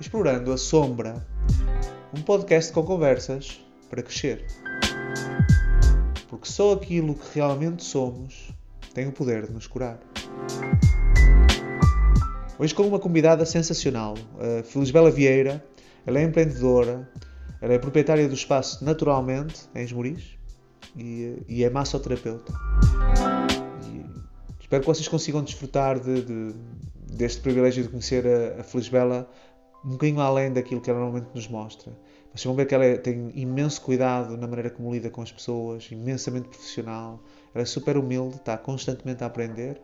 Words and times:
Explorando 0.00 0.52
a 0.52 0.56
Sombra, 0.56 1.26
um 2.16 2.22
podcast 2.22 2.72
com 2.72 2.84
conversas 2.84 3.60
para 3.88 4.04
crescer. 4.04 4.46
Porque 6.28 6.46
só 6.46 6.74
aquilo 6.74 7.16
que 7.16 7.34
realmente 7.34 7.82
somos 7.82 8.54
tem 8.94 9.08
o 9.08 9.12
poder 9.12 9.48
de 9.48 9.52
nos 9.52 9.66
curar. 9.66 9.98
Hoje 12.60 12.74
com 12.74 12.82
uma 12.82 12.98
convidada 12.98 13.46
sensacional, 13.46 14.14
a 14.38 14.62
Felisbela 14.62 15.10
Vieira. 15.10 15.64
Ela 16.04 16.18
é 16.18 16.24
empreendedora, 16.24 17.08
ela 17.58 17.72
é 17.72 17.78
proprietária 17.78 18.28
do 18.28 18.34
espaço 18.34 18.84
Naturalmente, 18.84 19.62
em 19.74 19.82
Esmoriz, 19.82 20.38
e, 20.94 21.42
e 21.48 21.64
é 21.64 21.70
massoterapeuta. 21.70 22.52
E 23.90 24.04
espero 24.60 24.82
que 24.82 24.86
vocês 24.86 25.08
consigam 25.08 25.42
desfrutar 25.42 25.98
de, 25.98 26.20
de, 26.20 26.54
deste 27.10 27.40
privilégio 27.40 27.82
de 27.82 27.88
conhecer 27.88 28.26
a, 28.26 28.60
a 28.60 28.62
Felisbela 28.62 29.26
um 29.82 29.92
bocadinho 29.92 30.20
além 30.20 30.52
daquilo 30.52 30.82
que 30.82 30.90
ela 30.90 31.00
normalmente 31.00 31.30
nos 31.34 31.48
mostra. 31.48 31.90
Vocês 32.34 32.44
vão 32.44 32.54
ver 32.54 32.66
que 32.66 32.74
ela 32.74 32.84
é, 32.84 32.98
tem 32.98 33.32
imenso 33.36 33.80
cuidado 33.80 34.36
na 34.36 34.46
maneira 34.46 34.68
como 34.68 34.92
lida 34.92 35.08
com 35.08 35.22
as 35.22 35.32
pessoas, 35.32 35.88
imensamente 35.90 36.50
profissional. 36.50 37.22
Ela 37.54 37.62
é 37.62 37.66
super 37.66 37.96
humilde, 37.96 38.36
está 38.36 38.58
constantemente 38.58 39.24
a 39.24 39.28
aprender 39.28 39.80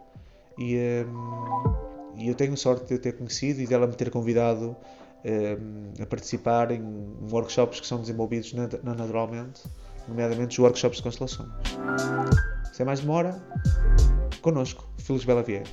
e, 0.58 1.06
um, 1.08 1.95
e 2.16 2.28
eu 2.28 2.34
tenho 2.34 2.56
sorte 2.56 2.86
de 2.86 2.98
ter 2.98 3.16
conhecido 3.16 3.60
e 3.60 3.66
dela 3.66 3.86
me 3.86 3.94
ter 3.94 4.10
convidado 4.10 4.76
um, 5.24 6.02
a 6.02 6.06
participar 6.06 6.70
em 6.70 6.82
workshops 7.30 7.80
que 7.80 7.86
são 7.86 8.00
desenvolvidos 8.00 8.52
na, 8.52 8.68
na 8.82 8.94
Naturalmente, 8.94 9.62
nomeadamente 10.08 10.58
os 10.58 10.58
workshops 10.58 10.98
de 10.98 11.02
constelações. 11.02 11.50
Sem 12.72 12.86
mais 12.86 13.00
demora, 13.00 13.36
connosco, 14.40 14.88
Filos 14.98 15.24
Bela 15.24 15.42
Vieira. 15.42 15.64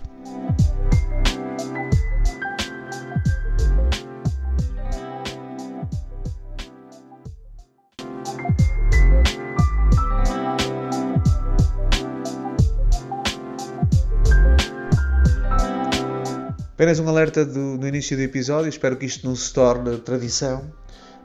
Apenas 16.84 17.00
um 17.00 17.08
alerta 17.08 17.46
do, 17.46 17.78
no 17.78 17.88
início 17.88 18.18
do 18.18 18.24
episódio, 18.24 18.68
espero 18.68 18.98
que 18.98 19.06
isto 19.06 19.26
não 19.26 19.38
se 19.38 19.54
torne 19.54 20.00
tradição, 20.00 20.70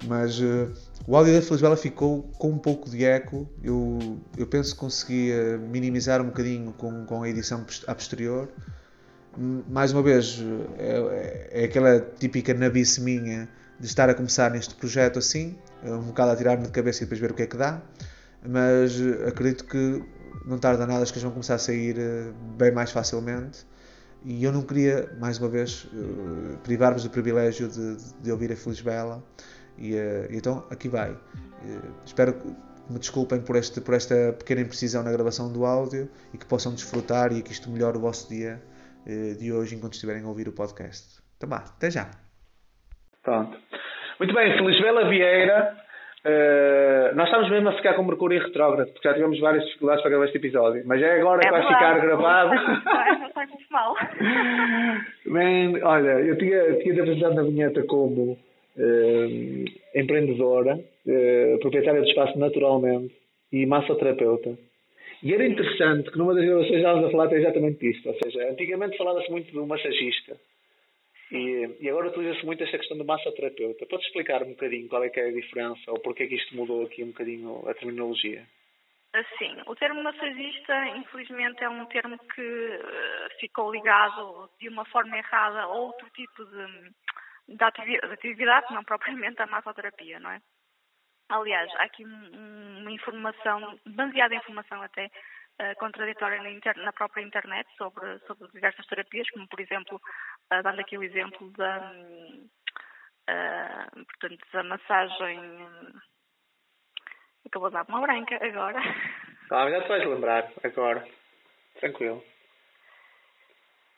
mas 0.06 0.38
uh, 0.38 0.72
o 1.04 1.16
áudio 1.16 1.34
da 1.34 1.42
Felisbela 1.42 1.76
ficou 1.76 2.22
com 2.38 2.50
um 2.50 2.58
pouco 2.58 2.88
de 2.88 3.04
eco. 3.04 3.50
Eu, 3.60 4.20
eu 4.36 4.46
penso 4.46 4.72
que 4.72 4.78
consegui 4.78 5.32
uh, 5.32 5.58
minimizar 5.58 6.22
um 6.22 6.26
bocadinho 6.26 6.72
com, 6.74 7.04
com 7.06 7.24
a 7.24 7.28
edição 7.28 7.66
a 7.88 7.92
posterior. 7.96 8.48
Mais 9.68 9.90
uma 9.90 10.00
vez, 10.00 10.40
é, 10.78 11.48
é 11.50 11.64
aquela 11.64 12.06
típica 12.20 12.54
nabice 12.54 13.00
minha 13.00 13.48
de 13.80 13.86
estar 13.88 14.08
a 14.08 14.14
começar 14.14 14.52
neste 14.52 14.76
projeto 14.76 15.18
assim, 15.18 15.58
um 15.82 16.02
bocado 16.02 16.30
a 16.30 16.36
tirar-me 16.36 16.66
de 16.66 16.70
cabeça 16.70 17.02
e 17.02 17.06
depois 17.06 17.20
ver 17.20 17.32
o 17.32 17.34
que 17.34 17.42
é 17.42 17.46
que 17.48 17.56
dá, 17.56 17.82
mas 18.48 18.92
acredito 19.26 19.64
que 19.64 20.04
não 20.46 20.56
tarda 20.56 20.86
nada, 20.86 21.02
as 21.02 21.10
coisas 21.10 21.24
vão 21.24 21.32
começar 21.32 21.56
a 21.56 21.58
sair 21.58 21.96
bem 22.56 22.70
mais 22.70 22.92
facilmente 22.92 23.66
e 24.24 24.44
eu 24.44 24.52
não 24.52 24.62
queria, 24.62 25.08
mais 25.18 25.38
uma 25.38 25.48
vez, 25.48 25.84
uh, 25.84 26.58
privar-vos 26.64 27.04
do 27.04 27.10
privilégio 27.10 27.68
de, 27.68 27.96
de, 28.22 28.32
ouvir 28.32 28.52
a 28.52 28.56
Feliz 28.56 28.80
Bela. 28.80 29.22
E, 29.76 29.94
uh, 29.94 30.28
então, 30.30 30.66
aqui 30.70 30.88
vai. 30.88 31.12
Uh, 31.12 31.94
espero 32.04 32.34
que 32.34 32.46
me 32.90 32.98
desculpem 32.98 33.40
por, 33.40 33.56
este, 33.56 33.80
por 33.80 33.94
esta 33.94 34.32
pequena 34.32 34.62
imprecisão 34.62 35.02
na 35.02 35.12
gravação 35.12 35.52
do 35.52 35.64
áudio 35.64 36.10
e 36.32 36.38
que 36.38 36.46
possam 36.46 36.74
desfrutar 36.74 37.32
e 37.32 37.42
que 37.42 37.52
isto 37.52 37.70
melhore 37.70 37.98
o 37.98 38.00
vosso 38.00 38.28
dia 38.28 38.62
de 39.38 39.50
hoje 39.50 39.74
enquanto 39.74 39.94
estiverem 39.94 40.22
a 40.22 40.28
ouvir 40.28 40.48
o 40.48 40.52
podcast. 40.52 41.22
Então, 41.38 41.48
vá, 41.48 41.58
até 41.58 41.90
já. 41.90 42.10
Pronto. 43.22 43.56
Muito 44.18 44.34
bem, 44.34 44.52
Feliz 44.58 44.78
Bela 44.82 45.08
Vieira 45.08 45.87
Uh, 46.24 47.14
nós 47.14 47.26
estamos 47.26 47.48
mesmo 47.48 47.68
a 47.68 47.72
ficar 47.74 47.94
com 47.94 48.02
Mercúrio 48.02 48.42
retrógrado, 48.42 48.90
porque 48.92 49.08
já 49.08 49.14
tivemos 49.14 49.38
várias 49.38 49.64
dificuldades 49.64 50.02
para 50.02 50.10
gravar 50.10 50.24
este 50.24 50.38
episódio, 50.38 50.82
mas 50.84 51.00
é 51.00 51.20
agora 51.20 51.40
é 51.40 51.44
que 51.44 51.50
vai 51.50 51.62
ficar 51.62 52.00
gravado. 52.00 52.50
Man, 55.26 55.78
olha, 55.86 56.20
eu 56.20 56.36
tinha, 56.36 56.74
tinha 56.80 56.94
te 56.94 57.00
apresentado 57.00 57.34
na 57.36 57.42
vinheta 57.42 57.84
como 57.84 58.32
uh, 58.32 59.64
empreendedora, 59.94 60.74
uh, 60.76 61.58
proprietária 61.60 62.00
do 62.00 62.08
espaço 62.08 62.36
naturalmente 62.36 63.14
e 63.52 63.64
massoterapeuta. 63.64 64.58
E 65.22 65.32
era 65.32 65.46
interessante 65.46 66.10
que 66.10 66.18
numa 66.18 66.34
das 66.34 66.44
gravações 66.44 66.76
estávamos 66.76 67.06
a 67.06 67.10
falar 67.10 67.32
exatamente 67.32 67.78
disto, 67.78 68.08
ou 68.08 68.14
seja, 68.16 68.50
antigamente 68.50 68.96
falava-se 68.96 69.30
muito 69.30 69.52
do 69.52 69.64
massagista 69.66 70.36
e, 71.30 71.76
e 71.80 71.90
agora 71.90 72.08
utiliza-se 72.08 72.44
muito 72.44 72.62
esta 72.62 72.78
questão 72.78 72.96
do 72.96 73.04
massoterapeuta. 73.04 73.86
Podes 73.86 74.06
explicar 74.06 74.42
um 74.42 74.50
bocadinho 74.50 74.88
qual 74.88 75.04
é 75.04 75.10
que 75.10 75.20
é 75.20 75.28
a 75.28 75.32
diferença 75.32 75.90
ou 75.90 76.00
porque 76.00 76.22
é 76.22 76.26
que 76.26 76.36
isto 76.36 76.56
mudou 76.56 76.84
aqui 76.84 77.04
um 77.04 77.08
bocadinho 77.08 77.68
a 77.68 77.74
terminologia? 77.74 78.46
Sim, 79.38 79.56
o 79.66 79.74
termo 79.74 80.02
massagista, 80.02 80.86
infelizmente, 80.96 81.64
é 81.64 81.68
um 81.68 81.86
termo 81.86 82.18
que 82.18 82.40
uh, 82.42 83.40
ficou 83.40 83.72
ligado 83.72 84.50
de 84.60 84.68
uma 84.68 84.84
forma 84.84 85.16
errada 85.16 85.62
a 85.62 85.66
outro 85.66 86.08
tipo 86.10 86.44
de, 86.44 87.56
de, 87.56 87.64
atividade, 88.12 88.72
não 88.72 88.84
propriamente 88.84 89.40
a 89.40 89.46
massoterapia, 89.46 90.20
não 90.20 90.30
é? 90.30 90.40
Aliás, 91.30 91.70
há 91.76 91.84
aqui 91.84 92.04
uma 92.04 92.90
informação, 92.90 93.78
demasiada 93.84 94.34
informação 94.34 94.82
até, 94.82 95.10
uh, 95.60 95.74
contraditória 95.78 96.42
na, 96.42 96.50
inter, 96.50 96.76
na, 96.78 96.92
própria 96.92 97.22
internet 97.22 97.68
sobre, 97.76 98.18
sobre 98.20 98.48
diversas 98.48 98.86
terapias, 98.86 99.28
como 99.30 99.48
por 99.48 99.60
exemplo, 99.60 99.96
uh, 100.52 100.62
dando 100.62 100.80
aqui 100.80 100.96
o 100.96 101.02
exemplo 101.02 101.50
da, 101.52 101.92
uh, 103.30 104.04
portanto, 104.04 104.46
da 104.52 104.62
massagem. 104.62 105.40
Acabou 107.46 107.68
de 107.68 107.74
dar 107.74 107.86
uma 107.88 108.00
branca 108.00 108.36
agora. 108.44 108.80
Ah, 109.50 109.70
já 109.70 109.80
te 109.80 109.88
vais 109.88 110.04
lembrar 110.04 110.52
agora. 110.62 111.08
Tranquilo. 111.80 112.22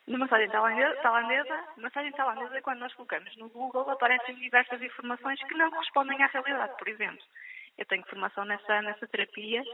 Na 0.07 0.19
massagem 0.19 0.49
tailandesa, 0.49 0.95
tailandesa, 1.03 1.65
massagem 1.77 2.13
tailandesa, 2.13 2.63
quando 2.63 2.79
nós 2.79 2.95
colocamos 2.95 3.37
no 3.37 3.49
Google, 3.49 3.91
aparecem 3.91 4.37
diversas 4.37 4.81
informações 4.81 5.43
que 5.43 5.55
não 5.55 5.71
correspondem 5.71 6.23
à 6.23 6.27
realidade. 6.27 6.77
Por 6.79 6.89
exemplo, 6.89 7.25
eu 7.79 7.87
tenho 7.87 8.05
formação 8.07 8.45
nessa, 8.45 8.83
nessa 8.83 9.07
terapia 9.07 9.61
eh, 9.63 9.65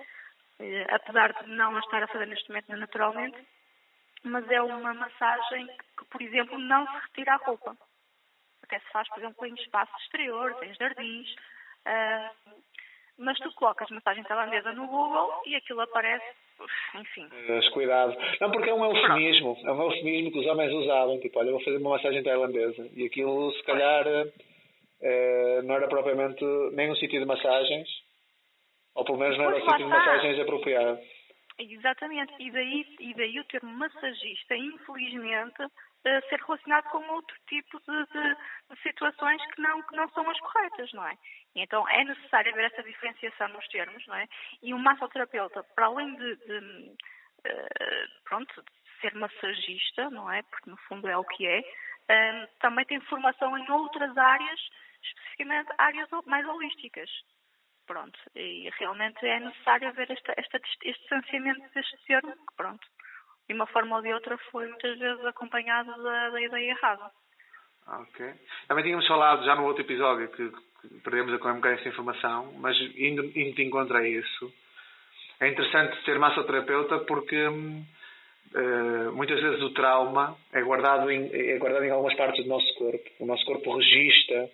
apesar 0.90 1.32
de 1.32 1.50
não 1.50 1.76
a 1.76 1.80
estar 1.80 2.02
a 2.02 2.08
fazer 2.08 2.26
neste 2.26 2.48
momento 2.48 2.68
naturalmente, 2.76 3.38
mas 4.22 4.50
é 4.50 4.60
uma 4.60 4.94
massagem 4.94 5.66
que, 5.98 6.04
por 6.10 6.20
exemplo, 6.20 6.58
não 6.58 6.86
se 6.86 6.98
retira 7.06 7.34
a 7.34 7.36
roupa. 7.36 7.76
Até 8.62 8.78
se 8.80 8.90
faz, 8.90 9.08
por 9.08 9.18
exemplo, 9.18 9.46
em 9.46 9.54
espaços 9.54 10.02
exteriores, 10.02 10.56
em 10.62 10.74
jardins. 10.74 11.32
Uh, 11.86 12.52
mas 13.18 13.38
tu 13.38 13.50
colocas 13.54 13.88
massagem 13.90 14.24
tailandesa 14.24 14.72
no 14.72 14.86
Google 14.88 15.42
e 15.46 15.54
aquilo 15.56 15.80
aparece, 15.80 16.24
enfim. 16.96 17.28
Mas 17.48 17.68
cuidado. 17.70 18.16
Não, 18.40 18.50
porque 18.50 18.68
é 18.68 18.74
um 18.74 18.84
eufemismo. 18.84 19.56
É 19.64 19.72
um 19.72 19.82
eufemismo 19.82 20.32
que 20.32 20.38
os 20.40 20.46
homens 20.46 20.72
usavam. 20.72 21.20
Tipo, 21.20 21.38
olha, 21.38 21.52
vou 21.52 21.62
fazer 21.62 21.78
uma 21.78 21.90
massagem 21.90 22.22
tailandesa. 22.22 22.88
E 22.94 23.06
aquilo, 23.06 23.52
se 23.52 23.62
calhar, 23.62 24.06
uh, 24.06 25.62
não 25.62 25.76
era 25.76 25.88
propriamente 25.88 26.44
nem 26.72 26.90
um 26.90 26.96
sítio 26.96 27.20
de 27.20 27.26
massagens, 27.26 27.88
ou 28.96 29.04
pelo 29.04 29.18
menos 29.18 29.36
não 29.38 29.44
era 29.44 29.56
o 29.56 29.60
tipo 29.60 29.76
de 29.76 29.84
massagens 29.84 30.40
apropriado. 30.40 30.98
Exatamente. 31.58 32.34
E 32.38 32.50
daí, 32.50 32.96
e 33.00 33.14
daí 33.14 33.40
o 33.40 33.44
termo 33.44 33.70
massagista, 33.72 34.56
infelizmente, 34.56 35.62
uh, 35.62 36.28
ser 36.28 36.40
relacionado 36.40 36.84
com 36.90 36.98
outro 37.12 37.36
tipo 37.48 37.78
de, 37.80 38.06
de, 38.06 38.36
de, 38.70 38.82
situações 38.82 39.40
que 39.54 39.62
não, 39.62 39.82
que 39.82 39.96
não 39.96 40.08
são 40.10 40.28
as 40.28 40.38
corretas, 40.40 40.92
não 40.92 41.06
é? 41.06 41.16
Então 41.54 41.88
é 41.88 42.04
necessário 42.04 42.52
haver 42.52 42.66
essa 42.66 42.82
diferenciação 42.82 43.48
nos 43.48 43.66
termos, 43.68 44.06
não 44.06 44.16
é? 44.16 44.26
E 44.62 44.74
o 44.74 44.78
massoterapeuta, 44.78 45.62
para 45.74 45.86
além 45.86 46.14
de, 46.16 46.36
de 46.36 46.58
uh, 46.58 48.22
pronto, 48.24 48.64
ser 49.00 49.14
massagista, 49.14 50.10
não 50.10 50.30
é? 50.30 50.42
Porque 50.42 50.70
no 50.70 50.76
fundo 50.88 51.08
é 51.08 51.16
o 51.16 51.24
que 51.24 51.46
é, 51.46 51.60
uh, 51.60 52.48
também 52.60 52.84
tem 52.84 53.00
formação 53.00 53.56
em 53.56 53.70
outras 53.70 54.16
áreas, 54.16 54.60
especificamente 55.02 55.72
áreas 55.78 56.08
mais 56.26 56.46
holísticas. 56.46 57.10
Pronto, 57.86 58.18
e 58.34 58.68
realmente 58.78 59.24
é 59.24 59.38
necessário 59.38 59.88
haver 59.88 60.10
esta, 60.10 60.34
esta, 60.36 60.56
este 60.56 60.92
distanciamento 60.92 61.60
deste 61.72 61.96
que 62.32 62.56
pronto, 62.56 62.84
de 63.48 63.54
uma 63.54 63.66
forma 63.66 63.96
ou 63.96 64.02
de 64.02 64.12
outra 64.12 64.36
foi 64.50 64.66
muitas 64.66 64.98
vezes 64.98 65.24
acompanhado 65.24 66.02
da, 66.02 66.30
da 66.30 66.40
ideia 66.40 66.70
errada. 66.70 67.10
Ok. 67.86 68.34
Também 68.66 68.84
tínhamos 68.84 69.06
falado 69.06 69.44
já 69.44 69.54
no 69.54 69.64
outro 69.64 69.82
episódio 69.82 70.28
que, 70.30 70.50
que 70.50 71.00
perdemos 71.04 71.32
a 71.32 71.38
um 71.38 71.74
essa 71.74 71.88
informação, 71.88 72.52
mas 72.58 72.76
indo, 72.96 73.24
indo 73.38 73.54
de 73.54 73.62
encontro 73.62 73.96
a 73.96 74.08
isso, 74.08 74.52
é 75.38 75.48
interessante 75.48 76.02
ser 76.04 76.18
massoterapeuta 76.18 76.98
porque 77.00 77.46
uh, 77.46 79.12
muitas 79.12 79.40
vezes 79.40 79.62
o 79.62 79.72
trauma 79.74 80.36
é 80.52 80.60
guardado, 80.62 81.08
em, 81.08 81.30
é 81.32 81.56
guardado 81.58 81.84
em 81.84 81.90
algumas 81.90 82.16
partes 82.16 82.42
do 82.42 82.48
nosso 82.48 82.74
corpo. 82.74 83.08
O 83.20 83.26
nosso 83.26 83.44
corpo 83.44 83.76
registra 83.76 84.50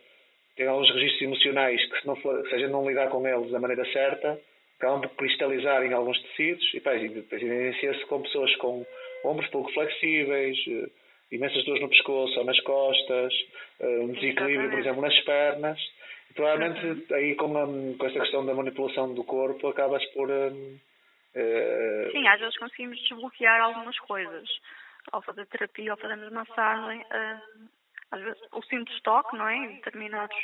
alguns 0.60 0.90
registros 0.90 1.22
emocionais 1.22 1.84
que 1.84 2.00
se, 2.00 2.06
não 2.06 2.16
for, 2.16 2.46
se 2.48 2.54
a 2.54 2.58
gente 2.58 2.70
não 2.70 2.88
lidar 2.88 3.08
com 3.08 3.26
eles 3.26 3.50
da 3.50 3.58
maneira 3.58 3.84
certa, 3.92 4.38
acabam 4.78 5.00
por 5.00 5.16
cristalizar 5.16 5.82
em 5.84 5.92
alguns 5.92 6.20
tecidos 6.22 6.74
e, 6.74 6.80
pá, 6.80 6.92
depois 6.94 7.42
evidencia-se 7.42 8.04
com 8.06 8.22
pessoas 8.22 8.54
com 8.56 8.84
ombros 9.24 9.48
pouco 9.50 9.72
flexíveis, 9.72 10.58
eh, 10.68 10.90
imensas 11.30 11.64
dores 11.64 11.80
no 11.80 11.88
pescoço 11.88 12.38
ou 12.38 12.44
nas 12.44 12.60
costas, 12.60 13.32
eh, 13.80 13.98
um 14.00 14.12
desequilíbrio, 14.12 14.70
por 14.70 14.80
exemplo, 14.80 15.00
nas 15.00 15.18
pernas. 15.20 15.80
E, 16.30 16.34
provavelmente 16.34 17.14
aí 17.14 17.34
com, 17.36 17.56
a, 17.56 17.66
com 17.96 18.06
esta 18.06 18.20
questão 18.20 18.44
da 18.44 18.54
manipulação 18.54 19.14
do 19.14 19.24
corpo 19.24 19.68
acabas 19.68 20.04
por. 20.12 20.30
Um, 20.30 20.78
uh, 21.36 22.10
Sim, 22.10 22.26
às 22.26 22.40
vezes 22.40 22.58
conseguimos 22.58 22.98
desbloquear 23.00 23.60
algumas 23.62 23.98
coisas. 24.00 24.48
Ao 25.10 25.22
fazer 25.22 25.46
terapia, 25.46 25.92
ao 25.92 25.96
fazermos 25.96 26.30
massagem, 26.30 27.00
uh, 27.00 27.68
às 28.12 28.20
vezes 28.20 28.40
o 28.52 28.62
simples 28.62 29.00
toque, 29.02 29.36
não 29.36 29.48
é? 29.48 29.56
Em 29.56 29.74
determinados 29.76 30.36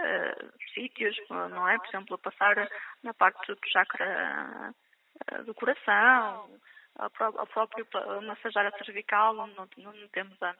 uh, 0.00 0.52
sítios, 0.72 1.16
não 1.28 1.68
é? 1.68 1.76
Por 1.78 1.88
exemplo, 1.88 2.14
a 2.14 2.18
passar 2.18 2.68
na 3.02 3.12
parte 3.12 3.46
do 3.46 3.58
chakra 3.68 4.74
do 5.44 5.54
coração, 5.54 6.48
ao 6.98 7.46
próprio 7.46 7.86
massajar 8.22 8.66
a 8.66 8.84
cervical, 8.84 9.38
onde 9.38 9.54
não, 9.56 9.92
não 9.92 10.08
temos 10.08 10.40
a, 10.42 10.54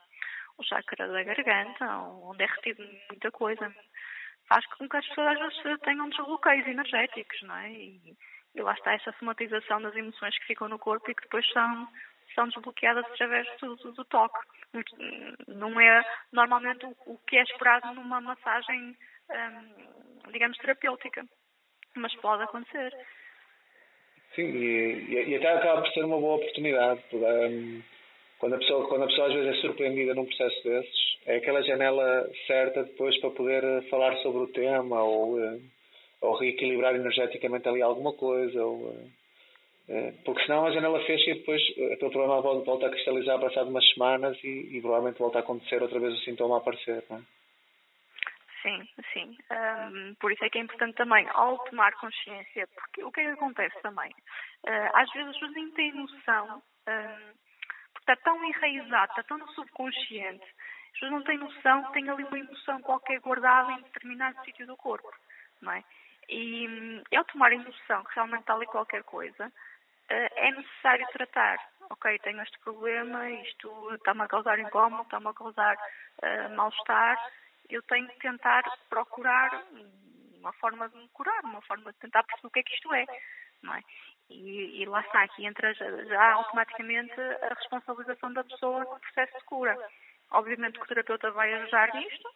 o 0.56 0.62
chakra 0.62 1.08
da 1.08 1.22
garganta, 1.22 1.98
onde 1.98 2.44
é 2.44 2.46
retido 2.46 2.82
muita 3.08 3.30
coisa, 3.30 3.74
faz 4.48 4.64
com 4.66 4.88
que 4.88 4.96
as 4.96 5.06
pessoas 5.06 5.40
às 5.40 5.62
vezes 5.62 5.80
tenham 5.80 6.08
desbloqueios 6.08 6.66
energéticos, 6.66 7.42
não 7.42 7.56
é? 7.56 7.70
E, 7.70 8.16
e 8.54 8.60
lá 8.60 8.72
está 8.72 8.94
essa 8.94 9.12
somatização 9.18 9.82
das 9.82 9.94
emoções 9.94 10.38
que 10.38 10.46
ficam 10.46 10.68
no 10.68 10.78
corpo 10.78 11.10
e 11.10 11.14
que 11.14 11.22
depois 11.22 11.46
são, 11.50 11.88
são 12.34 12.48
desbloqueadas 12.48 13.04
através 13.06 13.46
do, 13.60 13.76
do, 13.76 13.92
do 13.92 14.04
toque. 14.04 14.38
Não 15.48 15.80
é 15.80 16.04
normalmente 16.32 16.86
o, 16.86 16.96
o, 17.06 17.18
que 17.26 17.36
é 17.36 17.42
esperado 17.42 17.94
numa 17.94 18.20
massagem, 18.20 18.96
hum, 19.30 20.30
digamos, 20.32 20.58
terapêutica, 20.58 21.24
mas 21.96 22.14
pode 22.16 22.42
acontecer. 22.42 22.92
Sim, 24.34 24.42
e, 24.42 25.30
e, 25.30 25.36
até 25.36 25.52
acaba 25.52 25.82
por 25.82 25.92
ser 25.92 26.04
uma 26.04 26.20
boa 26.20 26.36
oportunidade. 26.36 27.02
Um, 27.12 27.82
quando, 28.38 28.54
a 28.54 28.58
pessoa, 28.58 28.88
quando 28.88 29.04
a 29.04 29.06
pessoa 29.06 29.28
às 29.28 29.34
vezes 29.34 29.58
é 29.58 29.60
surpreendida 29.60 30.14
num 30.14 30.26
processo 30.26 30.62
desses, 30.62 31.18
é 31.26 31.36
aquela 31.36 31.62
janela 31.62 32.28
certa 32.46 32.84
depois 32.84 33.18
para 33.20 33.30
poder 33.30 33.88
falar 33.88 34.16
sobre 34.18 34.42
o 34.42 34.52
tema 34.52 35.02
ou, 35.02 35.42
eh, 35.42 35.58
ou 36.20 36.36
reequilibrar 36.36 36.94
energeticamente 36.94 37.68
ali 37.68 37.82
alguma 37.82 38.12
coisa. 38.12 38.64
Ou, 38.64 38.94
porque 40.24 40.42
senão 40.44 40.66
a 40.66 40.70
janela 40.70 41.00
fecha 41.04 41.30
e 41.30 41.38
depois 41.38 41.62
aquele 41.92 42.10
problema 42.10 42.40
volta 42.40 42.86
a 42.86 42.90
cristalizar 42.90 43.40
passado 43.40 43.70
umas 43.70 43.88
semanas 43.92 44.36
e, 44.44 44.76
e 44.76 44.80
provavelmente 44.80 45.18
volta 45.18 45.38
a 45.38 45.40
acontecer 45.40 45.82
outra 45.82 45.98
vez 45.98 46.14
o 46.14 46.24
sintoma 46.24 46.56
a 46.56 46.58
aparecer. 46.58 47.04
Não 47.08 47.18
é? 47.18 47.22
Sim, 48.62 48.88
sim. 49.12 49.38
Um, 49.50 50.14
por 50.16 50.32
isso 50.32 50.44
é 50.44 50.50
que 50.50 50.58
é 50.58 50.62
importante 50.62 50.94
também, 50.96 51.26
ao 51.32 51.58
tomar 51.64 51.92
consciência, 51.94 52.66
porque 52.74 53.04
o 53.04 53.12
que 53.12 53.20
é 53.20 53.24
que 53.24 53.30
acontece 53.30 53.80
também? 53.82 54.10
Uh, 54.66 54.90
às 54.94 55.10
vezes 55.12 55.28
as 55.28 55.34
pessoas 55.34 55.52
nem 55.52 55.70
têm 55.72 55.92
noção, 55.94 56.56
um, 56.56 57.32
porque 57.92 58.12
está 58.12 58.16
tão 58.16 58.44
enraizado, 58.44 59.12
está 59.12 59.22
tão 59.22 59.38
no 59.38 59.48
subconsciente, 59.52 60.44
as 60.44 60.92
pessoas 60.92 61.12
não 61.12 61.22
têm 61.22 61.38
noção 61.38 61.84
que 61.84 61.92
tem 61.92 62.10
ali 62.10 62.24
uma 62.24 62.38
emoção 62.38 62.80
qualquer 62.82 63.20
guardada 63.20 63.72
em 63.72 63.82
determinado 63.82 64.44
sítio 64.44 64.66
do 64.66 64.76
corpo, 64.76 65.08
não 65.62 65.72
é? 65.72 65.84
E 66.28 66.68
um, 66.68 67.16
ao 67.16 67.24
tomarem 67.24 67.60
noção 67.60 68.04
que 68.04 68.14
realmente 68.14 68.40
está 68.40 68.54
ali 68.54 68.66
qualquer 68.66 69.04
coisa, 69.04 69.52
é 70.14 70.50
necessário 70.50 71.06
tratar. 71.12 71.58
Ok, 71.90 72.18
tenho 72.18 72.42
este 72.42 72.58
problema, 72.60 73.30
isto 73.30 73.94
está-me 73.94 74.22
a 74.22 74.28
causar 74.28 74.58
incómodo, 74.58 75.02
está-me 75.02 75.28
a 75.28 75.32
causar 75.32 75.76
uh, 75.76 76.54
mal-estar, 76.54 77.18
eu 77.70 77.82
tenho 77.82 78.06
que 78.08 78.18
tentar 78.18 78.62
procurar 78.90 79.64
uma 80.38 80.52
forma 80.54 80.88
de 80.88 80.96
me 80.96 81.08
curar, 81.08 81.42
uma 81.44 81.62
forma 81.62 81.92
de 81.92 81.98
tentar 81.98 82.22
perceber 82.24 82.48
o 82.48 82.50
que 82.50 82.60
é 82.60 82.62
que 82.62 82.74
isto 82.74 82.94
é. 82.94 83.04
Não 83.62 83.74
é? 83.74 83.82
E, 84.30 84.82
e 84.82 84.86
lá 84.86 85.00
está, 85.00 85.22
aqui 85.22 85.46
entra 85.46 85.72
já, 85.74 86.04
já, 86.04 86.32
automaticamente 86.34 87.14
a 87.20 87.54
responsabilização 87.54 88.32
da 88.32 88.44
pessoa 88.44 88.80
no 88.80 89.00
processo 89.00 89.38
de 89.38 89.44
cura. 89.44 89.76
Obviamente 90.30 90.78
que 90.78 90.84
o 90.84 90.88
terapeuta 90.88 91.30
vai 91.30 91.52
ajudar 91.54 91.94
nisto, 91.94 92.28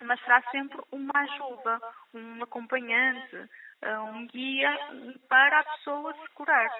mas 0.00 0.18
será 0.20 0.42
sempre 0.50 0.80
uma 0.90 1.12
ajuda, 1.14 1.80
um 2.14 2.42
acompanhante, 2.42 3.36
eh, 3.36 3.48
um 3.82 4.26
guia 4.26 4.78
para 5.28 5.60
a 5.60 5.64
pessoa 5.64 6.14
se 6.14 6.28
curar. 6.34 6.70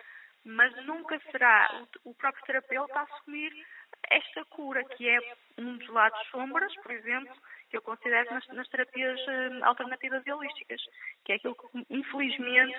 Mas 0.45 0.75
nunca 0.87 1.21
será 1.31 1.85
o 2.05 2.15
próprio 2.15 2.45
terapeuta 2.45 2.99
a 2.99 3.03
assumir 3.03 3.53
esta 4.11 4.45
cura, 4.47 4.85
que 4.85 5.09
é 5.09 5.19
um 5.59 5.77
dos 5.77 5.89
lados 5.89 6.21
sombras, 6.31 6.75
por 6.83 6.91
exemplo, 6.91 7.35
que 7.71 7.77
eu 7.77 7.83
considero 7.83 8.35
nas, 8.35 8.47
nas 8.49 8.69
terapias 8.69 9.21
uh, 9.21 9.65
alternativas 9.65 10.23
e 10.27 10.33
holísticas, 10.33 10.83
que 11.25 11.33
é 11.33 11.37
aquilo 11.37 11.55
que, 11.55 11.87
infelizmente, 11.89 12.79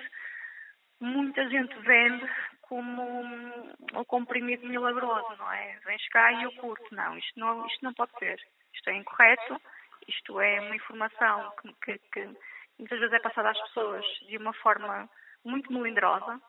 muita 1.00 1.48
gente 1.48 1.74
vende 1.80 2.28
como 2.62 3.02
um, 3.02 3.72
um 3.94 4.04
comprimido 4.04 4.66
milagroso, 4.66 5.36
não 5.36 5.52
é? 5.52 5.78
Vens 5.84 6.06
cá 6.08 6.32
e 6.32 6.44
eu 6.44 6.52
curto. 6.52 6.94
Não, 6.94 7.16
isto 7.18 7.38
não, 7.38 7.66
isto 7.66 7.84
não 7.84 7.94
pode 7.94 8.12
ser. 8.18 8.40
Isto 8.72 8.90
é 8.90 8.96
incorreto, 8.96 9.60
isto 10.06 10.40
é 10.40 10.60
uma 10.60 10.76
informação 10.76 11.52
que, 11.60 11.72
que, 11.82 11.98
que 12.10 12.36
muitas 12.78 12.98
vezes 12.98 13.14
é 13.14 13.18
passada 13.20 13.50
às 13.50 13.60
pessoas 13.68 14.04
de 14.28 14.36
uma 14.36 14.52
forma 14.54 15.08
muito 15.44 15.72
melindrosa 15.72 16.40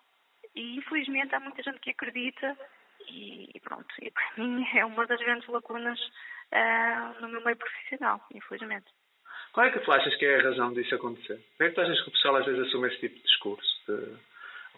e 0.56 0.78
infelizmente 0.78 1.34
há 1.36 1.40
muita 1.40 1.62
gente 1.62 1.80
que 1.80 1.92
acredita 1.92 2.58
e, 3.10 3.50
e 3.54 3.60
pronto, 3.60 3.88
e 4.02 4.12
para 4.12 4.32
mim 4.44 4.66
é 4.76 4.86
uma 4.86 5.06
das 5.06 5.20
grandes 5.20 5.48
lacunas 5.48 6.00
uh, 6.00 7.22
no 7.22 7.30
meu 7.30 7.44
meio 7.44 7.58
profissional, 7.58 8.22
infelizmente. 8.34 8.88
Qual 9.54 9.66
é 9.66 9.72
que 9.72 9.80
tu 9.80 9.92
achas 9.92 10.14
que 10.16 10.26
é 10.26 10.40
a 10.40 10.44
razão 10.44 10.74
disso 10.74 10.96
acontecer? 10.96 11.42
Como 11.58 11.68
é 11.68 11.70
que 11.70 11.76
tu 11.76 11.82
achas 11.82 12.02
que 12.02 12.10
o 12.10 12.12
pessoal 12.12 12.36
às 12.38 12.46
vezes 12.46 12.68
assume 12.68 12.88
esse 12.88 13.00
tipo 13.00 13.16
de 13.16 13.22
discurso? 13.22 13.82
De, 13.88 14.18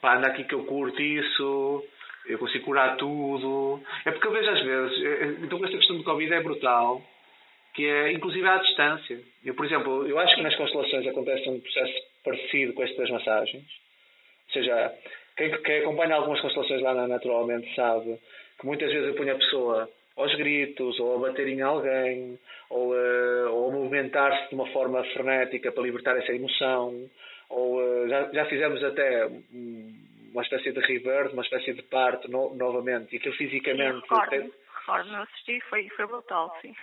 pá, 0.02 0.18
anda 0.18 0.28
aqui 0.28 0.44
que 0.44 0.54
eu 0.54 0.66
curto 0.66 1.02
isso, 1.02 1.84
eu 2.28 2.38
consigo 2.38 2.66
curar 2.66 2.96
tudo. 2.98 3.82
É 4.06 4.12
porque 4.12 4.28
eu 4.28 4.32
vejo 4.32 4.50
às 4.50 4.62
vezes, 4.62 5.04
eh, 5.04 5.24
eh, 5.24 5.38
então 5.42 5.64
esta 5.64 5.78
questão 5.78 5.98
do 5.98 6.04
Covid 6.04 6.32
é 6.32 6.44
brutal, 6.44 7.02
que 7.78 7.86
é 7.86 8.12
inclusive 8.12 8.48
à 8.48 8.58
distância. 8.58 9.20
Eu, 9.46 9.54
por 9.54 9.64
exemplo, 9.64 10.08
eu 10.08 10.18
acho 10.18 10.36
que 10.36 10.42
nas 10.42 10.56
constelações 10.56 11.06
acontece 11.06 11.48
um 11.48 11.60
processo 11.60 11.94
parecido 12.24 12.74
com 12.74 12.84
este 12.84 12.98
das 12.98 13.12
massagens. 13.12 13.64
Ou 14.48 14.54
seja, 14.54 14.96
quem, 15.38 15.52
quem 15.62 15.82
acompanha 15.82 16.16
algumas 16.16 16.42
constelações 16.42 16.82
lá 16.82 17.08
naturalmente 17.08 17.72
sabe 17.76 18.20
que 18.60 18.66
muitas 18.66 18.92
vezes 18.92 19.10
eu 19.10 19.14
ponho 19.14 19.32
a 19.32 19.38
pessoa 19.38 19.90
aos 20.16 20.34
gritos, 20.34 21.00
ou 21.00 21.18
a 21.18 21.30
bater 21.30 21.48
em 21.48 21.62
alguém, 21.62 22.40
ou, 22.72 22.94
uh, 22.96 23.52
ou 23.52 23.70
a 23.70 23.74
movimentar-se 23.74 24.50
de 24.50 24.56
uma 24.56 24.66
forma 24.72 25.04
frenética 25.14 25.72
para 25.72 25.84
libertar 25.84 26.18
essa 26.18 26.34
emoção, 26.34 27.08
ou 27.48 27.78
uh, 27.78 28.10
já, 28.10 28.32
já 28.34 28.46
fizemos 28.46 28.84
até 28.84 29.30
uma 30.32 30.42
espécie 30.42 30.72
de 30.72 30.80
rebirth, 30.80 31.32
uma 31.32 31.44
espécie 31.44 31.74
de 31.74 31.84
parto 31.84 32.28
no, 32.32 32.56
novamente, 32.56 33.14
e 33.14 33.20
aquilo 33.20 33.36
fisicamente. 33.36 33.94
Sim, 33.94 34.02
recordo, 34.02 34.54
recordo, 34.80 35.12
não 35.12 35.22
assisti, 35.22 35.62
foi, 35.70 35.88
foi 35.90 36.08
brutal, 36.08 36.58
sim. 36.64 36.74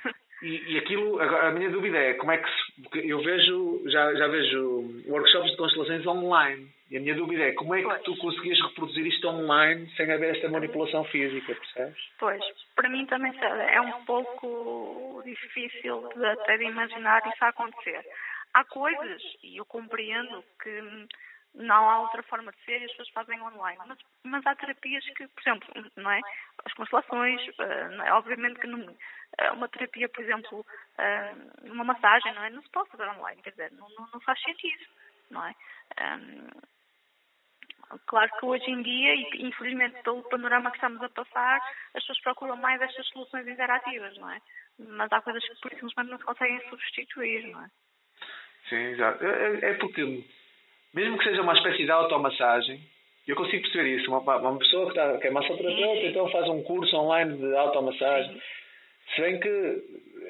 E, 0.43 0.73
e 0.73 0.79
aquilo, 0.79 1.21
agora, 1.21 1.49
a 1.49 1.53
minha 1.53 1.71
dúvida 1.71 1.99
é 1.99 2.15
como 2.15 2.33
é 2.33 2.39
que 2.39 2.49
se, 2.49 3.09
eu 3.09 3.23
vejo, 3.23 3.83
já, 3.87 4.15
já 4.15 4.27
vejo 4.27 5.03
workshops 5.07 5.51
de 5.53 5.57
constelações 5.57 6.07
online. 6.07 6.69
E 6.91 6.99
a 6.99 7.01
minha 7.01 7.15
dúvida 7.15 7.43
é 7.45 7.53
como 7.53 7.75
é 7.75 7.79
que 7.79 7.89
pois. 7.89 8.03
tu 8.03 8.17
conseguias 8.19 8.61
reproduzir 8.61 9.07
isto 9.07 9.27
online 9.27 9.91
sem 9.97 10.11
haver 10.13 10.37
esta 10.37 10.49
manipulação 10.49 11.03
física, 11.05 11.55
percebes? 11.55 11.99
Pois, 12.19 12.45
para 12.77 12.89
mim 12.89 13.07
também 13.07 13.33
é 13.43 13.81
um 13.81 14.05
pouco 14.05 15.23
difícil 15.25 16.09
de, 16.15 16.25
até 16.27 16.59
de 16.59 16.65
imaginar 16.65 17.23
isso 17.27 17.45
a 17.45 17.49
acontecer. 17.49 18.05
Há 18.53 18.65
coisas, 18.65 19.23
e 19.43 19.57
eu 19.57 19.65
compreendo 19.65 20.45
que 20.63 21.09
não 21.55 21.89
há 21.89 22.01
outra 22.01 22.23
forma 22.25 22.51
de 22.53 22.59
ser 22.65 22.81
e 22.81 22.85
as 22.85 22.91
pessoas 22.91 23.11
fazem 23.11 23.41
online. 23.41 23.79
Mas, 23.87 23.99
mas 24.25 24.47
há 24.47 24.55
terapias 24.57 25.05
que, 25.11 25.29
por 25.29 25.41
exemplo, 25.41 25.69
não 25.97 26.11
é? 26.11 26.21
As 26.65 26.73
constelações, 26.75 27.41
uh, 27.59 28.03
é? 28.03 28.13
obviamente 28.13 28.59
que 28.59 28.67
não, 28.67 28.81
uh, 28.81 29.55
uma 29.55 29.69
terapia, 29.69 30.09
por 30.09 30.23
exemplo, 30.23 30.61
uh, 30.61 31.73
uma 31.73 31.85
massagem, 31.85 32.35
não 32.35 32.45
é? 32.45 32.51
Não 32.51 32.63
se 32.63 32.71
pode 32.71 32.91
fazer 32.91 33.09
online, 33.09 33.41
quer 33.43 33.51
dizer, 33.51 33.73
não, 33.73 33.89
não, 33.89 34.21
faz 34.21 34.41
sentido, 34.43 34.85
não 35.31 35.47
é? 35.47 35.55
Claro 38.07 38.31
que 38.39 38.47
hoje 38.47 38.69
em 38.69 38.83
dia, 38.83 39.15
e 39.15 39.47
infelizmente 39.47 40.03
pelo 40.03 40.23
panorama 40.29 40.71
que 40.71 40.79
estamos 40.79 41.01
a 41.03 41.09
passar, 41.09 41.61
as 41.95 42.03
pessoas 42.03 42.21
procuram 42.23 42.57
mais 42.57 42.81
estas 42.81 43.07
soluções 43.09 43.47
interativas, 43.47 44.17
não 44.19 44.31
é? 44.31 44.41
Mas 44.79 45.13
há 45.13 45.21
coisas 45.21 45.45
que 45.47 45.61
por 45.61 45.71
simplesmente 45.71 46.11
não 46.11 46.19
se 46.19 46.25
conseguem 46.25 46.61
substituir, 46.69 47.47
não 47.53 47.65
é? 47.65 47.71
Sim, 48.69 48.77
exato. 48.77 49.25
É, 49.25 49.71
é 49.71 49.75
porque 49.75 50.25
mesmo 50.95 51.19
que 51.19 51.25
seja 51.25 51.43
uma 51.43 51.55
espécie 51.55 51.85
de 51.85 51.91
automassagem, 51.91 52.81
eu 53.27 53.37
consigo 53.37 53.63
perceber 53.63 53.97
isso. 53.97 54.11
Uma, 54.11 54.37
uma 54.37 54.59
pessoa 54.59 54.85
que, 54.85 54.91
está, 54.91 55.19
que 55.19 55.27
é 55.27 55.31
massoterapeuta, 55.31 56.07
então 56.07 56.29
faz 56.31 56.49
um 56.49 56.63
curso 56.63 56.97
online 56.97 57.37
de 57.37 57.57
automassagem. 57.57 58.41
Se 59.15 59.21
bem 59.21 59.41
que 59.41 59.83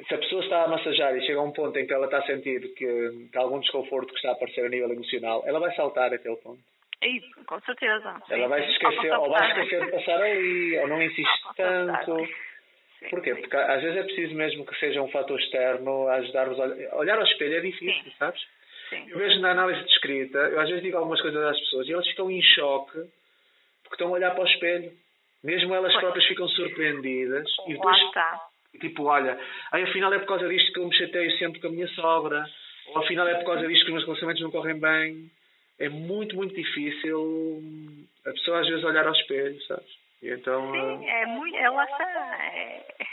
se 0.09 0.15
a 0.15 0.19
pessoa 0.19 0.43
está 0.43 0.65
a 0.65 0.69
massajar 0.69 1.17
e 1.17 1.25
chega 1.25 1.39
a 1.39 1.43
um 1.43 1.53
ponto 1.53 1.79
em 1.79 1.87
que 1.87 1.93
ela 1.93 2.07
está 2.07 2.19
a 2.19 2.27
sentir 2.27 2.61
que, 2.75 3.29
que 3.31 3.39
há 3.39 3.41
algum 3.41 3.61
desconforto 3.61 4.09
que 4.09 4.17
está 4.17 4.31
a 4.31 4.33
aparecer 4.33 4.65
a 4.65 4.69
nível 4.69 4.91
emocional, 4.91 5.43
ela 5.47 5.61
vai 5.61 5.75
saltar 5.75 6.13
aquele 6.13 6.37
ponto. 6.37 6.61
Isso, 7.03 7.45
com 7.47 7.61
certeza. 7.61 8.17
Ela 8.31 8.49
vai 8.49 8.65
se 8.65 8.73
esquecer, 8.73 9.13
ou 9.13 9.31
vai 9.31 9.49
esquecer 9.49 9.85
de 9.85 9.91
passar 9.91 10.23
ali, 10.23 10.79
ou 10.79 10.89
não 10.89 11.03
insiste 11.03 11.49
tanto. 11.57 12.27
sim. 12.99 13.09
Porquê? 13.11 13.35
Porque 13.35 13.57
às 13.57 13.83
vezes 13.83 13.99
é 13.99 14.03
preciso 14.03 14.35
mesmo 14.35 14.65
que 14.65 14.79
seja 14.79 15.03
um 15.03 15.09
fator 15.09 15.39
externo 15.39 16.09
a 16.09 16.15
ajudar-vos 16.15 16.59
a 16.59 16.97
olhar 16.97 17.19
ao 17.19 17.25
espelho 17.25 17.59
é 17.59 17.61
difícil, 17.61 18.03
Sim. 18.03 18.13
sabes? 18.19 18.41
Sim. 18.95 19.11
Eu 19.11 19.19
vejo 19.19 19.41
na 19.41 19.51
análise 19.51 19.83
de 19.85 19.91
escrita, 19.91 20.39
eu 20.39 20.61
às 20.61 20.69
vezes 20.69 20.83
digo 20.83 20.97
algumas 20.97 21.21
coisas 21.21 21.43
às 21.43 21.59
pessoas 21.59 21.89
e 21.89 21.93
elas 21.93 22.07
ficam 22.07 22.31
em 22.31 22.41
choque 22.43 22.99
porque 23.83 23.95
estão 23.95 24.09
a 24.09 24.13
olhar 24.13 24.31
para 24.33 24.45
o 24.45 24.47
espelho. 24.47 24.93
Mesmo 25.43 25.75
elas 25.75 25.93
Pois. 25.93 26.05
próprias 26.05 26.27
ficam 26.27 26.49
surpreendidas 26.49 27.47
e 27.67 27.75
depois, 27.75 27.97
está. 27.99 28.41
tipo, 28.81 29.05
olha, 29.05 29.39
aí 29.73 29.83
afinal 29.83 30.13
é 30.15 30.19
por 30.19 30.29
causa 30.29 30.49
disto 30.49 30.73
que 30.73 30.79
eu 30.81 30.87
me 30.87 30.97
chateio 30.97 31.31
sempre 31.39 31.61
com 31.61 31.67
a 31.67 31.71
minha 31.71 31.87
sogra, 31.89 32.47
ou 32.87 32.99
afinal 32.99 33.29
é 33.29 33.35
por 33.35 33.45
causa 33.45 33.69
disto 33.69 33.85
que 33.85 33.91
os 33.91 33.95
meus 33.95 34.05
relacionamentos 34.05 34.43
não 34.43 34.51
correm 34.51 34.81
bem. 34.81 35.31
É 35.79 35.89
muito, 35.89 36.35
muito 36.37 36.55
difícil 36.55 37.21
hum, 37.21 38.07
a 38.25 38.31
pessoa 38.31 38.61
às 38.61 38.69
vezes 38.69 38.85
olhar 38.85 39.07
ao 39.07 39.13
espelho, 39.13 39.61
sabes? 39.65 40.05
E 40.23 40.31
então. 40.31 40.73
Sim, 40.73 41.11
ah, 41.11 41.13
é 41.13 41.27
muito, 41.27 41.57
é, 41.57 41.69
lá 41.69 41.85
está. 41.85 42.39
É, 42.55 43.04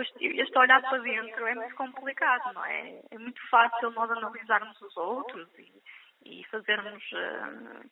este, 0.00 0.58
olhar 0.58 0.80
para 0.82 0.98
dentro 0.98 1.46
é 1.46 1.54
muito 1.54 1.74
complicado, 1.74 2.52
não 2.54 2.64
é? 2.64 3.00
É 3.10 3.18
muito 3.18 3.40
fácil 3.48 3.90
nós 3.90 4.10
analisarmos 4.10 4.80
os 4.80 4.96
outros 4.96 5.48
e, 5.58 5.82
e 6.24 6.44
fazermos 6.44 7.02
ah, 7.14 7.82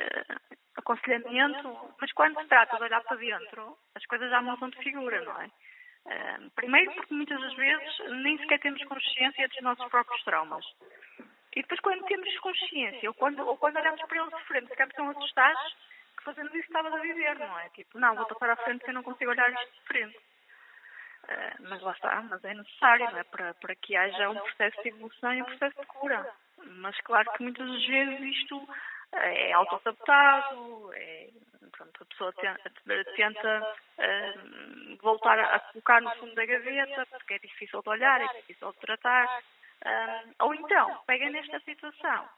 ah, 0.00 0.40
aconselhamento, 0.76 1.94
mas 2.00 2.12
quando 2.12 2.40
se 2.40 2.48
trata 2.48 2.76
de 2.76 2.82
olhar 2.82 3.02
para 3.02 3.16
dentro, 3.16 3.76
as 3.94 4.04
coisas 4.06 4.30
já 4.30 4.42
mudam 4.42 4.68
de 4.70 4.78
figura, 4.78 5.24
não 5.24 5.40
é? 5.40 5.50
Ah, 6.06 6.38
primeiro 6.56 6.92
porque 6.94 7.14
muitas 7.14 7.40
das 7.40 7.54
vezes 7.54 7.98
nem 8.22 8.38
sequer 8.38 8.60
temos 8.60 8.82
consciência 8.84 9.48
dos 9.48 9.60
nossos 9.60 9.88
próprios 9.88 10.22
traumas. 10.24 10.64
E 11.54 11.62
depois 11.62 11.80
quando 11.80 12.04
temos 12.04 12.38
consciência, 12.38 13.08
ou 13.08 13.14
quando, 13.14 13.46
ou 13.46 13.56
quando 13.56 13.76
olhamos 13.76 14.02
para 14.02 14.18
eles 14.18 14.36
de 14.36 14.44
frente, 14.44 14.68
ficamos 14.68 14.94
tão 14.94 15.10
assustados 15.10 15.76
que 16.16 16.24
fazemos 16.24 16.52
isso 16.52 16.62
que 16.62 16.68
estavas 16.68 16.92
a 16.92 17.00
dizer, 17.00 17.38
não 17.38 17.58
é? 17.58 17.68
Tipo, 17.70 17.98
não, 17.98 18.14
vou 18.16 18.26
passar 18.26 18.50
à 18.50 18.56
frente 18.56 18.84
se 18.84 18.90
eu 18.90 18.94
não 18.94 19.02
consigo 19.02 19.30
olhar 19.30 19.50
isto 19.52 19.72
de 19.72 19.86
frente. 19.86 20.18
Ah, 21.28 21.56
mas 21.60 21.82
lá 21.82 21.92
está, 21.92 22.22
mas 22.22 22.42
é 22.44 22.54
necessário, 22.54 23.06
é? 23.16 23.24
Para, 23.24 23.54
para 23.54 23.74
que 23.76 23.96
haja 23.96 24.30
um 24.30 24.38
processo 24.38 24.82
de 24.82 24.88
evolução 24.88 25.34
e 25.34 25.42
um 25.42 25.44
processo 25.44 25.80
de 25.80 25.86
cura. 25.86 26.34
Mas 26.64 26.98
claro 27.02 27.30
que 27.32 27.42
muitas 27.42 27.86
vezes 27.86 28.20
isto 28.20 28.68
é 29.12 29.52
autossabotado, 29.52 30.90
é, 30.94 31.28
pronto, 31.72 32.02
a 32.02 32.06
pessoa 32.06 32.32
tenta, 32.32 32.70
tenta 33.16 33.76
ah, 33.98 34.34
voltar 35.02 35.38
a 35.38 35.58
colocar 35.60 36.00
no 36.00 36.10
fundo 36.16 36.34
da 36.34 36.46
gaveta 36.46 37.06
porque 37.06 37.34
é 37.34 37.38
difícil 37.38 37.82
de 37.82 37.88
olhar, 37.88 38.20
é 38.20 38.40
difícil 38.40 38.72
de 38.72 38.78
tratar. 38.78 39.42
Ou 40.40 40.54
então, 40.54 40.98
pega 41.06 41.30
nesta 41.30 41.60
situação 41.60 42.28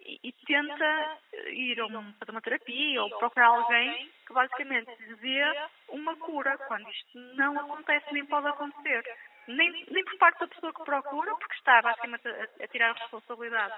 e, 0.00 0.32
tenta 0.46 1.18
ir 1.48 1.80
a 1.80 1.86
uma, 1.86 2.14
uma 2.28 2.40
terapia 2.40 3.02
ou 3.02 3.18
procurar 3.18 3.46
alguém 3.46 4.10
que 4.26 4.32
basicamente 4.32 4.90
dê 5.20 5.42
uma 5.88 6.16
cura, 6.16 6.56
quando 6.66 6.88
isto 6.90 7.18
não 7.36 7.58
acontece 7.58 8.12
nem 8.12 8.24
pode 8.26 8.48
acontecer. 8.48 9.04
Nem, 9.48 9.86
nem 9.90 10.04
por 10.04 10.18
parte 10.18 10.40
da 10.40 10.48
pessoa 10.48 10.72
que 10.72 10.84
procura, 10.84 11.34
porque 11.36 11.54
está 11.54 11.82
basicamente 11.82 12.28
a, 12.28 12.64
a 12.64 12.68
tirar 12.68 12.90
a 12.90 12.94
responsabilidade 12.94 13.74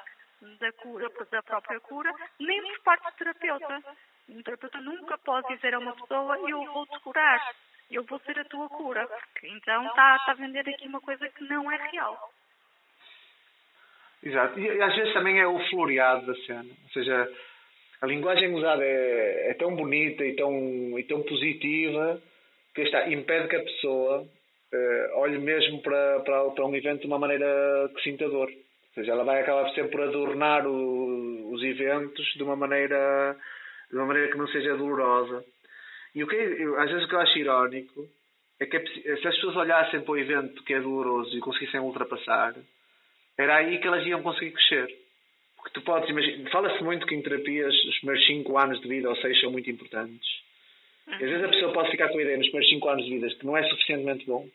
da 0.58 0.72
cura, 0.72 1.08
da 1.30 1.42
própria 1.42 1.80
cura, 1.80 2.12
nem 2.38 2.62
por 2.62 2.80
parte 2.82 3.04
do 3.04 3.16
terapeuta. 3.16 3.82
Um 4.28 4.42
terapeuta 4.42 4.80
nunca 4.80 5.18
pode 5.18 5.54
dizer 5.54 5.74
a 5.74 5.78
uma 5.78 5.94
pessoa 5.94 6.38
eu 6.48 6.64
vou-te 6.72 6.98
curar, 7.00 7.54
eu 7.90 8.04
vou 8.04 8.18
ser 8.20 8.38
a 8.38 8.44
tua 8.44 8.68
cura, 8.68 9.06
porque 9.06 9.48
então 9.48 9.86
está, 9.86 10.16
está 10.16 10.32
a 10.32 10.34
vender 10.34 10.68
aqui 10.68 10.86
uma 10.86 11.00
coisa 11.00 11.28
que 11.28 11.44
não 11.44 11.70
é 11.70 11.76
real. 11.90 12.32
Exato. 14.22 14.58
E 14.58 14.82
às 14.82 14.94
vezes 14.94 15.12
também 15.12 15.38
é 15.40 15.46
o 15.46 15.58
floreado 15.68 16.26
da 16.26 16.34
cena. 16.46 16.64
Ou 16.84 16.90
seja, 16.92 17.28
a 18.00 18.06
linguagem 18.06 18.54
usada 18.54 18.84
é, 18.84 19.50
é 19.50 19.54
tão 19.54 19.74
bonita 19.74 20.24
e 20.24 20.34
tão, 20.36 20.98
e 20.98 21.02
tão 21.04 21.22
positiva 21.22 22.20
que 22.74 22.82
está, 22.82 23.08
impede 23.10 23.48
que 23.48 23.56
a 23.56 23.62
pessoa 23.62 24.26
eh, 24.72 25.10
olhe 25.16 25.38
mesmo 25.38 25.82
para, 25.82 26.20
para, 26.20 26.50
para 26.50 26.66
um 26.66 26.74
evento 26.74 27.00
de 27.02 27.06
uma 27.06 27.18
maneira 27.18 27.90
que 27.94 28.02
sinta 28.02 28.28
dor. 28.28 28.48
Ou 28.48 28.94
seja, 28.94 29.12
ela 29.12 29.24
vai 29.24 29.40
acabar 29.40 29.68
sempre 29.74 29.90
por 29.90 30.02
adornar 30.02 30.66
o, 30.66 31.50
os 31.52 31.62
eventos 31.62 32.24
de 32.34 32.42
uma 32.42 32.56
maneira 32.56 33.36
de 33.90 33.96
uma 33.98 34.06
maneira 34.06 34.30
que 34.32 34.38
não 34.38 34.46
seja 34.48 34.74
dolorosa. 34.76 35.44
E 36.14 36.24
o 36.24 36.26
que 36.26 36.34
é- 36.36 36.62
eu- 36.64 36.80
às 36.80 36.88
vezes 36.90 37.04
o 37.04 37.08
que 37.08 37.14
eu 37.14 37.20
acho 37.20 37.38
irónico 37.38 38.06
é 38.58 38.64
que 38.66 38.76
é 38.76 38.80
se 38.86 39.10
as 39.28 39.34
pessoas 39.34 39.56
olhassem 39.56 40.00
para 40.00 40.12
o 40.12 40.16
evento 40.18 40.62
que 40.64 40.72
é 40.74 40.80
doloroso 40.80 41.36
e 41.36 41.40
conseguissem 41.40 41.80
ultrapassar, 41.80 42.54
era 43.38 43.56
aí 43.56 43.78
que 43.78 43.86
elas 43.86 44.06
iam 44.06 44.22
conseguir 44.22 44.52
crescer. 44.52 45.02
Porque 45.56 45.70
tu 45.74 45.82
podes 45.82 46.08
imaginar, 46.10 46.50
fala-se 46.50 46.82
muito 46.82 47.06
que 47.06 47.14
em 47.14 47.22
terapias 47.22 47.74
os 47.84 47.98
primeiros 47.98 48.26
5 48.26 48.58
anos 48.58 48.80
de 48.80 48.88
vida 48.88 49.08
ou 49.08 49.16
6 49.16 49.40
são 49.40 49.50
muito 49.50 49.70
importantes. 49.70 50.28
E 51.06 51.12
às 51.12 51.20
vezes 51.20 51.44
a 51.44 51.48
pessoa 51.48 51.72
pode 51.72 51.90
ficar 51.90 52.08
com 52.08 52.18
a 52.18 52.22
ideia 52.22 52.36
nos 52.36 52.46
primeiros 52.48 52.70
5 52.70 52.88
anos 52.88 53.04
de 53.04 53.10
vida 53.10 53.28
que 53.28 53.46
não 53.46 53.56
é 53.56 53.62
suficientemente 53.68 54.26
bom. 54.26 54.48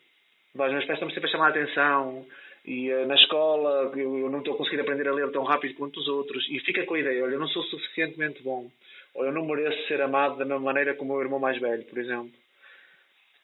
Os 0.54 0.72
meus 0.72 0.84
pais 0.86 0.98
sempre 0.98 1.24
a 1.24 1.28
chamar 1.28 1.46
a 1.46 1.50
atenção 1.50 2.26
e 2.64 2.90
eh, 2.90 3.06
na 3.06 3.14
escola 3.14 3.92
eu, 3.96 4.18
eu 4.18 4.30
não 4.30 4.40
estou 4.40 4.54
a 4.54 4.56
conseguir 4.56 4.80
aprender 4.80 5.06
a 5.08 5.12
ler 5.12 5.30
tão 5.30 5.44
rápido 5.44 5.74
quanto 5.74 6.00
os 6.00 6.08
outros 6.08 6.46
e 6.50 6.58
fica 6.60 6.84
com 6.84 6.94
a 6.94 6.98
ideia, 6.98 7.22
olha, 7.22 7.34
eu 7.34 7.40
não 7.40 7.48
sou 7.48 7.62
suficientemente 7.64 8.42
bom 8.42 8.70
ou 9.14 9.24
eu 9.24 9.32
não 9.32 9.44
mereço 9.44 9.86
ser 9.86 10.00
amado 10.00 10.36
da 10.36 10.44
mesma 10.44 10.60
maneira 10.60 10.94
como 10.94 11.12
o 11.12 11.16
meu 11.16 11.24
irmão 11.24 11.38
mais 11.38 11.58
velho, 11.60 11.84
por 11.84 11.98
exemplo. 11.98 12.32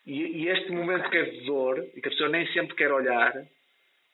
E, 0.06 0.42
e 0.42 0.48
este 0.48 0.70
momento 0.72 1.08
que 1.08 1.16
é 1.16 1.24
de 1.24 1.40
dor 1.42 1.78
e 1.94 2.00
que 2.00 2.08
a 2.08 2.10
pessoa 2.10 2.28
nem 2.28 2.46
sempre 2.52 2.74
quer 2.74 2.92
olhar, 2.92 3.32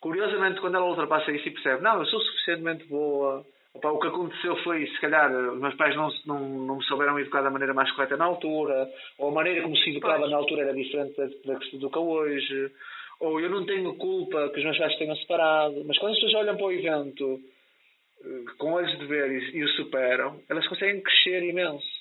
curiosamente, 0.01 0.61
quando 0.61 0.77
ela 0.77 0.87
ultrapassa 0.87 1.31
isso 1.33 1.49
e 1.49 1.53
percebe, 1.53 1.83
não, 1.83 1.99
eu 1.99 2.07
sou 2.07 2.21
suficientemente 2.21 2.85
boa, 2.87 3.45
Opa, 3.73 3.89
o 3.91 4.01
que 4.01 4.09
aconteceu 4.09 4.57
foi, 4.65 4.85
se 4.85 5.01
calhar, 5.01 5.31
os 5.31 5.61
meus 5.61 5.75
pais 5.77 5.95
não, 5.95 6.11
não, 6.27 6.41
não 6.41 6.77
me 6.79 6.85
souberam 6.85 7.19
educar 7.21 7.41
da 7.41 7.51
maneira 7.51 7.73
mais 7.73 7.91
correta 7.93 8.17
na 8.17 8.25
altura, 8.25 8.91
ou 9.17 9.29
a 9.29 9.33
maneira 9.33 9.63
como 9.63 9.77
se 9.77 9.91
educava 9.91 10.29
na 10.29 10.37
altura 10.37 10.63
era 10.63 10.75
diferente 10.75 11.17
da, 11.17 11.27
da 11.45 11.59
que 11.59 11.71
se 11.71 11.77
educa 11.77 12.01
hoje, 12.01 12.73
ou 13.21 13.39
eu 13.39 13.49
não 13.49 13.65
tenho 13.65 13.95
culpa 13.97 14.49
que 14.49 14.59
os 14.59 14.65
meus 14.65 14.79
pais 14.79 14.97
tenham 14.97 15.15
separado. 15.15 15.85
Mas 15.87 15.99
quando 15.99 16.13
as 16.13 16.19
pessoas 16.19 16.43
olham 16.43 16.57
para 16.57 16.67
o 16.67 16.73
evento 16.73 17.41
eh, 18.25 18.45
com 18.59 18.73
olhos 18.73 18.99
de 18.99 19.07
ver 19.07 19.31
e, 19.31 19.59
e 19.59 19.63
o 19.63 19.69
superam, 19.69 20.41
elas 20.49 20.67
conseguem 20.67 21.01
crescer 21.01 21.43
imenso. 21.45 22.00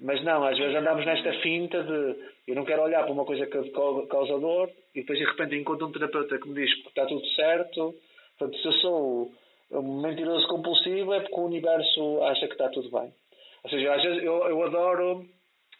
Mas 0.00 0.22
não, 0.24 0.42
às 0.44 0.56
vezes 0.56 0.74
andamos 0.74 1.04
nesta 1.04 1.32
finta 1.40 1.82
de 1.82 2.16
eu 2.48 2.54
não 2.54 2.64
quero 2.64 2.82
olhar 2.82 3.02
para 3.02 3.12
uma 3.12 3.24
coisa 3.24 3.46
que 3.46 3.70
cau- 3.70 4.06
causa 4.06 4.38
dor 4.38 4.70
e 4.94 5.00
depois 5.00 5.18
de 5.18 5.24
repente 5.26 5.56
encontro 5.56 5.86
um 5.86 5.92
terapeuta 5.92 6.38
que 6.38 6.48
me 6.48 6.54
diz 6.54 6.74
que 6.82 6.88
está 6.88 7.06
tudo 7.06 7.26
certo. 7.34 7.94
Portanto, 8.38 8.58
se 8.60 8.66
eu 8.66 8.72
sou 8.74 9.32
um 9.72 10.00
mentiroso 10.00 10.48
compulsivo 10.48 11.12
é 11.12 11.20
porque 11.20 11.34
o 11.34 11.44
universo 11.44 12.22
acha 12.24 12.46
que 12.46 12.54
está 12.54 12.68
tudo 12.70 12.90
bem. 12.90 13.12
Ou 13.62 13.70
seja, 13.70 13.94
às 13.94 14.02
vezes 14.02 14.22
eu, 14.22 14.34
eu 14.48 14.62
adoro, 14.64 15.26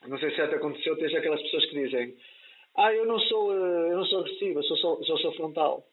não 0.07 0.19
sei 0.19 0.31
se 0.31 0.37
te 0.37 0.55
aconteceu, 0.55 0.97
tens 0.99 1.15
aquelas 1.15 1.41
pessoas 1.43 1.65
que 1.67 1.83
dizem 1.83 2.15
ah, 2.77 2.93
eu 2.93 3.05
não 3.07 3.19
sou, 3.21 3.53
eh, 3.53 3.93
eu 3.93 3.97
não 3.97 4.05
sou 4.05 4.21
agressiva, 4.21 4.63
sou, 4.63 4.77
sou, 4.77 5.05
sou, 5.05 5.19
sou 5.19 5.33
frontal. 5.33 5.85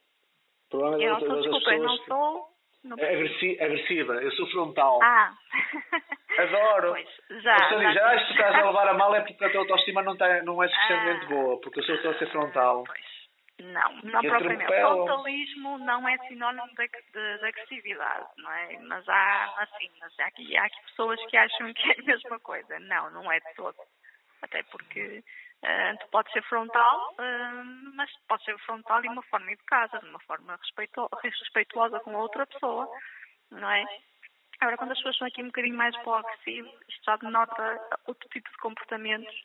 O 0.67 0.69
problema 0.69 1.01
Eu 1.03 1.15
é 1.15 1.19
sou, 1.19 1.29
das 1.29 1.41
desculpa, 1.43 1.74
eu 1.74 1.84
não 1.84 1.98
sou. 1.98 2.48
Não... 2.88 2.98
é 3.00 3.13
agressi- 3.13 3.58
agressiva, 3.62 4.13
eu 4.15 4.32
sou 4.32 4.48
frontal. 4.51 5.00
Ah! 5.03 5.34
Adoro. 6.39 6.91
Pois, 6.91 7.41
já. 7.41 7.58
Já 7.58 8.12
ah, 8.13 8.20
se 8.20 8.25
tu 8.27 8.32
estás 8.34 8.56
a 8.56 8.65
levar 8.67 8.88
a 8.89 8.94
mal 8.94 9.15
é 9.15 9.22
porque 9.22 9.44
a 9.44 9.50
tua 9.50 9.62
autoestima 9.62 10.03
não, 10.03 10.13
está, 10.13 10.44
não 10.44 10.62
é 10.62 10.67
suficientemente 10.67 11.25
Ah. 11.25 11.29
boa, 11.29 11.62
porque 11.62 11.79
eu 11.79 11.84
sou 11.84 11.98
só 11.98 12.10
a 12.12 12.17
ser 12.20 12.29
frontal. 12.32 12.84
Pois. 12.86 13.17
Não, 13.60 13.91
não 14.03 14.24
E 14.24 14.27
propriamente. 14.29 14.72
Frontalismo 14.72 15.79
não 15.79 16.08
é 16.08 16.15
sinónimo 16.27 16.67
de, 16.77 16.88
de, 16.88 17.38
de 17.39 17.46
agressividade, 17.48 18.27
não 18.38 18.51
é? 18.51 18.77
Mas 18.82 19.10
há, 19.10 19.56
assim, 19.63 19.89
mas 20.00 20.13
há 20.20 20.25
aqui, 20.27 20.56
há 20.56 20.65
aqui 20.65 20.79
pessoas 20.84 21.20
que 21.25 21.38
acham 21.38 21.74
que 21.74 21.89
é 21.91 21.96
a 22.00 22.03
mesma 22.03 22.39
coisa. 22.39 22.79
Não, 22.82 23.10
não 23.10 23.32
é 23.32 23.39
de 23.39 23.56
todo. 23.56 23.75
Até 24.41 24.63
porque 24.63 25.24
ah, 25.63 25.96
tu 26.00 26.08
podes 26.10 26.32
ser 26.32 26.44
frontal, 26.44 27.15
ah, 27.17 27.63
mas 27.96 28.10
pode 28.27 28.44
ser 28.44 28.58
frontal 28.60 29.01
de 29.01 29.08
uma 29.08 29.24
forma 29.24 29.51
educada, 29.51 30.00
de 30.00 30.10
uma 30.10 30.20
forma 30.20 30.56
respeito, 30.56 31.10
respeituosa 31.24 32.00
com 32.01 32.15
a 32.15 32.22
outra 32.22 32.46
pessoa, 32.46 32.89
não 33.51 33.70
é? 33.70 33.86
Agora, 34.60 34.77
quando 34.77 34.91
as 34.91 34.98
pessoas 34.98 35.17
são 35.17 35.27
aqui 35.27 35.41
um 35.41 35.48
bocadinho 35.48 35.75
mais 35.75 35.96
para 35.98 36.10
o 36.10 36.15
agressivo, 36.15 36.67
isto 36.88 37.03
já 37.03 37.15
denota 37.17 38.00
outro 38.08 38.27
tipo 38.29 38.50
de 38.50 38.58
comportamentos 38.58 39.36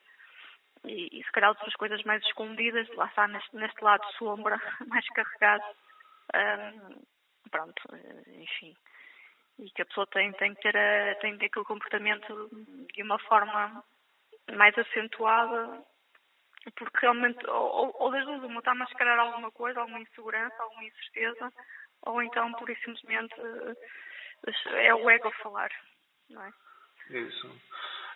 e, 0.85 1.21
e 1.21 1.25
se 1.25 1.33
calhar 1.33 1.51
outras 1.51 1.75
coisas 1.75 2.03
mais 2.05 2.23
escondidas, 2.25 2.89
lá 2.97 3.07
está 3.07 3.29
neste, 3.29 3.55
neste 3.55 3.83
lado 3.85 4.05
sombra, 4.19 4.61
mais 4.89 5.07
carregado. 5.09 5.65
Pronto, 7.51 7.83
eh, 7.93 8.43
enfim. 8.43 8.75
E 9.59 9.71
que 9.71 9.83
a 9.83 9.87
pessoa 9.87 10.07
tem, 10.07 10.33
tem, 10.33 10.55
que 10.55 10.63
ter 10.63 10.77
a, 10.77 11.15
tem 11.17 11.33
que 11.33 11.41
ter 11.41 11.47
aquele 11.47 11.67
comportamento 11.67 12.51
de 12.95 13.03
uma 13.03 13.19
forma 13.19 13.85
mais 14.51 14.77
acentuada, 14.79 15.83
porque 16.77 16.99
realmente, 17.01 17.45
ou, 17.49 17.95
ou- 17.99 18.11
das 18.11 18.25
duas, 18.25 18.43
uma 18.45 18.59
está 18.59 18.73
a 18.73 18.77
mascarar 18.77 19.19
alguma 19.19 19.51
coisa, 19.51 19.81
alguma 19.81 20.01
insegurança, 20.01 20.63
alguma 20.63 20.85
incerteza, 20.85 21.53
ou 22.03 22.23
então, 22.23 22.53
por 22.53 22.69
e 22.71 22.77
simplesmente, 22.77 23.35
eh, 23.41 24.87
é 24.87 24.95
o 24.95 25.09
ego 25.09 25.29
a 25.29 25.33
falar, 25.43 25.71
não 26.31 26.43
é? 26.45 26.51
Isso. 27.11 27.61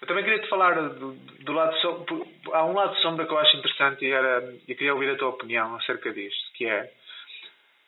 Eu 0.00 0.06
também 0.06 0.24
queria 0.24 0.42
te 0.42 0.48
falar 0.48 0.74
do, 0.74 1.12
do 1.14 1.52
lado 1.52 1.74
sombra. 1.78 2.16
Há 2.52 2.64
um 2.64 2.74
lado 2.74 2.94
sombra 2.96 3.26
que 3.26 3.32
eu 3.32 3.38
acho 3.38 3.56
interessante 3.56 4.04
e 4.04 4.10
era, 4.10 4.42
eu 4.42 4.76
queria 4.76 4.94
ouvir 4.94 5.10
a 5.10 5.16
tua 5.16 5.28
opinião 5.30 5.74
acerca 5.76 6.12
disto, 6.12 6.52
que 6.52 6.66
é 6.66 6.92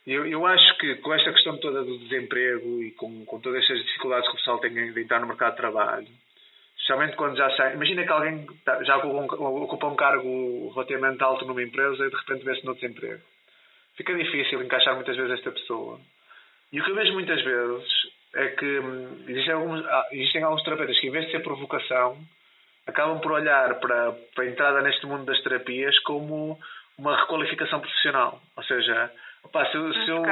eu, 0.07 0.27
eu 0.27 0.47
acho 0.47 0.79
que 0.79 0.97
com 0.97 1.13
esta 1.13 1.31
questão 1.33 1.59
toda 1.59 1.85
do 1.85 1.99
desemprego 1.99 2.83
e 2.83 2.93
com, 2.93 3.27
com 3.27 3.41
todas 3.41 3.63
estas 3.63 3.85
dificuldades 3.85 4.27
que 4.27 4.35
o 4.35 4.39
pessoal 4.39 4.59
tem 4.59 4.73
de 4.73 5.01
entrar 5.03 5.21
no 5.21 5.27
mercado 5.27 5.51
de 5.51 5.59
trabalho, 5.59 6.09
Especialmente 6.89 7.17
quando 7.17 7.37
já 7.37 7.55
sai. 7.55 7.75
Imagina 7.75 8.03
que 8.03 8.11
alguém 8.11 8.47
tá, 8.65 8.83
já 8.83 8.97
ocupa 8.97 9.89
um 9.89 9.95
cargo 9.95 10.71
relativamente 10.73 11.23
alto 11.23 11.45
numa 11.45 11.63
empresa 11.63 12.07
e 12.07 12.09
de 12.09 12.17
repente 12.17 12.47
vê-se 12.47 12.65
no 12.65 12.75
desemprego. 12.75 13.21
Fica 13.95 14.15
difícil 14.15 14.63
encaixar 14.63 14.95
muitas 14.95 15.15
vezes 15.15 15.33
esta 15.33 15.53
pessoa. 15.53 16.01
E 16.73 16.81
o 16.81 16.85
que 16.85 16.91
eu 16.91 16.95
vejo 16.95 17.13
muitas 17.13 17.45
vezes 17.45 17.85
é 18.35 18.49
que 18.49 18.79
hum, 18.79 19.23
existem 19.29 19.53
alguns, 19.53 19.85
ah, 19.85 20.07
existem 20.13 20.43
alguns 20.43 20.63
terapeutas 20.63 20.99
que, 20.99 21.09
em 21.09 21.11
vez 21.11 21.27
de 21.27 21.33
ser 21.33 21.41
provocação, 21.41 22.17
acabam 22.87 23.21
por 23.21 23.33
olhar 23.33 23.75
para, 23.81 24.13
para 24.35 24.45
a 24.45 24.49
entrada 24.49 24.81
neste 24.81 25.05
mundo 25.05 25.27
das 25.27 25.43
terapias 25.43 25.99
como 26.05 26.59
uma 26.97 27.21
requalificação 27.21 27.81
profissional. 27.81 28.41
Ou 28.57 28.63
seja, 28.65 29.13
opa, 29.49 29.67
se, 29.71 29.77
eu, 29.77 29.93
se, 29.93 30.11
eu, 30.11 30.23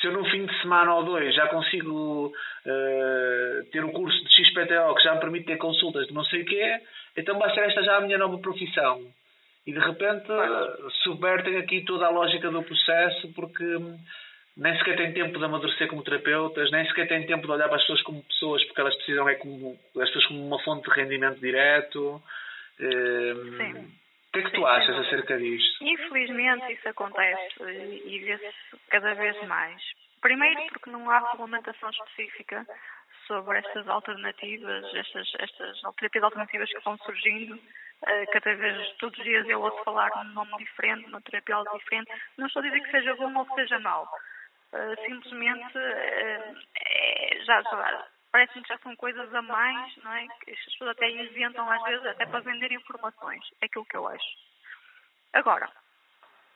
se 0.00 0.06
eu 0.06 0.12
num 0.12 0.24
fim 0.30 0.46
de 0.46 0.62
semana 0.62 0.94
ou 0.94 1.04
dois 1.04 1.34
já 1.34 1.48
consigo 1.48 2.26
uh, 2.28 3.70
ter 3.70 3.84
o 3.84 3.88
um 3.88 3.92
curso 3.92 4.24
de 4.24 4.30
XPTO 4.30 4.94
que 4.94 5.02
já 5.02 5.14
me 5.14 5.20
permite 5.20 5.46
ter 5.46 5.56
consultas 5.56 6.06
de 6.06 6.14
não 6.14 6.24
sei 6.24 6.42
o 6.42 6.46
quê, 6.46 6.80
então 7.16 7.38
vai 7.38 7.52
ser 7.54 7.60
esta 7.60 7.82
já 7.82 7.96
a 7.96 8.00
minha 8.00 8.18
nova 8.18 8.38
profissão. 8.38 9.02
E 9.66 9.72
de 9.72 9.78
repente 9.78 10.26
subvertem 11.02 11.56
aqui 11.56 11.84
toda 11.84 12.06
a 12.06 12.10
lógica 12.10 12.50
do 12.50 12.62
processo 12.62 13.32
porque 13.34 13.64
nem 14.56 14.76
sequer 14.78 14.96
têm 14.96 15.12
tempo 15.12 15.38
de 15.38 15.44
amadurecer 15.44 15.88
como 15.88 16.04
terapeutas, 16.04 16.70
nem 16.70 16.86
sequer 16.86 17.08
têm 17.08 17.26
tempo 17.26 17.46
de 17.46 17.52
olhar 17.52 17.68
para 17.68 17.76
as 17.76 17.82
pessoas 17.82 18.02
como 18.02 18.22
pessoas 18.24 18.62
porque 18.64 18.80
elas 18.80 18.94
precisam 18.96 19.28
é 19.28 19.34
como 19.36 19.78
as 19.96 20.08
pessoas 20.08 20.26
como 20.26 20.46
uma 20.46 20.62
fonte 20.62 20.88
de 20.88 20.94
rendimento 20.94 21.40
direto. 21.40 22.22
Uh, 22.78 23.56
Sim 23.56 24.03
que 24.34 24.40
é 24.40 24.42
que 24.42 24.50
tu 24.50 24.66
achas 24.66 24.96
acerca 24.96 25.38
disto? 25.38 25.84
Infelizmente 25.84 26.72
isso 26.72 26.88
acontece 26.88 27.62
e 27.62 28.18
vê-se 28.18 28.54
cada 28.88 29.14
vez 29.14 29.40
mais. 29.46 29.80
Primeiro 30.20 30.60
porque 30.68 30.90
não 30.90 31.08
há 31.08 31.20
regulamentação 31.30 31.88
específica 31.90 32.66
sobre 33.28 33.58
estas 33.58 33.86
alternativas, 33.88 34.84
estas, 34.94 35.32
estas 35.38 35.80
terapias 35.98 36.24
alternativas 36.24 36.68
que 36.70 36.80
vão 36.80 36.98
surgindo. 36.98 37.54
Uh, 37.54 38.26
cada 38.32 38.54
vez, 38.54 38.92
todos 38.98 39.16
os 39.18 39.24
dias 39.24 39.48
eu 39.48 39.62
ouço 39.62 39.82
falar 39.84 40.10
num 40.24 40.32
nome 40.34 40.56
diferente, 40.58 41.06
numa 41.06 41.22
terapia 41.22 41.62
diferente. 41.72 42.10
Não 42.36 42.46
estou 42.46 42.60
a 42.60 42.64
dizer 42.64 42.80
que 42.80 42.90
seja 42.90 43.14
bom 43.14 43.32
ou 43.34 43.46
que 43.46 43.54
seja 43.54 43.78
mau. 43.78 44.04
Uh, 44.72 45.00
simplesmente 45.06 45.78
uh, 45.78 46.58
é, 46.76 47.44
já, 47.44 47.62
já 47.62 48.06
parece-me 48.34 48.64
que 48.64 48.68
já 48.68 48.78
são 48.78 48.96
coisas 48.96 49.32
a 49.32 49.42
mais, 49.42 49.96
não 49.98 50.12
é? 50.12 50.26
Que 50.40 50.50
as 50.50 50.64
pessoas 50.64 50.90
até 50.90 51.08
inventam 51.08 51.70
às 51.70 51.80
vezes 51.84 52.04
até 52.04 52.26
para 52.26 52.40
vender 52.40 52.72
informações. 52.72 53.48
É 53.60 53.66
aquilo 53.66 53.84
que 53.84 53.96
eu 53.96 54.08
acho. 54.08 54.26
Agora, 55.34 55.70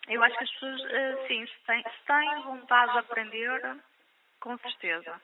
eu 0.08 0.20
acho 0.24 0.36
que 0.36 0.42
as 0.42 0.50
pessoas, 0.50 0.84
eh, 0.90 1.26
sim, 1.28 1.46
se 1.46 1.66
têm, 1.66 1.84
se 1.84 2.04
têm 2.04 2.42
vontade 2.42 2.92
de 2.94 2.98
aprender, 2.98 3.76
com 4.40 4.58
certeza. 4.58 5.22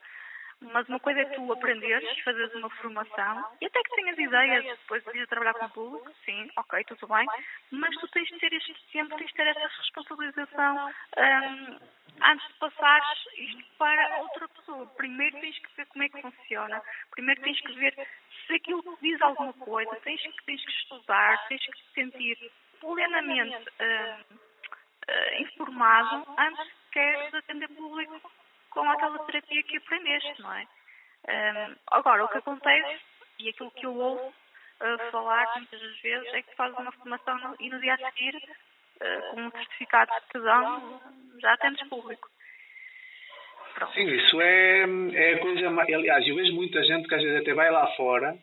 Mas 0.61 0.87
uma 0.87 0.99
coisa 1.01 1.19
é 1.19 1.25
tu 1.25 1.51
aprenderes, 1.51 2.19
fazeres 2.19 2.55
uma 2.55 2.69
formação 2.69 3.45
e 3.59 3.65
até 3.65 3.83
que 3.83 3.95
tenhas 3.97 4.17
ideias 4.17 4.63
depois 4.79 5.03
de 5.03 5.17
ir 5.17 5.27
trabalhar 5.27 5.55
com 5.55 5.65
o 5.65 5.69
público, 5.71 6.09
sim, 6.23 6.49
ok, 6.55 6.85
tudo 6.85 7.05
bem, 7.07 7.27
mas 7.71 7.93
tu 7.97 8.07
tens 8.07 8.29
de 8.29 8.39
ter 8.39 8.53
este 8.53 8.73
tempo, 8.93 9.17
tens 9.17 9.27
de 9.27 9.33
ter 9.33 9.47
essa 9.47 9.67
responsabilização 9.67 10.93
um, 11.17 11.79
antes 12.21 12.47
de 12.47 12.53
passares 12.55 13.25
isto 13.37 13.63
para 13.77 14.19
outra 14.19 14.47
pessoa. 14.49 14.85
Primeiro 14.97 15.39
tens 15.39 15.57
que 15.59 15.75
ver 15.75 15.85
como 15.87 16.03
é 16.03 16.09
que 16.09 16.21
funciona, 16.21 16.81
primeiro 17.11 17.41
tens 17.41 17.61
que 17.61 17.73
ver 17.73 18.07
se 18.45 18.53
aquilo 18.53 18.81
te 18.81 19.01
diz 19.01 19.21
alguma 19.21 19.53
coisa, 19.53 19.95
tens 19.97 20.21
que, 20.21 20.45
tens 20.45 20.63
que 20.63 20.71
estudar, 20.71 21.47
tens 21.47 21.65
que 21.65 21.71
te 21.71 21.93
sentir 21.93 22.51
plenamente 22.79 23.55
uh, 23.55 24.35
uh, 24.35 25.41
informado 25.41 26.25
antes 26.37 26.65
de 26.65 26.73
queres 26.91 27.33
atender 27.33 27.69
público 27.69 28.31
com 28.69 28.89
aquela 28.91 29.19
terapia 29.25 29.63
que 29.63 29.77
aprendeste, 29.77 30.41
não 30.41 30.53
é? 30.53 30.67
Um, 31.27 31.75
agora, 31.87 32.25
o 32.25 32.27
que 32.27 32.37
acontece, 32.37 33.01
e 33.39 33.49
aquilo 33.49 33.71
que 33.71 33.85
eu 33.85 33.95
ouço 33.95 34.27
uh, 34.27 35.11
falar 35.11 35.47
muitas 35.55 35.81
das 35.81 35.99
vezes, 36.01 36.33
é 36.33 36.41
que 36.41 36.55
fazes 36.55 36.77
uma 36.77 36.91
formação 36.91 37.37
no, 37.39 37.55
e 37.59 37.69
no 37.69 37.79
dia 37.79 37.95
a 37.95 38.11
seguir, 38.11 38.35
com 39.31 39.41
um 39.41 39.51
certificado 39.51 40.11
de 40.11 40.27
te 40.31 40.43
dão, 40.43 41.01
já 41.41 41.53
atendes 41.53 41.87
público. 41.89 42.29
Pronto. 43.73 43.93
Sim, 43.93 44.07
isso 44.07 44.41
é, 44.41 44.85
é 45.13 45.33
a 45.33 45.39
coisa. 45.39 45.67
Aliás, 45.67 46.27
eu 46.27 46.35
vejo 46.35 46.53
muita 46.53 46.81
gente 46.83 47.07
que 47.07 47.15
às 47.15 47.21
vezes 47.21 47.41
até 47.41 47.53
vai 47.53 47.69
lá 47.69 47.87
fora, 47.95 48.37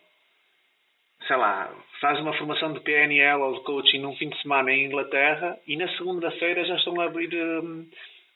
sei 1.26 1.36
lá, 1.36 1.72
faz 2.00 2.20
uma 2.20 2.36
formação 2.36 2.72
de 2.72 2.80
PNL 2.80 3.40
ou 3.40 3.54
de 3.54 3.64
coaching 3.64 4.00
num 4.00 4.16
fim 4.16 4.28
de 4.28 4.40
semana 4.42 4.70
em 4.70 4.84
Inglaterra 4.84 5.58
e 5.66 5.76
na 5.76 5.88
segunda-feira 5.96 6.64
já 6.64 6.76
estão 6.76 7.00
a 7.00 7.06
abrir. 7.06 7.34
Um, 7.34 7.88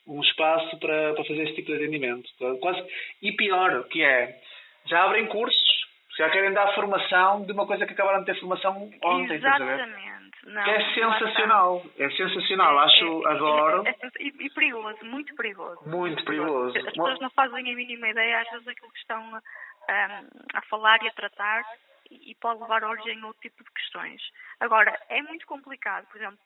um 0.07 0.21
espaço 0.21 0.79
para, 0.79 1.13
para 1.13 1.25
fazer 1.25 1.43
esse 1.43 1.55
tipo 1.55 1.67
de 1.67 1.75
atendimento. 1.75 2.29
Quase, 2.61 2.81
e 3.21 3.31
pior, 3.33 3.83
que 3.89 4.01
é, 4.01 4.39
já 4.85 5.03
abrem 5.03 5.27
cursos, 5.27 5.85
já 6.17 6.29
querem 6.29 6.53
dar 6.53 6.73
formação 6.73 7.45
de 7.45 7.51
uma 7.51 7.67
coisa 7.67 7.85
que 7.85 7.93
acabaram 7.93 8.21
de 8.21 8.25
ter 8.25 8.39
formação 8.39 8.89
ontem. 9.03 9.35
Exatamente. 9.35 10.36
Não, 10.47 10.63
que 10.63 10.69
é 10.69 10.93
sensacional. 10.93 11.83
É 11.97 12.09
sensacional. 12.11 12.79
É, 12.79 12.85
Acho, 12.85 13.27
é, 13.27 13.31
adoro. 13.31 13.83
É, 13.85 13.89
é, 13.89 14.11
e 14.19 14.49
perigoso, 14.49 15.03
muito 15.03 15.35
perigoso. 15.35 15.81
Muito 15.85 16.23
perigoso. 16.23 16.77
As 16.77 16.85
pessoas 16.85 17.19
não 17.19 17.29
fazem 17.31 17.71
a 17.71 17.75
mínima 17.75 18.07
ideia, 18.07 18.41
às 18.41 18.49
vezes, 18.51 18.67
aquilo 18.69 18.91
que 18.91 18.99
estão 18.99 19.21
um, 19.21 19.39
a 20.53 20.61
falar 20.69 21.03
e 21.03 21.09
a 21.09 21.13
tratar 21.13 21.63
e 22.09 22.33
pode 22.35 22.61
levar 22.61 22.85
origem 22.85 23.21
a 23.21 23.27
outro 23.27 23.41
tipo 23.41 23.61
de 23.61 23.71
questões. 23.71 24.21
Agora, 24.61 24.97
é 25.09 25.21
muito 25.21 25.45
complicado, 25.45 26.07
por 26.07 26.15
exemplo, 26.15 26.39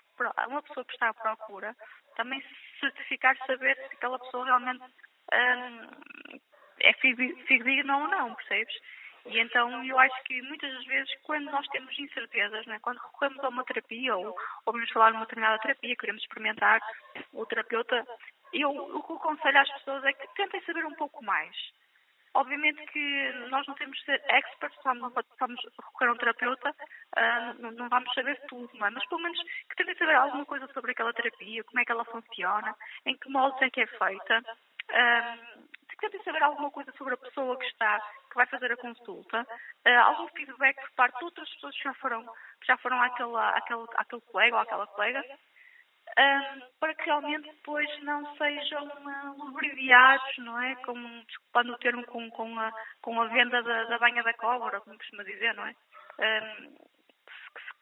uma 0.48 0.64
pessoa 0.64 0.84
que 0.84 0.94
está 0.94 1.10
à 1.10 1.14
procura 1.14 1.76
também 2.16 2.44
certificar, 2.80 3.38
saber 3.46 3.76
se 3.76 3.96
aquela 3.96 4.18
pessoa 4.18 4.46
realmente 4.46 4.84
hum, 4.84 6.40
é 6.80 6.94
fidedigna 6.94 7.98
ou 7.98 8.08
não, 8.08 8.34
percebes? 8.34 8.74
E 9.26 9.40
então 9.40 9.84
eu 9.86 10.00
acho 10.00 10.24
que 10.24 10.42
muitas 10.42 10.72
das 10.74 10.86
vezes, 10.86 11.14
quando 11.24 11.52
nós 11.52 11.68
temos 11.68 11.98
incertezas, 11.98 12.66
né, 12.66 12.80
quando 12.82 12.98
recorremos 12.98 13.44
a 13.44 13.50
uma 13.50 13.64
terapia 13.64 14.16
ou 14.16 14.36
ouvimos 14.66 14.90
falar 14.92 15.12
numa 15.12 15.26
determinada 15.26 15.60
terapia, 15.60 15.96
queremos 15.96 16.22
experimentar, 16.24 16.82
o 17.34 17.46
terapeuta, 17.46 18.06
eu, 18.54 18.70
o 18.72 19.04
que 19.04 19.14
aconselho 19.14 19.60
às 19.60 19.72
pessoas 19.74 20.04
é 20.04 20.14
que 20.14 20.28
tentem 20.36 20.62
saber 20.62 20.86
um 20.86 20.96
pouco 20.96 21.24
mais. 21.24 21.56
Obviamente 22.34 22.82
que 22.88 23.34
nós 23.50 23.68
não 23.68 23.76
temos 23.76 23.98
de 24.00 24.06
ser 24.06 24.24
experts, 24.30 24.78
estamos, 24.78 25.14
a 25.14 25.86
recorrer 25.86 26.10
a 26.10 26.14
um 26.14 26.18
terapeuta, 26.18 26.70
uh, 26.70 27.72
não, 27.74 27.90
vamos 27.90 28.14
saber 28.14 28.40
tudo, 28.48 28.70
não 28.76 28.88
é? 28.88 28.90
mas 28.90 29.06
pelo 29.08 29.22
menos 29.22 29.38
que 29.70 29.76
tentem 29.76 29.96
saber 29.96 30.16
alguma 30.16 30.46
coisa 30.46 30.66
sobre 30.74 30.92
aquela 30.92 31.14
terapia, 31.14 31.64
como 31.66 31.80
é 31.82 31.86
que 31.86 31.92
ela 31.92 32.06
funciona, 32.06 32.74
em 33.06 33.18
que 33.18 33.30
moldes 33.30 33.62
é 33.62 33.70
que 33.70 33.82
é 33.82 33.88
feita, 33.88 34.42
que 34.88 35.71
tentem 36.02 36.22
saber 36.24 36.44
alguma 36.44 36.72
coisa 36.72 36.92
sobre 36.94 37.14
a 37.14 37.18
pessoa 37.18 37.58
que 37.58 37.66
está, 37.66 38.00
que 38.30 38.36
vai 38.36 38.46
fazer 38.48 38.72
a 38.72 38.78
consulta, 38.78 39.42
uh, 39.42 40.00
algum 40.04 40.28
feedback 40.30 40.76
por 40.82 40.92
parte 40.92 41.20
de 41.20 41.26
outras 41.26 41.50
pessoas 41.54 41.78
que 41.78 41.84
já 41.84 41.94
foram, 41.94 42.26
que 42.26 42.68
já 42.68 42.78
foram 42.78 43.02
àquela, 43.02 43.50
àquele, 43.52 43.86
àquele 43.96 44.22
colega 44.24 44.56
ou 44.56 44.62
àquela 44.62 44.88
colega, 44.88 45.24
para 46.80 46.94
que 46.96 47.06
realmente 47.06 47.50
depois 47.50 48.04
não 48.04 48.36
sejam 48.36 48.86
uh, 48.86 50.42
não 50.42 50.60
é? 50.60 50.76
Com, 50.78 50.94
desculpando 51.24 51.74
o 51.74 51.78
termo, 51.78 52.06
com, 52.06 52.30
com, 52.32 52.60
a, 52.60 52.74
com 53.02 53.22
a 53.22 53.28
venda 53.28 53.62
da, 53.64 53.84
da 53.86 54.00
banha 54.00 54.24
da 54.24 54.34
cobra, 54.34 54.82
como 54.82 54.98
costuma 54.98 55.24
dizer, 55.24 55.54
não 55.54 55.66
é? 55.66 55.76
Que, 56.18 56.42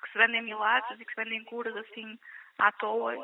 que, 0.03 0.11
se 0.11 0.17
vendem 0.17 0.43
milagres 0.43 0.99
e 0.99 1.05
que 1.05 1.13
se 1.13 1.23
vendem 1.23 1.43
curas 1.45 1.75
assim 1.77 2.19
à 2.59 2.71
toa 2.73 3.15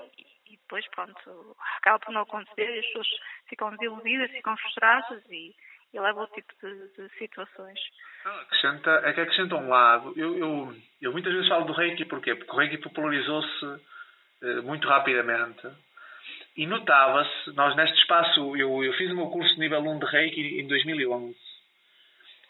e, 0.47 0.57
depois, 0.57 0.87
pronto, 0.89 1.55
acaba 1.77 1.99
por 1.99 2.13
não 2.13 2.21
acontecer 2.21 2.75
e 2.75 2.79
as 2.79 2.85
pessoas 2.87 3.07
ficam 3.47 3.69
desiludidas, 3.71 4.31
ficam 4.31 4.55
frustradas 4.57 5.23
e, 5.29 5.55
e 5.93 5.99
leva 5.99 6.21
outro 6.21 6.35
tipo 6.35 6.53
de, 6.61 6.87
de 6.93 7.17
situações. 7.17 7.79
Acrescenta, 8.25 9.01
é 9.03 9.13
que 9.13 9.21
acrescenta 9.21 9.55
um 9.55 9.69
lado. 9.69 10.13
Eu, 10.15 10.37
eu, 10.37 10.75
eu 11.01 11.11
muitas 11.11 11.33
vezes 11.33 11.47
falo 11.47 11.65
do 11.65 11.73
Reiki 11.73 12.05
porquê? 12.05 12.35
Porque 12.35 12.51
o 12.51 12.55
Reiki 12.55 12.77
popularizou-se 12.77 13.81
eh, 14.43 14.61
muito 14.61 14.87
rapidamente. 14.87 15.67
E 16.57 16.65
notava-se, 16.65 17.51
nós 17.53 17.75
neste 17.75 17.97
espaço, 17.97 18.55
eu, 18.55 18.83
eu 18.83 18.93
fiz 18.93 19.11
o 19.11 19.15
meu 19.15 19.27
curso 19.27 19.53
de 19.55 19.59
nível 19.59 19.79
1 19.79 19.99
de 19.99 20.05
Reiki 20.05 20.59
em 20.59 20.67
2011. 20.67 21.35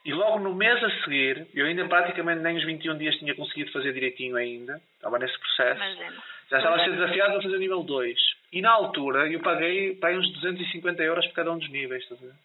E 0.06 0.14
logo 0.14 0.40
no 0.40 0.54
mês 0.54 0.84
a 0.84 0.90
seguir, 1.04 1.48
eu 1.56 1.66
ainda 1.66 1.88
praticamente 1.88 2.42
nem 2.42 2.56
os 2.56 2.64
21 2.64 2.98
dias 2.98 3.16
tinha 3.16 3.34
conseguido 3.34 3.72
fazer 3.72 3.92
direitinho 3.92 4.36
ainda, 4.36 4.80
estava 4.96 5.18
nesse 5.18 5.38
processo. 5.40 5.82
É. 5.82 6.35
Já 6.50 6.58
estava 6.58 6.76
a 6.76 6.84
ser 6.84 6.92
desafiado 6.92 7.38
a 7.38 7.42
fazer 7.42 7.58
nível 7.58 7.84
2. 7.84 8.18
E 8.54 8.62
na 8.62 8.72
altura 8.72 9.28
eu 9.32 9.40
paguei 9.40 9.96
para 9.96 10.18
uns 10.18 10.32
250 10.34 11.04
euros 11.04 11.26
por 11.28 11.34
cada 11.34 11.52
um 11.52 11.58
dos 11.58 11.70
níveis, 11.70 12.04
estás 12.04 12.22
a 12.22 12.26
ver? 12.26 12.36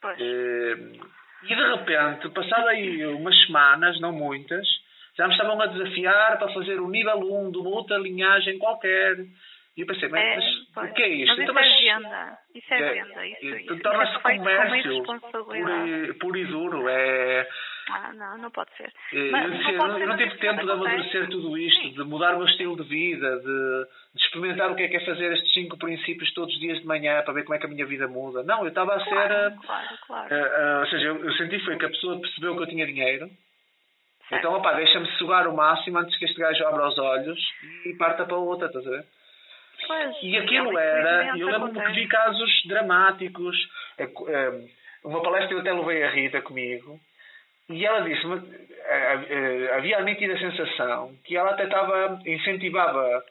Pois. 0.00 0.20
Eh, 0.20 1.16
e 1.44 1.54
de 1.54 1.74
repente, 1.74 2.28
passado 2.30 2.68
aí 2.68 3.06
umas 3.06 3.36
semanas, 3.46 4.00
não 4.00 4.12
muitas, 4.12 4.66
já 5.16 5.26
me 5.26 5.32
estavam 5.32 5.60
a 5.60 5.66
desafiar 5.66 6.38
para 6.38 6.52
fazer 6.52 6.80
o 6.80 6.88
nível 6.88 7.18
1 7.18 7.50
de 7.50 7.58
uma 7.58 7.70
outra 7.70 7.96
linhagem 7.96 8.58
qualquer. 8.58 9.16
E 9.76 9.80
eu 9.80 9.86
pensei, 9.86 10.08
mas, 10.08 10.22
é, 10.22 10.36
mas 10.74 10.90
o 10.90 10.94
que 10.94 11.02
é 11.02 11.08
isto? 11.08 11.28
Mas 11.28 11.38
então, 11.38 11.60
isso 11.60 11.64
é 11.64 11.98
venda. 11.98 12.38
Isso 12.54 12.74
é, 12.74 12.78
é 12.78 12.92
venda. 12.92 13.26
Isso, 13.26 13.46
isso, 13.46 13.56
isso 13.56 13.82
torna-se 13.82 14.18
comércio 14.20 15.02
puro, 15.02 16.14
puro 16.18 16.36
e 16.38 16.44
duro. 16.44 16.88
É... 16.88 17.48
Ah, 17.88 18.12
não, 18.14 18.38
não 18.38 18.50
pode 18.50 18.70
ser. 18.76 18.92
É, 19.12 19.30
mas, 19.30 19.44
eu, 19.68 19.72
não, 19.78 19.88
não, 19.88 19.98
eu 19.98 20.06
não 20.08 20.16
tive 20.16 20.36
tempo 20.38 20.64
de 20.64 20.70
amadurecer 20.70 21.28
tudo 21.28 21.56
isto, 21.56 21.82
Sim. 21.82 21.92
de 21.92 22.02
mudar 22.02 22.34
o 22.34 22.38
meu 22.38 22.46
estilo 22.48 22.76
de 22.76 22.82
vida, 22.82 23.36
de, 23.38 23.44
de, 24.14 24.24
experimentar 24.24 24.70
o 24.72 24.74
que 24.74 24.82
é 24.82 24.88
que 24.88 24.96
é 24.96 25.04
fazer 25.04 25.32
estes 25.34 25.52
cinco 25.52 25.78
princípios 25.78 26.32
todos 26.34 26.52
os 26.52 26.60
dias 26.60 26.80
de 26.80 26.86
manhã 26.86 27.22
para 27.22 27.34
ver 27.34 27.44
como 27.44 27.54
é 27.54 27.58
que 27.58 27.66
a 27.66 27.68
minha 27.68 27.86
vida 27.86 28.08
muda. 28.08 28.42
Não, 28.42 28.62
eu 28.62 28.68
estava 28.68 28.94
a 28.94 29.00
ser. 29.04 29.10
Claro, 29.10 29.54
claro, 29.64 29.98
claro. 30.06 30.34
Uh, 30.34 30.38
uh, 30.38 30.80
ou 30.80 30.86
seja, 30.88 31.06
eu, 31.06 31.24
eu 31.24 31.32
senti 31.34 31.58
foi 31.64 31.76
que 31.78 31.84
a 31.84 31.90
pessoa 31.90 32.20
percebeu 32.20 32.56
que 32.56 32.62
eu 32.62 32.66
tinha 32.68 32.86
dinheiro 32.86 33.30
Então, 34.32 34.54
opá, 34.54 34.72
deixa-me 34.72 35.06
sugar 35.18 35.46
o 35.46 35.54
máximo 35.54 35.98
antes 35.98 36.18
que 36.18 36.24
este 36.24 36.40
gajo 36.40 36.66
abra 36.66 36.88
os 36.88 36.98
olhos 36.98 37.38
e 37.84 37.94
parta 37.96 38.24
para 38.26 38.36
outra, 38.36 38.66
estás 38.66 38.84
a 38.84 38.90
ver? 38.90 39.04
Pois, 39.86 40.16
E 40.22 40.36
aquilo 40.38 40.76
é, 40.76 40.84
era, 40.84 41.12
infelizmente 41.26 41.40
eu 41.40 41.48
lembro-me 41.48 41.86
que 41.86 41.92
vi 41.92 42.08
casos 42.08 42.62
dramáticos. 42.66 43.56
Eh, 43.98 44.06
co- 44.08 44.28
eh, 44.28 44.66
Uma 45.04 45.22
palestra 45.22 45.54
eu 45.54 45.60
até 45.60 45.72
levei 45.72 46.02
a 46.02 46.10
Rita 46.10 46.42
comigo 46.42 46.98
e 47.68 47.84
ela 47.84 48.00
disse-me, 48.02 48.36
eh, 48.88 49.18
eh, 49.28 49.74
havia 49.76 49.98
a 49.98 50.02
nítida 50.02 50.38
sensação 50.38 51.14
que 51.24 51.36
ela 51.36 51.50
até 51.50 51.64
estava, 51.64 52.20
incentivava 52.26 53.24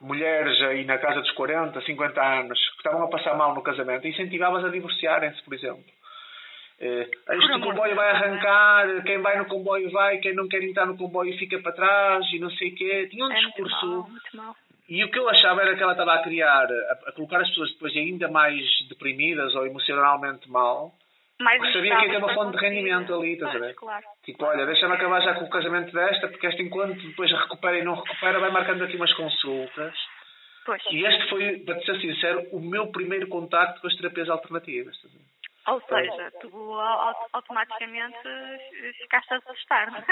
mulheres 0.00 0.60
aí 0.62 0.84
na 0.84 0.96
casa 0.98 1.20
dos 1.20 1.30
40, 1.32 1.80
50 1.82 2.22
anos 2.22 2.58
que 2.70 2.76
estavam 2.76 3.02
a 3.04 3.08
passar 3.08 3.36
mal 3.36 3.54
no 3.54 3.62
casamento, 3.62 4.06
incentivava-as 4.06 4.64
a 4.64 4.68
divorciarem-se, 4.70 5.42
por 5.42 5.54
exemplo. 5.54 5.84
Eh, 6.80 7.08
este 7.30 7.52
amor 7.52 7.68
comboio 7.70 7.94
vai 7.96 8.10
arrancar, 8.10 9.02
quem 9.02 9.18
vai 9.18 9.36
no 9.38 9.46
comboio 9.46 9.90
vai, 9.90 10.18
quem 10.18 10.34
não 10.34 10.48
quer 10.48 10.62
entrar 10.62 10.86
no 10.86 10.96
comboio 10.96 11.36
fica 11.36 11.58
para 11.60 11.72
trás 11.72 12.24
e 12.32 12.38
não 12.38 12.50
sei 12.52 12.68
o 12.68 12.74
quê. 12.76 13.08
Tinha 13.10 13.24
um 13.26 13.30
É 13.30 13.34
muito 13.34 13.46
discurso 13.48 13.86
mal, 13.86 14.08
muito 14.08 14.36
mal. 14.36 14.56
e 14.88 15.04
o 15.04 15.10
que 15.10 15.18
eu 15.18 15.28
achava 15.28 15.60
era 15.62 15.74
que 15.76 15.82
ela 15.82 15.92
estava 15.92 16.14
a 16.14 16.22
criar, 16.22 16.66
a, 16.70 16.92
a 17.08 17.12
colocar 17.12 17.40
as 17.40 17.48
pessoas 17.48 17.72
depois 17.72 17.94
ainda 17.96 18.28
mais 18.28 18.64
deprimidas 18.88 19.54
ou 19.56 19.66
emocionalmente 19.66 20.48
mal. 20.48 20.92
Mais 21.40 21.72
sabia 21.72 21.96
que 21.96 22.06
ia 22.06 22.10
ter 22.10 22.16
uma 22.16 22.30
instáveis 22.30 22.34
fonte 22.34 22.58
de 22.58 22.64
rendimento 22.64 23.14
ali, 23.14 23.32
estás 23.34 23.54
a 23.54 23.58
ver? 23.58 23.74
Claro. 23.74 24.04
Tipo, 24.24 24.44
olha, 24.44 24.66
deixa-me 24.66 24.94
acabar 24.94 25.20
já 25.22 25.34
com 25.34 25.44
o 25.44 25.50
casamento 25.50 25.92
desta, 25.92 26.28
porque 26.28 26.46
esta 26.46 26.62
enquanto 26.62 27.00
depois 27.00 27.30
recupera 27.30 27.78
e 27.78 27.84
não 27.84 27.94
recupera, 27.94 28.40
vai 28.40 28.50
marcando 28.50 28.82
aqui 28.82 28.96
umas 28.96 29.12
consultas. 29.14 29.94
Pois. 30.66 30.82
E 30.90 31.04
este 31.04 31.28
foi, 31.30 31.58
para 31.60 31.78
te 31.78 31.86
ser 31.86 32.00
sincero, 32.00 32.46
o 32.52 32.60
meu 32.60 32.88
primeiro 32.88 33.28
contacto 33.28 33.80
com 33.80 33.86
as 33.86 33.96
terapias 33.96 34.28
alternativas. 34.28 34.94
estás 34.96 35.14
a 35.14 35.18
ver? 35.18 35.27
Ou 35.68 35.80
seja, 35.82 36.30
tu 36.40 36.50
au- 36.74 37.28
automaticamente 37.32 38.18
ficaste 38.98 39.34
a 39.34 39.36
assustar. 39.36 39.90
não 39.90 39.98
é? 39.98 40.04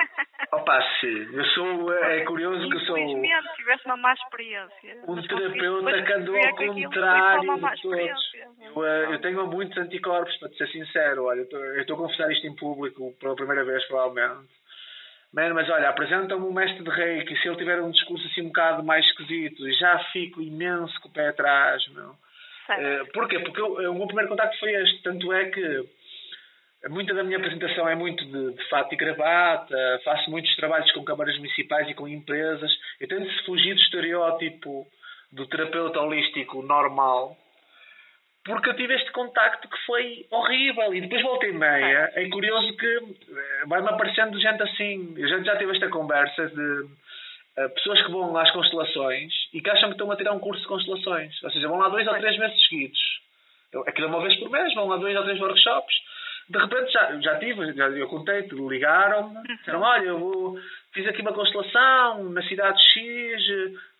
Opa, 0.52 0.80
sim. 1.00 1.28
Eu 1.34 1.44
sou, 1.46 1.92
é 1.92 2.24
curioso 2.24 2.68
que 2.68 2.76
eu 2.76 2.80
sou 2.80 2.98
Infelizmente 2.98 3.48
tiveste 3.56 3.86
uma 3.86 3.96
má 3.96 4.12
experiência. 4.12 4.96
um 5.08 5.22
terapeuta 5.22 6.02
que 6.02 6.12
andou 6.12 6.36
ao 6.36 6.54
contrário 6.56 7.54
de 7.56 7.82
todos. 7.82 8.34
Eu, 8.60 8.84
eh, 8.86 9.14
eu 9.14 9.20
tenho 9.20 9.46
muitos 9.46 9.76
anticorpos, 9.78 10.36
para 10.36 10.48
te 10.50 10.58
ser 10.58 10.68
sincero. 10.68 11.24
Olha, 11.24 11.38
eu 11.40 11.44
estou- 11.44 11.64
eu 11.64 11.80
estou 11.80 11.96
a 11.96 11.98
confessar 12.00 12.30
isto 12.30 12.46
em 12.46 12.54
público 12.56 13.12
pela 13.18 13.34
primeira 13.36 13.64
vez, 13.64 13.84
provavelmente. 13.86 14.48
Man, 15.32 15.54
mas 15.54 15.68
olha, 15.68 15.88
apresenta-me 15.88 16.44
um 16.44 16.52
mestre 16.52 16.82
de 16.82 16.90
reiki. 16.90 17.36
Se 17.36 17.48
ele 17.48 17.56
tiver 17.56 17.80
um 17.82 17.90
discurso 17.90 18.26
assim 18.28 18.42
um 18.42 18.46
bocado 18.46 18.82
mais 18.84 19.04
esquisito, 19.06 19.70
já 19.72 19.98
fico 20.12 20.40
imenso 20.40 20.98
com 21.00 21.08
o 21.08 21.12
pé 21.12 21.28
atrás, 21.28 21.86
meu. 21.88 22.14
Certo. 22.66 22.82
Eh, 22.82 23.04
porquê? 23.12 23.38
Porque 23.40 23.60
eu- 23.60 23.80
eh, 23.80 23.88
o 23.88 23.94
meu 23.94 24.06
primeiro 24.06 24.28
contacto 24.30 24.58
foi 24.58 24.72
este. 24.74 25.02
Tanto 25.02 25.32
é 25.32 25.44
que 25.50 25.84
muita 26.88 27.14
da 27.14 27.24
minha 27.24 27.38
apresentação 27.38 27.88
é 27.88 27.94
muito 27.94 28.24
de, 28.24 28.52
de 28.54 28.68
fato 28.68 28.92
e 28.92 28.96
gravata, 28.96 30.00
faço 30.04 30.30
muitos 30.30 30.54
trabalhos 30.56 30.90
com 30.92 31.04
câmaras 31.04 31.36
municipais 31.38 31.88
e 31.88 31.94
com 31.94 32.06
empresas. 32.08 32.70
Eu 33.00 33.08
tento 33.08 33.44
fugir 33.44 33.74
do 33.74 33.80
estereótipo 33.80 34.86
do 35.32 35.46
terapeuta 35.48 36.00
holístico 36.00 36.62
normal, 36.62 37.36
porque 38.44 38.68
eu 38.70 38.76
tive 38.76 38.94
este 38.94 39.10
contacto 39.10 39.68
que 39.68 39.78
foi 39.86 40.26
horrível. 40.30 40.94
E 40.94 41.00
depois 41.00 41.22
voltei 41.22 41.52
meia. 41.52 42.12
É 42.14 42.28
curioso 42.28 42.76
que 42.76 42.86
eh, 42.86 43.64
vai-me 43.66 43.88
aparecendo 43.88 44.40
gente 44.40 44.62
assim. 44.62 45.14
A 45.22 45.26
gente 45.26 45.44
já 45.46 45.56
teve 45.56 45.72
esta 45.72 45.88
conversa 45.88 46.46
de 46.46 46.84
pessoas 47.74 48.02
que 48.04 48.10
vão 48.12 48.36
às 48.36 48.50
constelações 48.50 49.32
e 49.52 49.60
que 49.60 49.70
acham 49.70 49.88
que 49.88 49.94
estão 49.94 50.10
a 50.10 50.16
tirar 50.16 50.32
um 50.32 50.38
curso 50.40 50.60
de 50.62 50.68
constelações. 50.68 51.42
Ou 51.42 51.50
seja, 51.50 51.68
vão 51.68 51.78
lá 51.78 51.88
dois 51.88 52.06
ou 52.06 52.14
três 52.18 52.38
meses 52.38 52.60
seguidos. 52.68 52.98
Eu- 53.72 53.82
Aquilo 53.88 54.06
é 54.08 54.10
uma 54.10 54.22
vez 54.22 54.36
por 54.38 54.50
mês, 54.50 54.74
vão 54.74 54.88
lá 54.88 54.96
dois 54.96 55.16
ou 55.16 55.24
três 55.24 55.40
workshops. 55.40 55.94
De 56.48 56.58
repente 56.58 56.92
já, 56.92 57.20
já 57.20 57.38
tive, 57.40 57.72
já, 57.72 57.88
eu 57.88 58.06
contei, 58.08 58.42
ligaram-me, 58.52 59.42
disseram, 59.56 59.80
olha, 59.80 60.04
eu 60.04 60.18
vou, 60.18 60.56
fiz 60.92 61.04
aqui 61.08 61.20
uma 61.20 61.32
constelação 61.32 62.22
na 62.30 62.42
cidade 62.44 62.80
X, 62.92 63.42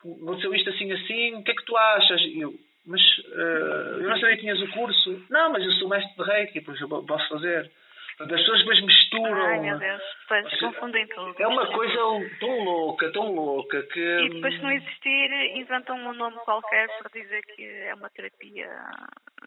aconteceu 0.01 0.55
isto 0.55 0.71
assim 0.71 0.93
assim, 0.93 1.35
o 1.35 1.43
que 1.43 1.51
é 1.51 1.55
que 1.55 1.65
tu 1.65 1.77
achas? 1.77 2.21
E 2.23 2.41
eu, 2.41 2.55
mas 2.87 3.01
eh, 3.33 3.91
eu 4.01 4.09
não 4.09 4.21
sabia 4.21 4.37
que 4.37 4.43
tinhas 4.43 4.61
o 4.63 4.69
curso. 4.69 5.25
Não, 5.29 5.51
mas 5.51 5.65
eu 5.65 5.73
sou 5.73 5.89
mestre 5.89 6.15
de 6.17 6.23
Reiki, 6.31 6.61
por 6.61 6.75
isso 6.75 6.85
eu 6.85 6.89
posso 7.03 7.29
fazer. 7.29 7.69
As 8.19 8.27
pessoas 8.29 8.59
depois 8.61 8.81
misturam. 8.83 9.47
Ai 9.47 9.61
meu 9.61 9.79
Deus, 9.79 10.03
seja, 10.27 10.59
confundem 10.61 11.07
tudo. 11.09 11.35
É 11.39 11.47
uma 11.47 11.67
coisa 11.67 11.99
tão 12.41 12.65
louca, 12.65 13.13
tão 13.13 13.35
louca 13.35 13.83
que. 13.83 14.01
E 14.01 14.29
depois, 14.31 14.55
se 14.55 14.63
não 14.63 14.73
existir, 14.73 15.33
inventam 15.55 15.97
um 15.99 16.15
nome 16.15 16.37
qualquer 16.45 16.89
para 16.99 17.11
dizer 17.13 17.43
que 17.43 17.63
é 17.63 17.95
uma 17.95 18.09
terapia 18.09 18.71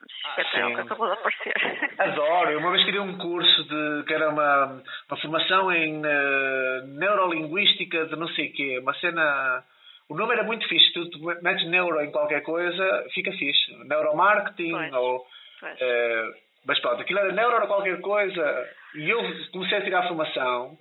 espetacular 0.08 0.68
sim. 0.68 0.76
que 0.76 0.82
acabou 0.82 1.08
de 1.08 1.14
aparecer. 1.14 1.54
Adoro. 1.98 2.52
Eu 2.52 2.60
uma 2.60 2.72
vez 2.72 2.86
queria 2.86 3.02
um 3.02 3.18
curso 3.18 3.64
de 3.64 4.04
que 4.06 4.14
era 4.14 4.30
uma, 4.30 4.84
uma 5.10 5.18
formação 5.20 5.72
em 5.72 6.02
eh, 6.06 6.82
neurolinguística 6.86 8.06
de 8.06 8.16
não 8.16 8.28
sei 8.30 8.50
o 8.50 8.54
quê, 8.54 8.80
uma 8.80 8.94
cena. 8.96 9.64
O 10.08 10.16
nome 10.16 10.34
era 10.34 10.44
muito 10.44 10.68
fixe. 10.68 10.94
Tu, 10.94 11.10
tu 11.10 11.20
metes 11.42 11.68
neuro 11.68 12.02
em 12.02 12.12
qualquer 12.12 12.42
coisa, 12.44 13.06
fica 13.16 13.32
fixe. 13.32 13.74
Neuromarketing 13.86 14.72
Pois. 14.72 14.94
ou. 14.94 15.26
Pois. 15.60 15.78
eh, 15.82 16.30
mas 16.66 16.80
pronto, 16.80 17.02
aquilo 17.02 17.20
era 17.20 17.32
neuro 17.32 17.56
era 17.56 17.68
qualquer 17.68 18.00
coisa. 18.02 18.70
E 18.96 19.10
eu 19.10 19.20
comecei 19.52 19.78
a 19.78 19.84
tirar 19.84 20.00
a 20.06 20.08
formação. 20.08 20.78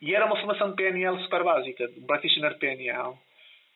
E 0.00 0.14
era 0.14 0.26
uma 0.26 0.36
formação 0.36 0.70
de 0.70 0.76
PNL 0.76 1.16
super 1.22 1.44
básica, 1.44 1.86
de 1.86 2.00
um 2.00 2.06
practitioner 2.06 2.52
de 2.54 2.58
PNL. 2.58 3.14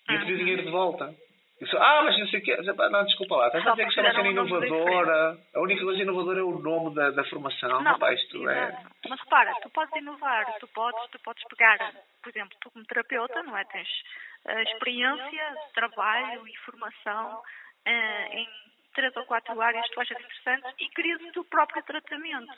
E 0.09 0.12
eu 0.14 0.19
pedi 0.21 0.33
Uhum. 0.33 0.38
dinheiro 0.38 0.62
de 0.64 0.71
volta. 0.71 1.14
Eu 1.61 1.66
só, 1.69 1.79
ah, 1.79 2.03
mas 2.05 2.19
não 2.19 2.27
sei 2.29 2.40
o 2.40 2.42
quê. 2.42 2.55
Disse, 2.57 2.75
"Pá, 2.75 2.90
Não, 2.90 3.03
desculpa 3.05 3.37
lá. 3.37 3.47
Estás 3.47 3.66
a 3.66 3.71
dizer 3.71 3.88
que 3.88 4.01
é 4.01 4.05
era 4.05 4.21
um 4.21 4.25
nome 4.25 4.31
inovadora. 4.33 5.38
A 5.55 5.61
única 5.61 5.83
coisa 5.85 6.03
inovadora 6.03 6.40
é 6.40 6.42
o 6.42 6.59
nome 6.59 6.95
da, 6.95 7.11
da 7.12 7.25
formação. 7.25 7.81
Não, 7.83 7.99
pá, 7.99 8.12
isto 8.12 8.49
é... 8.51 8.77
Mas 9.09 9.21
repara, 9.21 9.55
tu 9.62 9.71
podes 9.71 9.97
inovar, 9.97 10.45
tu 10.59 10.69
podes, 10.69 11.01
tu 11.11 11.19
podes 11.21 11.42
pegar, 11.49 11.79
por 12.23 12.29
exemplo, 12.29 12.57
tu 12.61 12.71
como 12.71 12.85
terapeuta, 12.85 13.42
não 13.42 13.57
é? 13.57 13.64
Tens 13.64 13.88
eh, 14.49 14.62
experiência, 14.64 15.55
trabalho 15.75 16.47
e 16.47 16.57
formação 16.59 17.40
eh, 17.87 18.29
em 18.33 18.49
três 18.96 19.14
ou 19.14 19.24
quatro 19.26 19.61
áreas 19.61 19.87
que 19.87 19.94
tu 19.94 20.00
achas 20.00 20.18
interessantes 20.18 20.74
e 20.80 20.88
crias 20.88 21.20
o 21.20 21.32
teu 21.32 21.44
próprio 21.44 21.82
tratamento. 21.85 22.52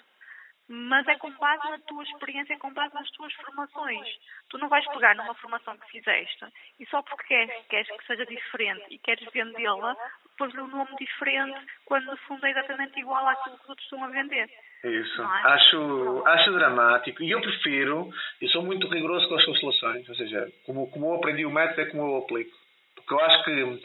Mas 0.71 1.09
é 1.09 1.17
com 1.17 1.31
base 1.33 1.71
na 1.71 1.79
tua 1.79 2.05
experiência, 2.05 2.53
é 2.53 2.59
com 2.59 2.73
base 2.75 2.95
nas 2.95 3.11
tuas 3.13 3.33
formações. 3.35 4.07
Tu 4.51 4.59
não 4.59 4.69
vais 4.69 4.87
pegar 4.87 5.15
numa 5.17 5.35
formação 5.35 5.77
que 5.79 5.91
fizeste 5.91 6.45
e 6.79 6.87
só 6.87 7.01
porque 7.03 7.27
queres, 7.27 7.67
queres 7.69 7.89
que 7.89 8.07
seja 8.07 8.27
diferente 8.27 8.85
e 8.91 8.99
queres 8.99 9.27
vendê-la, 9.33 9.97
pôs-lhe 10.37 10.61
um 10.61 10.69
nome 10.69 10.95
diferente, 10.99 11.59
quando 11.87 12.05
no 12.05 12.17
fundo 12.19 12.47
é 12.47 12.51
exatamente 12.51 13.01
igual 13.01 13.27
àquilo 13.27 13.57
que 13.57 13.63
os 13.63 13.69
outros 13.71 13.87
estão 13.87 14.05
a 14.05 14.09
vender. 14.09 14.51
Isso. 14.85 15.23
Não 15.23 15.37
é? 15.37 15.43
Acho, 15.55 16.23
acho 16.27 16.53
dramático. 16.53 17.23
E 17.23 17.31
eu 17.31 17.41
prefiro, 17.41 18.13
eu 18.41 18.49
sou 18.51 18.63
muito 18.63 18.87
rigoroso 18.89 19.27
com 19.27 19.37
as 19.37 19.45
constelações. 19.47 20.07
Ou 20.07 20.15
seja, 20.15 20.47
como, 20.67 20.91
como 20.91 21.07
eu 21.07 21.15
aprendi 21.15 21.47
o 21.47 21.51
método, 21.51 21.81
é 21.81 21.87
como 21.87 22.03
eu 22.03 22.19
aplico. 22.19 22.55
Porque 22.95 23.15
eu 23.15 23.21
acho 23.21 23.45
que 23.45 23.81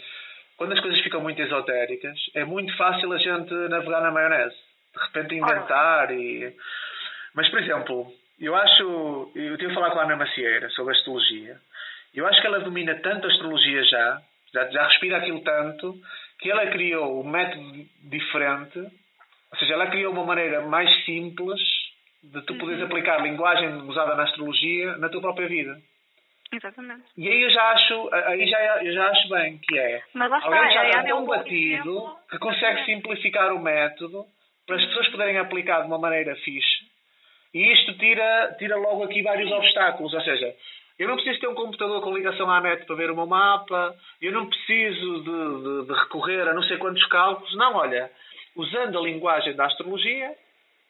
quando 0.64 0.74
as 0.74 0.80
coisas 0.80 1.02
ficam 1.02 1.20
muito 1.20 1.42
esotéricas, 1.42 2.18
é 2.34 2.46
muito 2.46 2.74
fácil 2.78 3.12
a 3.12 3.18
gente 3.18 3.54
navegar 3.68 4.02
na 4.02 4.12
maionese. 4.12 4.56
De 4.96 5.04
repente 5.04 5.36
inventar 5.36 6.10
e. 6.12 6.56
Mas, 7.36 7.50
por 7.50 7.60
exemplo, 7.60 8.14
eu 8.40 8.56
acho. 8.56 9.32
Eu 9.36 9.58
tive 9.58 9.72
a 9.72 9.74
falar 9.74 9.92
com 9.92 10.00
a 10.00 10.04
Ana 10.04 10.16
Macieira 10.16 10.70
sobre 10.70 10.96
astrologia. 10.96 11.58
Eu 12.16 12.26
acho 12.28 12.40
que 12.40 12.48
ela 12.48 12.60
domina 12.62 12.96
tanto 12.96 13.28
a 13.28 13.30
astrologia 13.30 13.84
já, 13.84 14.22
já, 14.54 14.70
já 14.70 14.88
respira 14.88 15.18
aquilo 15.18 15.42
tanto, 15.42 15.96
que 16.40 16.50
ela 16.50 16.68
criou 16.68 17.22
um 17.22 17.28
método 17.30 17.86
diferente 18.04 18.80
ou 19.52 19.60
seja, 19.60 19.74
ela 19.74 19.88
criou 19.88 20.12
uma 20.14 20.26
maneira 20.26 20.62
mais 20.62 20.90
simples 21.06 21.60
de 22.24 22.42
tu 22.42 22.56
poderes 22.56 22.80
Uhum. 22.82 22.88
aplicar 22.88 23.22
linguagem 23.22 23.70
usada 23.84 24.16
na 24.16 24.24
astrologia 24.24 24.98
na 24.98 25.10
tua 25.10 25.22
própria 25.22 25.48
vida. 25.48 25.78
Exatamente. 26.56 27.04
E 27.18 27.28
aí 27.28 27.42
eu 27.42 27.50
já 27.50 27.64
acho, 27.72 28.10
aí 28.14 28.48
já, 28.48 28.84
eu 28.84 28.94
já 28.94 29.08
acho 29.10 29.30
bem 29.30 29.58
que 29.58 29.78
é. 29.78 30.02
Mas 30.14 30.30
lá 30.30 30.38
está, 30.38 30.48
Alguém 30.50 30.74
já 30.74 30.82
a 30.82 30.88
está 30.90 31.10
é 31.10 31.14
um 31.16 31.26
batido 31.26 32.16
que 32.30 32.38
consegue 32.40 32.86
simplificar 32.86 33.54
o 33.54 33.60
método 33.60 34.26
para 34.66 34.76
as 34.78 34.86
pessoas 34.86 35.08
poderem 35.10 35.38
aplicar 35.38 35.82
de 35.82 35.88
uma 35.88 35.98
maneira 36.00 36.36
fixe. 36.38 36.84
E 37.54 37.72
isto 37.74 37.94
tira, 37.98 38.56
tira 38.58 38.76
logo 38.78 39.04
aqui 39.04 39.22
vários 39.22 39.52
obstáculos. 39.52 40.14
Ou 40.14 40.22
seja, 40.22 40.56
eu 40.98 41.08
não 41.08 41.16
preciso 41.16 41.40
ter 41.40 41.48
um 41.48 41.56
computador 41.56 42.02
com 42.02 42.16
ligação 42.16 42.50
à 42.50 42.62
net 42.62 42.86
para 42.86 42.96
ver 42.96 43.12
o 43.12 43.16
meu 43.16 43.26
mapa, 43.28 43.96
eu 44.22 44.32
não 44.32 44.48
preciso 44.48 45.24
de, 45.24 45.64
de- 45.84 45.88
de 45.88 46.00
recorrer 46.00 46.48
a 46.48 46.54
não 46.54 46.64
sei 46.64 46.78
quantos 46.78 47.06
cálculos. 47.08 47.54
Não, 47.56 47.76
olha, 47.76 48.10
usando 48.56 48.98
a 48.98 49.02
linguagem 49.02 49.56
da 49.56 49.66
astrologia, 49.66 50.34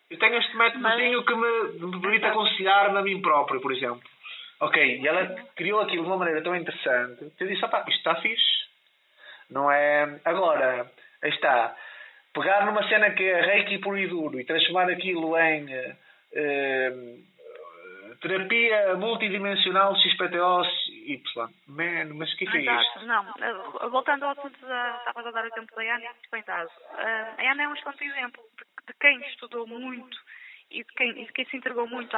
eu 0.09 0.19
tenho 0.19 0.35
este 0.37 0.55
métodozinho 0.55 1.23
que 1.25 1.33
me, 1.35 1.87
me 1.87 2.01
permite 2.01 2.25
aconselhar-me 2.25 2.97
a 2.97 3.01
mim 3.01 3.21
próprio, 3.21 3.59
por 3.61 3.71
exemplo. 3.73 4.01
Ok, 4.65 4.99
e 5.01 5.07
ela 5.07 5.25
criou 5.55 5.81
aquilo 5.81 6.03
de 6.03 6.09
uma 6.09 6.17
maneira 6.17 6.41
tão 6.41 6.55
interessante 6.55 7.31
que 7.37 7.43
eu 7.43 7.47
disse, 7.47 7.63
opá, 7.65 7.79
isto 7.87 7.97
está 7.97 8.15
fixe. 8.21 8.63
Não 9.49 9.69
é? 9.71 10.19
Agora, 10.25 10.89
aí 11.21 11.29
está. 11.29 11.75
Pegar 12.33 12.65
numa 12.65 12.87
cena 12.87 13.11
que 13.11 13.23
é 13.23 13.41
reiki 13.41 13.77
puro 13.79 13.97
e 13.97 14.07
duro 14.07 14.39
e 14.39 14.45
transformar 14.45 14.89
aquilo 14.89 15.37
em 15.37 15.71
eh, 15.71 15.95
eh, 16.33 16.93
terapia 18.21 18.95
multidimensional 18.95 19.95
XPTO 19.95 20.63
Y. 21.05 21.49
Man, 21.67 22.05
mas 22.15 22.31
o 22.33 22.37
que 22.37 22.47
é 22.47 22.51
que 22.51 22.57
é 22.57 22.61
isto? 22.61 22.99
Exato, 22.99 23.05
não. 23.05 23.25
eh, 23.39 23.89
Voltando 23.89 24.23
ao 24.25 24.31
assunto 24.31 24.59
da. 24.65 24.95
Estavas 24.99 25.27
a 25.27 25.31
dar 25.31 25.43
o 25.43 25.47
exemplo 25.47 25.75
da 25.75 25.81
Ana, 25.83 26.05
muito 26.05 26.31
bem 26.31 26.43
dado. 26.47 26.69
Eh, 26.97 27.33
A 27.47 27.51
Ana 27.51 27.63
é 27.63 27.67
um 27.67 27.73
excelente 27.75 28.03
exemplo 28.05 28.41
de, 28.57 28.87
de 28.87 28.93
quem 28.99 29.19
estudou 29.27 29.67
muito 29.67 30.17
e 30.73 30.83
de 30.83 30.93
quem, 30.93 31.09
e 31.11 31.25
de 31.25 31.31
quem 31.31 31.45
se 31.45 31.57
entregou 31.57 31.87
muito 31.87 32.15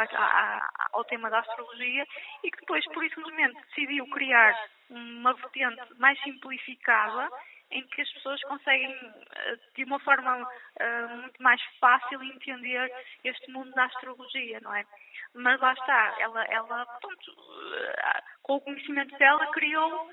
ao 0.93 1.03
tema 1.03 1.29
da 1.29 1.39
astrologia 1.39 2.07
e 2.43 2.49
que 2.49 2.59
depois, 2.61 2.83
por 2.85 3.03
isso 3.03 3.15
simplesmente, 3.15 3.61
decidiu 3.67 4.07
criar 4.07 4.55
uma 4.89 5.33
vertente 5.33 5.81
mais 5.99 6.19
simplificada 6.21 7.29
em 7.71 7.85
que 7.87 8.01
as 8.01 8.11
pessoas 8.13 8.41
conseguem, 8.43 8.95
eh, 9.35 9.57
de 9.75 9.83
uma 9.83 9.99
forma 9.99 10.47
eh, 10.77 11.07
muito 11.07 11.41
mais 11.41 11.61
fácil, 11.79 12.21
entender 12.23 12.91
este 13.23 13.51
mundo 13.51 13.71
da 13.73 13.85
astrologia, 13.85 14.59
não 14.61 14.73
é? 14.73 14.85
Mas 15.33 15.59
lá 15.59 15.73
está, 15.73 16.15
ela, 16.19 16.43
ela 16.45 16.85
pronto, 17.01 17.31
eh, 17.73 18.23
com 18.43 18.55
o 18.55 18.61
conhecimento 18.61 19.17
dela, 19.17 19.45
criou 19.51 20.09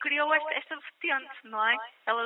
criou 0.00 0.32
esta, 0.32 0.54
esta 0.54 0.76
vertente, 0.76 1.34
não 1.44 1.62
é? 1.68 1.76
Ela 2.06 2.24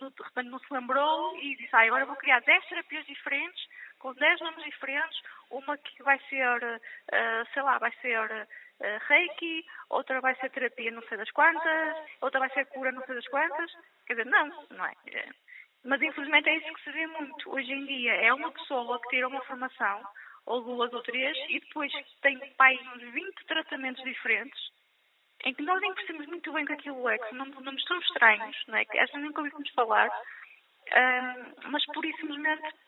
de 0.00 0.22
repente 0.22 0.50
não 0.50 0.58
se 0.60 0.72
lembrou 0.72 1.36
e 1.38 1.56
disse, 1.56 1.74
ah, 1.74 1.80
agora 1.80 2.06
vou 2.06 2.16
criar 2.16 2.40
10 2.40 2.66
terapias 2.66 3.06
diferentes, 3.06 3.66
com 4.04 4.12
10 4.12 4.40
nomes 4.40 4.62
diferentes, 4.64 5.18
uma 5.50 5.78
que 5.78 6.02
vai 6.02 6.18
ser, 6.28 6.62
uh, 6.62 7.52
sei 7.54 7.62
lá, 7.62 7.78
vai 7.78 7.90
ser 8.02 8.20
uh, 8.20 8.98
Reiki, 9.08 9.64
outra 9.88 10.20
vai 10.20 10.34
ser 10.34 10.50
terapia 10.50 10.90
não 10.90 11.00
sei 11.04 11.16
das 11.16 11.30
quantas, 11.30 11.96
outra 12.20 12.38
vai 12.38 12.50
ser 12.50 12.66
cura 12.66 12.92
não 12.92 13.02
sei 13.06 13.14
das 13.14 13.26
quantas. 13.28 13.72
Quer 14.06 14.12
dizer, 14.12 14.26
não, 14.26 14.66
não 14.72 14.84
é? 14.84 14.92
Eh, 15.06 15.30
mas 15.84 16.02
infelizmente 16.02 16.50
é 16.50 16.56
isso 16.56 16.74
que 16.74 16.84
se 16.84 16.92
vê 16.92 17.06
muito 17.06 17.50
hoje 17.50 17.72
em 17.72 17.86
dia. 17.86 18.12
É 18.16 18.34
uma 18.34 18.52
pessoa 18.52 19.00
que 19.00 19.08
tira 19.08 19.26
uma 19.26 19.40
formação, 19.40 20.02
ou 20.44 20.60
duas 20.60 20.92
ou 20.92 21.02
três, 21.02 21.34
e 21.48 21.60
depois 21.60 21.90
tem 22.20 22.38
pai 22.56 22.78
uns 22.94 23.10
20 23.10 23.46
tratamentos 23.46 24.04
diferentes, 24.04 24.70
em 25.46 25.54
que 25.54 25.62
nós 25.62 25.80
nem 25.80 25.94
percebemos 25.94 26.26
muito 26.26 26.52
bem 26.52 26.64
o 26.64 26.66
que 26.66 26.72
aquilo 26.74 27.08
é, 27.08 27.16
que 27.16 27.34
não, 27.34 27.46
nomes 27.46 27.84
tão 27.86 27.98
estranhos, 28.00 28.64
não 28.66 28.76
é? 28.76 28.84
que 28.84 28.98
às 28.98 29.10
vezes 29.10 29.24
nunca 29.24 29.40
ouvimos 29.40 29.70
falar, 29.70 30.10
mas 31.70 31.86
por 31.86 32.04
isso 32.04 32.18
simplesmente 32.18 32.84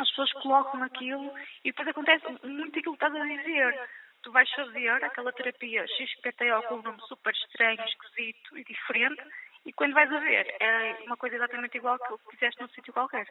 as 0.00 0.08
pessoas 0.10 0.32
colocam 0.34 0.82
aquilo 0.82 1.32
e 1.64 1.70
depois 1.70 1.88
acontece 1.88 2.24
muito 2.44 2.78
aquilo 2.78 2.96
que 2.96 3.04
estás 3.04 3.14
a 3.14 3.24
dizer. 3.24 3.88
Tu 4.22 4.32
vais 4.32 4.50
fazer 4.50 5.04
aquela 5.04 5.32
terapia 5.32 5.86
XPTO 5.86 6.62
com 6.68 6.76
um 6.76 6.82
nome 6.82 7.00
super 7.08 7.32
estranho, 7.32 7.82
esquisito 7.84 8.58
e 8.58 8.64
diferente 8.64 9.22
e 9.64 9.72
quando 9.72 9.94
vais 9.94 10.12
a 10.12 10.18
ver 10.18 10.54
é 10.60 10.98
uma 11.06 11.16
coisa 11.16 11.36
exatamente 11.36 11.76
igual 11.76 11.98
que 11.98 12.12
o 12.12 12.18
fizeste 12.30 12.60
num 12.60 12.68
sítio 12.68 12.92
qualquer. 12.92 13.26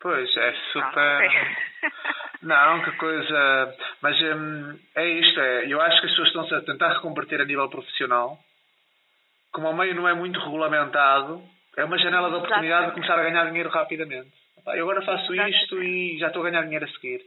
Pois, 0.00 0.36
é 0.36 0.52
super. 0.72 1.30
Não, 2.42 2.82
que 2.82 2.92
coisa. 2.92 3.76
Mas 4.00 4.20
hum, 4.20 4.78
é 4.96 5.08
isto, 5.08 5.40
é. 5.40 5.66
Eu 5.66 5.80
acho 5.80 6.00
que 6.00 6.06
as 6.06 6.12
pessoas 6.12 6.28
estão-se 6.28 6.54
a 6.54 6.62
tentar 6.62 6.94
reconverter 6.94 7.40
a 7.40 7.44
nível 7.44 7.68
profissional. 7.68 8.38
Como 9.52 9.68
o 9.68 9.76
meio 9.76 9.94
não 9.94 10.08
é 10.08 10.14
muito 10.14 10.40
regulamentado, 10.40 11.42
é 11.76 11.84
uma 11.84 11.98
janela 11.98 12.30
de 12.30 12.36
oportunidade 12.36 12.86
de 12.86 12.92
começar 12.94 13.18
a 13.18 13.22
ganhar 13.22 13.46
dinheiro 13.46 13.68
rapidamente. 13.68 14.41
Eu 14.66 14.82
agora 14.84 15.02
faço 15.02 15.34
isto 15.34 15.82
e 15.82 16.18
já 16.18 16.28
estou 16.28 16.42
a 16.46 16.50
ganhar 16.50 16.62
dinheiro 16.62 16.84
a 16.84 16.88
seguir. 16.88 17.24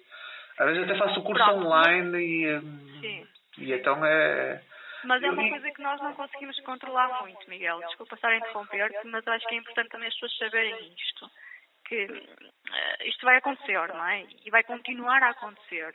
Às 0.57 0.67
vezes 0.67 0.83
até 0.83 0.97
faço 0.97 1.19
o 1.19 1.23
curso 1.23 1.43
Pronto. 1.43 1.65
online 1.65 2.17
e, 2.17 2.55
hum, 2.55 3.27
e 3.57 3.73
então 3.73 4.05
é. 4.05 4.61
Mas 5.03 5.21
é 5.21 5.29
uma 5.29 5.49
coisa 5.49 5.71
que 5.71 5.81
nós 5.81 6.01
não 6.01 6.13
conseguimos 6.13 6.59
controlar 6.61 7.21
muito, 7.21 7.49
Miguel. 7.49 7.79
Desculpa 7.79 8.15
estar 8.15 8.29
a 8.29 8.37
interromper-te, 8.37 9.07
mas 9.07 9.27
acho 9.27 9.47
que 9.47 9.55
é 9.55 9.57
importante 9.57 9.89
também 9.89 10.07
as 10.07 10.13
pessoas 10.15 10.37
saberem 10.37 10.93
isto. 10.93 11.29
Que 11.85 12.05
uh, 12.05 13.03
isto 13.03 13.25
vai 13.25 13.37
acontecer, 13.37 13.87
não 13.89 14.07
é? 14.07 14.25
E 14.43 14.49
vai 14.49 14.63
continuar 14.63 15.21
a 15.21 15.29
acontecer. 15.29 15.93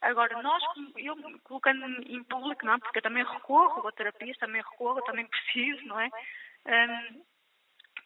Agora, 0.00 0.42
nós, 0.42 0.62
eu 0.96 1.16
colocando-me 1.44 2.04
em 2.08 2.24
público, 2.24 2.64
não 2.64 2.74
é? 2.74 2.78
Porque 2.78 2.98
eu 2.98 3.02
também 3.02 3.24
recorro 3.24 3.86
a 3.86 3.92
terapias, 3.92 4.36
também 4.38 4.62
recorro, 4.62 5.02
também 5.02 5.26
preciso, 5.26 5.86
não 5.86 6.00
é? 6.00 6.08
Um, 6.66 7.22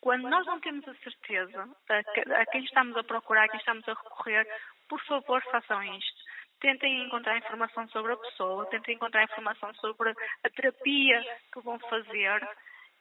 quando 0.03 0.29
nós 0.29 0.45
não 0.47 0.61
temos 0.61 0.87
a 0.89 0.95
certeza 0.97 1.69
a, 1.89 2.47
quem 2.47 2.65
estamos 2.65 2.97
a 2.97 3.05
procurar, 3.05 3.45
a 3.45 3.49
quem 3.49 3.61
estamos 3.61 3.89
a 3.89 3.95
recorrer, 3.95 4.47
por 4.89 5.01
favor, 5.05 5.41
façam 5.45 5.83
isto. 5.97 6.21
Tentem 6.61 7.07
encontrar 7.07 7.39
informação 7.39 7.89
sobre 7.89 8.13
a 8.13 8.17
pessoa, 8.17 8.67
tentem 8.67 8.97
encontrar 8.97 9.23
informação 9.23 9.73
sobre 9.75 10.11
a 10.11 10.51
terapia 10.51 11.23
que 11.53 11.61
vão 11.61 11.79
fazer. 11.79 12.49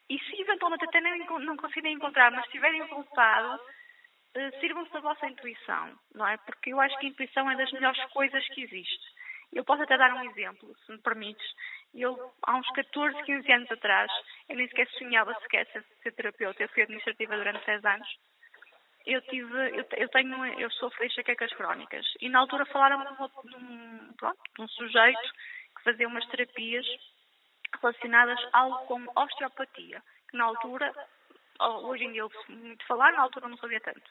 E 0.10 0.20
se 0.20 0.42
eventualmente 0.42 0.86
até 0.86 1.02
não, 1.02 1.40
não 1.40 1.58
conseguirem 1.58 1.94
encontrar, 1.94 2.32
mas 2.32 2.46
estiverem 2.46 2.86
voltados, 2.86 3.60
eh, 4.36 4.52
sirvam-se 4.60 4.94
da 4.94 5.00
vossa 5.00 5.26
intuição, 5.28 5.98
não 6.14 6.28
é? 6.28 6.38
Porque 6.38 6.72
eu 6.72 6.80
acho 6.80 6.98
que 7.00 7.08
a 7.08 7.10
intuição 7.10 7.50
é 7.50 7.56
das 7.56 7.72
melhores 7.72 8.04
coisas 8.12 8.48
que 8.50 8.62
existe. 8.62 9.06
Eu 9.52 9.66
posso 9.66 9.82
até 9.82 9.98
dar 9.98 10.14
um 10.14 10.30
exemplo, 10.30 10.74
se 10.86 10.92
me 10.92 11.00
permites. 11.00 11.46
Eu, 11.94 12.34
há 12.44 12.56
uns 12.56 12.70
14, 12.72 13.24
15 13.24 13.52
anos 13.52 13.72
atrás, 13.72 14.12
eu 14.48 14.56
nem 14.56 14.68
sequer 14.68 14.88
sonhava 14.92 15.34
sequer 15.42 15.68
ser, 15.68 15.84
ser 16.02 16.12
terapeuta. 16.14 16.64
Eu 16.64 16.70
fui 16.70 16.84
administrativa 16.84 17.36
durante 17.36 17.66
6 17.66 17.84
anos. 17.84 18.08
Eu 19.06 19.22
tive, 19.24 19.78
eu, 19.78 19.86
eu 19.98 20.10
tenho, 20.10 20.46
eu 20.60 20.70
sofro 20.72 21.06
enxaquecas 21.06 21.52
crónicas. 21.54 22.06
E 22.22 22.30
na 22.30 22.40
altura 22.40 22.66
falaram 22.68 23.04
de 23.04 23.56
um, 23.56 24.14
pronto, 24.18 24.40
de 24.56 24.62
um 24.62 24.68
sujeito 24.68 25.34
que 25.76 25.84
fazia 25.84 26.08
umas 26.08 26.26
terapias 26.28 26.86
relacionadas 27.82 28.40
algo 28.54 28.86
como 28.86 29.12
osteopatia, 29.16 30.02
que 30.30 30.38
na 30.38 30.46
altura, 30.46 30.94
hoje 31.60 32.06
em 32.06 32.12
dia 32.12 32.24
ouve-se 32.24 32.52
muito 32.52 32.86
falar, 32.86 33.12
na 33.14 33.22
altura 33.22 33.48
não 33.48 33.58
sabia 33.58 33.80
tanto. 33.82 34.02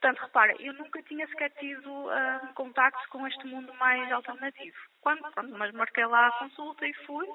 Portanto, 0.00 0.22
repara, 0.22 0.56
eu 0.58 0.72
nunca 0.72 1.02
tinha 1.02 1.26
sequer 1.28 1.50
tido 1.50 1.90
uh, 1.90 2.54
contacto 2.54 3.06
com 3.10 3.26
este 3.26 3.46
mundo 3.46 3.72
mais 3.74 4.10
alternativo. 4.10 4.76
Quando, 5.02 5.20
pronto, 5.30 5.52
mas 5.58 5.72
marquei 5.72 6.06
lá 6.06 6.28
a 6.28 6.38
consulta 6.38 6.86
e 6.86 6.94
fui, 7.04 7.28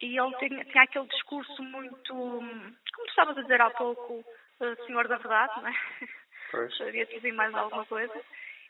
e 0.00 0.18
ele 0.18 0.36
tinha, 0.38 0.64
tinha 0.64 0.82
aquele 0.82 1.06
discurso 1.06 1.62
muito, 1.62 2.12
como 2.12 3.06
tu 3.06 3.08
estavas 3.08 3.38
a 3.38 3.42
dizer 3.42 3.60
há 3.60 3.70
pouco, 3.70 4.14
uh, 4.14 4.86
senhor 4.86 5.06
da 5.06 5.16
verdade, 5.16 5.52
não 5.62 5.68
é? 5.68 5.74
Pois. 6.50 6.74
Sabia 6.76 7.06
dizer 7.06 7.32
mais 7.32 7.54
alguma 7.54 7.86
coisa. 7.86 8.20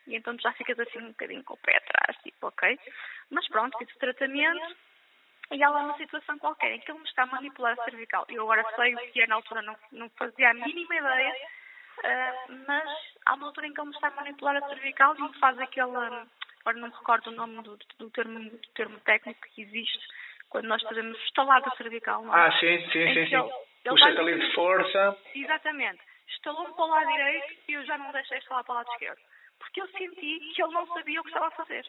E 0.06 0.14
então 0.14 0.38
já 0.38 0.52
ficas 0.52 0.78
assim 0.78 0.98
um 0.98 1.08
bocadinho 1.08 1.42
com 1.42 1.54
o 1.54 1.58
pé 1.58 1.78
atrás, 1.78 2.22
tipo, 2.22 2.48
ok. 2.48 2.78
Mas 3.30 3.48
pronto, 3.48 3.78
fiz 3.78 3.90
o 3.96 3.98
tratamento 3.98 4.76
e 5.50 5.62
há 5.62 5.70
lá 5.70 5.84
uma 5.84 5.96
situação 5.96 6.38
qualquer 6.38 6.72
em 6.72 6.80
que 6.80 6.90
ele 6.90 6.98
me 6.98 7.06
está 7.06 7.22
a 7.22 7.26
manipular 7.26 7.78
a 7.78 7.84
cervical. 7.84 8.26
Eu 8.28 8.42
agora 8.42 8.70
sei 8.76 8.94
o 8.94 8.98
que 9.10 9.22
é, 9.22 9.26
na 9.26 9.36
altura 9.36 9.62
não, 9.62 9.74
não 9.90 10.10
fazia 10.10 10.50
a 10.50 10.54
mínima 10.54 10.94
ideia 10.94 11.34
Uh, 12.04 12.64
mas 12.66 12.84
há 13.24 13.34
uma 13.34 13.46
altura 13.46 13.66
em 13.66 13.72
que 13.72 13.80
ele 13.80 13.88
me 13.88 13.94
está 13.94 14.08
a 14.08 14.10
manipular 14.10 14.56
a 14.56 14.68
cervical 14.68 15.16
e 15.16 15.22
me 15.22 15.38
faz 15.38 15.58
aquela. 15.58 16.26
Agora 16.60 16.78
não 16.78 16.88
me 16.88 16.94
recordo 16.94 17.28
o 17.28 17.32
nome 17.34 17.62
do, 17.62 17.78
do, 17.98 18.10
termo, 18.10 18.50
do 18.50 18.68
termo 18.74 19.00
técnico 19.00 19.40
que 19.54 19.62
existe 19.62 20.06
quando 20.50 20.66
nós 20.66 20.82
fazemos 20.82 21.18
estalada 21.24 21.70
cervical. 21.76 22.22
Não 22.22 22.36
é? 22.36 22.46
Ah, 22.46 22.52
sim, 22.58 22.78
sim, 22.90 23.14
sim. 23.14 23.26
sim. 23.26 23.36
Ele, 23.36 23.50
Puxa-te 23.88 24.18
ali 24.18 24.38
de 24.38 24.54
força. 24.54 25.18
Exatamente. 25.34 26.00
Estalou-me 26.28 26.74
para 26.74 26.84
o 26.84 26.88
lado 26.88 27.10
direito 27.10 27.54
e 27.68 27.72
eu 27.72 27.84
já 27.84 27.98
não 27.98 28.12
deixei 28.12 28.38
estalar 28.38 28.64
para 28.64 28.72
o 28.72 28.76
lado 28.76 28.92
esquerdo. 28.92 29.20
Porque 29.58 29.80
eu 29.80 29.88
senti 29.88 30.38
que 30.54 30.62
ele 30.62 30.72
não 30.72 30.86
sabia 30.88 31.20
o 31.20 31.24
que 31.24 31.30
estava 31.30 31.48
a 31.48 31.50
fazer. 31.52 31.86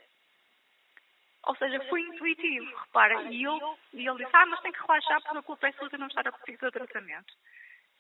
Ou 1.44 1.56
seja, 1.58 1.80
foi 1.90 2.02
intuitivo, 2.02 2.76
repara. 2.78 3.22
E, 3.24 3.44
eu, 3.44 3.78
e 3.94 4.08
ele 4.08 4.18
disse, 4.18 4.36
ah, 4.36 4.46
mas 4.46 4.62
tem 4.62 4.72
que 4.72 4.82
relaxar 4.82 5.22
porque 5.22 5.38
a 5.38 5.44
culpa 5.44 5.68
é 5.68 5.72
sua 5.74 5.90
de 5.90 5.98
não 5.98 6.08
estar 6.08 6.28
a 6.28 6.32
conseguir 6.32 6.66
o 6.66 6.72
tratamento. 6.72 7.34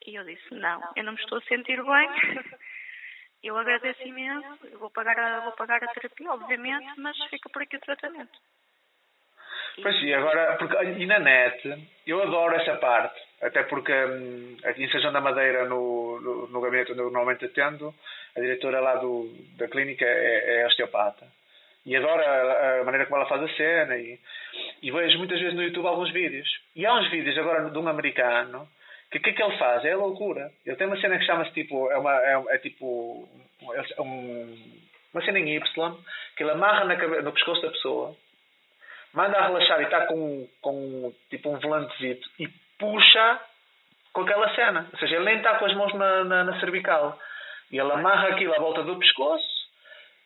E 0.06 0.16
eu 0.16 0.24
disse, 0.24 0.54
não, 0.54 0.82
eu 0.96 1.04
não 1.04 1.14
me 1.14 1.20
estou 1.20 1.38
a 1.38 1.42
sentir 1.42 1.82
bem. 1.84 2.10
Eu 3.46 3.56
agradeço 3.56 4.02
imenso, 4.02 4.66
eu 4.72 4.80
vou 4.80 4.90
pagar 4.90 5.20
a, 5.20 5.42
vou 5.42 5.52
pagar 5.52 5.84
a 5.84 5.88
terapia, 5.94 6.32
obviamente, 6.32 7.00
mas 7.00 7.16
fica 7.26 7.48
por 7.48 7.62
aqui 7.62 7.78
o 7.78 7.80
tratamento. 7.80 8.40
Pois 9.84 10.00
sim, 10.00 10.12
agora, 10.14 10.56
porque, 10.58 10.76
e 10.84 11.06
na 11.06 11.20
net, 11.20 11.88
eu 12.08 12.24
adoro 12.24 12.56
essa 12.56 12.78
parte, 12.78 13.22
até 13.44 13.62
porque 13.64 13.94
hum, 13.94 14.58
aqui 14.64 14.84
em 14.84 14.90
Sejão 14.90 15.12
da 15.12 15.22
Madeira, 15.22 15.66
no, 15.66 16.20
no, 16.22 16.48
no, 16.48 16.62
gabinete 16.62 16.94
onde 16.94 17.02
eu 17.02 17.12
normalmente 17.12 17.46
atendo, 17.46 17.94
a 18.36 18.40
diretora 18.40 18.80
lá 18.80 18.96
do, 18.96 19.30
da 19.58 19.68
clínica 19.68 20.06
é, 20.06 20.62
é 20.62 20.66
osteopata. 20.66 21.28
E 21.86 21.96
adoro 21.96 22.22
a, 22.22 22.80
a, 22.80 22.84
maneira 22.84 23.06
como 23.06 23.18
ela 23.18 23.30
faz 23.30 23.44
a 23.44 23.56
cena 23.56 23.96
e, 23.96 24.20
e 24.82 24.90
vejo 24.90 25.20
muitas 25.20 25.40
vezes 25.40 25.54
no 25.54 25.62
YouTube 25.62 25.86
alguns 25.86 26.12
vídeos. 26.12 26.48
E 26.76 26.84
há 26.84 26.96
uns 26.96 27.12
vídeos 27.12 27.38
agora 27.38 27.70
de 27.70 27.78
um 27.78 27.88
americano 27.88 28.68
que 29.12 29.18
o 29.18 29.22
que 29.22 29.30
é 29.30 29.34
que 29.34 29.44
ele 29.44 29.58
faz? 29.58 29.86
É 29.86 29.96
loucura. 29.96 30.52
Ele 30.66 30.76
tem 30.76 30.88
uma 30.88 31.00
cena 31.00 31.18
que 31.18 31.26
chama-se 31.26 31.52
tipo. 31.52 31.90
É, 31.92 31.98
uma, 31.98 32.14
é, 32.14 32.44
é 32.50 32.58
tipo. 32.58 33.28
É 33.98 34.02
um, 34.02 34.82
uma 35.14 35.24
cena 35.24 35.40
em 35.40 35.56
Y 35.56 35.98
que 36.36 36.44
ele 36.44 36.52
amarra 36.52 36.86
na 36.86 36.96
cabeça, 36.96 37.22
no 37.22 37.32
pescoço 37.32 37.62
da 37.62 37.72
pessoa, 37.72 38.16
manda 39.14 39.38
a 39.38 39.48
relaxar 39.48 39.80
e 39.80 39.86
está 39.86 40.06
com, 40.08 40.48
com 40.62 41.14
tipo 41.30 41.50
um 41.50 41.60
volantezito 41.60 42.30
e 42.40 42.48
puxa 42.78 43.40
com 44.12 44.22
aquela 44.22 44.54
cena. 44.56 44.90
Ou 44.92 45.00
seja, 45.00 45.16
ele 45.16 45.26
nem 45.26 45.38
está 45.38 45.56
com 45.56 45.66
as 45.66 45.74
mãos 45.74 45.94
na, 45.94 46.24
na, 46.24 46.44
na 46.44 46.60
cervical. 46.60 47.18
E 47.72 47.80
ele 47.80 47.92
amarra 47.92 48.30
aquilo 48.30 48.54
à 48.54 48.60
volta 48.60 48.84
do 48.84 49.00
pescoço 49.00 49.56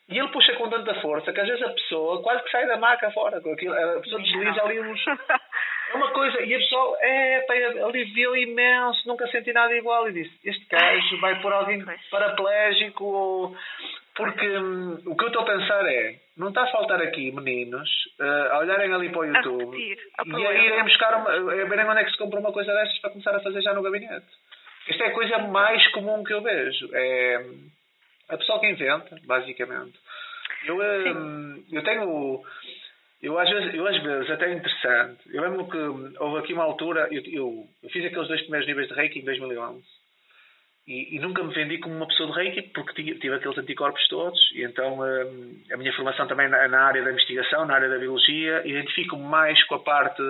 e 0.10 0.18
ele 0.18 0.30
puxa 0.30 0.56
com 0.56 0.70
tanta 0.70 0.96
força 1.02 1.32
que 1.32 1.40
às 1.40 1.48
vezes 1.48 1.64
a 1.64 1.70
pessoa 1.70 2.24
quase 2.24 2.44
que 2.44 2.50
sai 2.50 2.66
da 2.68 2.78
maca 2.78 3.12
fora. 3.12 3.38
A 3.38 3.42
pessoa 3.42 4.22
desliza 4.22 4.64
ali 4.64 4.80
uns. 4.80 5.00
É 5.92 5.96
uma 5.96 6.12
coisa, 6.12 6.42
e 6.42 6.54
a 6.54 6.58
pessoa, 6.58 6.98
é, 7.02 7.42
pá, 7.42 7.54
aliviou 7.88 8.38
imenso, 8.38 9.08
nunca 9.08 9.28
senti 9.28 9.52
nada 9.52 9.76
igual. 9.76 10.08
E 10.08 10.14
disse: 10.14 10.40
Este 10.44 10.66
gajo 10.70 11.20
vai 11.20 11.42
por 11.42 11.52
alguém 11.52 11.84
paraplégico 12.12 13.04
ou. 13.04 13.58
Porque 14.16 14.46
hum, 14.58 15.02
o 15.06 15.16
que 15.16 15.24
eu 15.24 15.28
estou 15.28 15.42
a 15.42 15.46
pensar 15.46 15.86
é: 15.86 16.16
não 16.38 16.50
está 16.50 16.64
a 16.64 16.72
faltar 16.72 17.02
aqui 17.02 17.32
meninos 17.32 17.90
uh, 18.20 18.54
a 18.54 18.60
olharem 18.60 18.94
ali 18.94 19.10
para 19.10 19.20
o 19.20 19.26
YouTube 19.26 19.78
repetir, 19.78 19.98
e 20.26 20.48
a 20.48 20.54
irem 20.54 20.84
buscar, 20.84 21.16
uma, 21.16 21.32
a 21.32 21.66
verem 21.66 21.86
onde 21.86 22.02
é 22.02 22.04
que 22.04 22.12
se 22.12 22.18
compra 22.18 22.40
uma 22.40 22.52
coisa 22.52 22.74
destas 22.74 23.00
para 23.00 23.10
começar 23.10 23.36
a 23.36 23.40
fazer 23.40 23.62
já 23.62 23.74
no 23.74 23.82
gabinete. 23.82 24.28
Esta 24.88 25.06
é 25.06 25.08
a 25.08 25.14
coisa 25.14 25.38
mais 25.40 25.88
comum 25.92 26.24
que 26.24 26.34
eu 26.34 26.42
vejo. 26.42 26.90
É 26.94 27.46
o 28.32 28.38
pessoal 28.38 28.60
que 28.60 28.70
inventa, 28.70 29.18
basicamente. 29.26 29.98
Eu, 30.66 30.78
hum, 30.78 31.64
eu 31.72 31.84
tenho. 31.84 32.44
Eu 33.22 33.38
às, 33.38 33.50
vezes, 33.50 33.74
eu 33.74 33.86
às 33.86 34.02
vezes 34.02 34.30
até 34.30 34.46
é 34.46 34.54
interessante. 34.54 35.20
Eu 35.34 35.44
lembro 35.44 35.68
que 35.68 35.78
houve 36.20 36.40
aqui 36.40 36.54
uma 36.54 36.64
altura. 36.64 37.08
Eu, 37.12 37.22
eu, 37.26 37.68
eu 37.84 37.90
fiz 37.90 38.06
aqueles 38.06 38.28
dois 38.28 38.42
primeiros 38.42 38.68
níveis 38.68 38.88
de 38.88 38.94
Reiki 38.94 39.20
em 39.20 39.26
2011. 39.26 39.84
E, 40.88 41.16
e, 41.16 41.20
nunca 41.20 41.44
me 41.44 41.54
vendi 41.54 41.78
como 41.78 41.96
uma 41.96 42.08
pessoa 42.08 42.32
de 42.32 42.36
Reiki 42.36 42.62
porque 42.74 42.94
tive, 42.94 43.20
tive 43.20 43.36
aqueles 43.36 43.58
anticorpos 43.58 44.08
todos. 44.08 44.40
E 44.54 44.64
então 44.64 45.02
hum, 45.02 45.62
a 45.72 45.78
minha 45.78 45.94
formação 45.94 46.28
também 46.28 46.48
na, 46.48 46.68
na, 46.70 46.82
área 46.82 47.04
da 47.04 47.12
investigação, 47.12 47.66
na 47.66 47.76
área 47.76 47.90
da 47.90 48.00
biologia, 48.00 48.66
identifico-me 48.66 49.24
mais 49.24 49.62
com 49.66 49.76
a 49.76 49.80
parte 49.80 50.24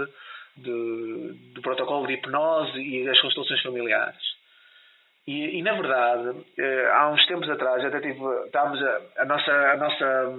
de, 0.57 1.53
do 1.53 1.61
protocolo 1.61 2.07
de 2.07 2.13
hipnose 2.13 2.79
e 2.79 3.05
das 3.05 3.21
constelações 3.21 3.61
familiares. 3.61 4.39
E, 5.29 5.59
e, 5.59 5.61
na 5.61 5.73
verdade, 5.73 6.43
eh, 6.57 6.91
há 6.91 7.07
uns 7.11 7.23
tempos 7.27 7.47
atrás, 7.51 7.85
até 7.85 7.99
tive, 7.99 8.19
estávamos 8.45 8.81
a, 8.81 9.01
a 9.19 9.25
nossa, 9.25 9.51
a 9.51 9.77
nossa, 9.77 10.33